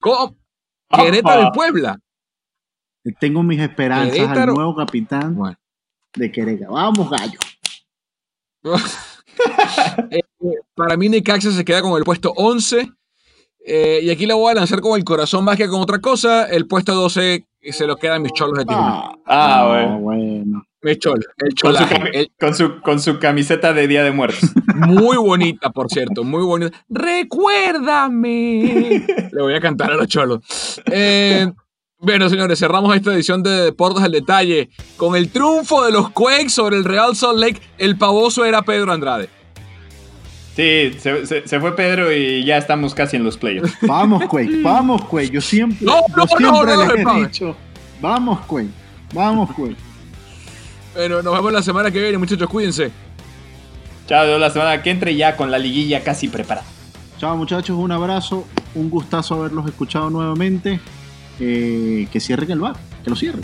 ¿Cómo? 0.00 0.34
Querétaro 0.90 1.48
y 1.48 1.50
Puebla. 1.52 2.00
Tengo 3.20 3.44
mis 3.44 3.60
esperanzas 3.60 4.28
al 4.28 4.54
nuevo 4.54 4.74
capitán 4.74 5.56
de 6.14 6.32
Querétaro. 6.32 6.72
Vamos, 6.72 7.08
gallo. 7.08 7.38
Eh, 10.10 10.20
para 10.74 10.96
mí 10.98 11.08
Necaxa 11.08 11.50
se 11.50 11.64
queda 11.64 11.80
con 11.80 11.96
el 11.96 12.04
puesto 12.04 12.32
11 12.36 12.92
eh, 13.64 14.00
y 14.02 14.10
aquí 14.10 14.26
la 14.26 14.34
voy 14.34 14.50
a 14.50 14.54
lanzar 14.54 14.80
con 14.80 14.98
el 14.98 15.04
corazón 15.04 15.44
más 15.44 15.56
que 15.56 15.68
con 15.68 15.80
otra 15.80 16.00
cosa. 16.00 16.46
El 16.46 16.66
puesto 16.66 16.94
12 16.94 17.46
se 17.70 17.86
lo 17.86 17.96
quedan 17.96 18.22
mis 18.22 18.32
cholos 18.32 18.58
de 18.58 18.64
Tijuana. 18.64 19.10
Ah, 19.26 19.60
ah 19.60 19.98
bueno. 20.00 20.64
Mis 20.82 20.98
cholos. 20.98 21.24
El 21.38 21.54
con, 22.38 22.54
su, 22.54 22.80
con, 22.80 22.98
su, 22.98 23.20
camiseta 23.20 23.72
de 23.72 23.86
Día 23.86 24.02
de 24.02 24.10
Muertos. 24.10 24.50
Muy 24.74 25.16
bonita, 25.16 25.70
por 25.70 25.88
cierto. 25.88 26.24
Muy 26.24 26.42
bonita. 26.42 26.76
Recuérdame. 26.88 28.26
Le 29.32 29.42
voy 29.42 29.54
a 29.54 29.60
cantar 29.60 29.92
a 29.92 29.94
los 29.94 30.08
cholos. 30.08 30.40
Eh, 30.90 31.46
bueno, 31.98 32.28
señores, 32.28 32.58
cerramos 32.58 32.96
esta 32.96 33.14
edición 33.14 33.44
de 33.44 33.50
Deportes 33.50 34.02
al 34.02 34.10
Detalle 34.10 34.70
con 34.96 35.14
el 35.14 35.30
triunfo 35.30 35.84
de 35.84 35.92
los 35.92 36.10
Quakes 36.10 36.50
sobre 36.50 36.76
el 36.76 36.84
Real 36.84 37.14
Salt 37.14 37.38
Lake. 37.38 37.60
El 37.78 37.96
pavoso 37.96 38.44
era 38.44 38.62
Pedro 38.62 38.92
Andrade. 38.92 39.28
Sí, 40.54 40.92
se, 40.98 41.60
fue 41.60 41.74
Pedro 41.74 42.12
y 42.12 42.44
ya 42.44 42.58
estamos 42.58 42.94
casi 42.94 43.16
en 43.16 43.24
los 43.24 43.38
playoffs. 43.38 43.74
Vamos, 43.86 44.24
Quake, 44.26 44.60
vamos, 44.62 45.02
Quake. 45.06 45.30
Yo 45.30 45.40
siempre, 45.40 45.78
no, 45.80 46.00
no, 46.14 46.26
siempre 46.26 46.76
les 46.76 46.90
he 46.90 47.20
dicho, 47.20 47.56
vamos, 48.00 48.40
Quake, 48.46 48.68
vamos, 49.14 49.50
Quake. 49.54 49.76
Bueno, 50.94 51.22
nos 51.22 51.34
vemos 51.34 51.52
la 51.52 51.62
semana 51.62 51.90
que 51.90 52.00
viene, 52.00 52.18
muchachos, 52.18 52.48
cuídense. 52.50 52.90
Chao, 54.06 54.38
la 54.38 54.50
semana 54.50 54.82
que 54.82 54.90
entre 54.90 55.16
ya 55.16 55.36
con 55.36 55.50
la 55.50 55.58
liguilla 55.58 56.04
casi 56.04 56.28
preparada. 56.28 56.66
Chao, 57.18 57.34
muchachos, 57.34 57.76
un 57.78 57.92
abrazo, 57.92 58.46
un 58.74 58.90
gustazo 58.90 59.36
haberlos 59.36 59.66
escuchado 59.66 60.10
nuevamente. 60.10 60.80
Eh, 61.40 62.06
que 62.12 62.20
cierren 62.20 62.50
el 62.50 62.60
bar, 62.60 62.76
que 63.02 63.10
lo 63.10 63.16
cierren. 63.16 63.42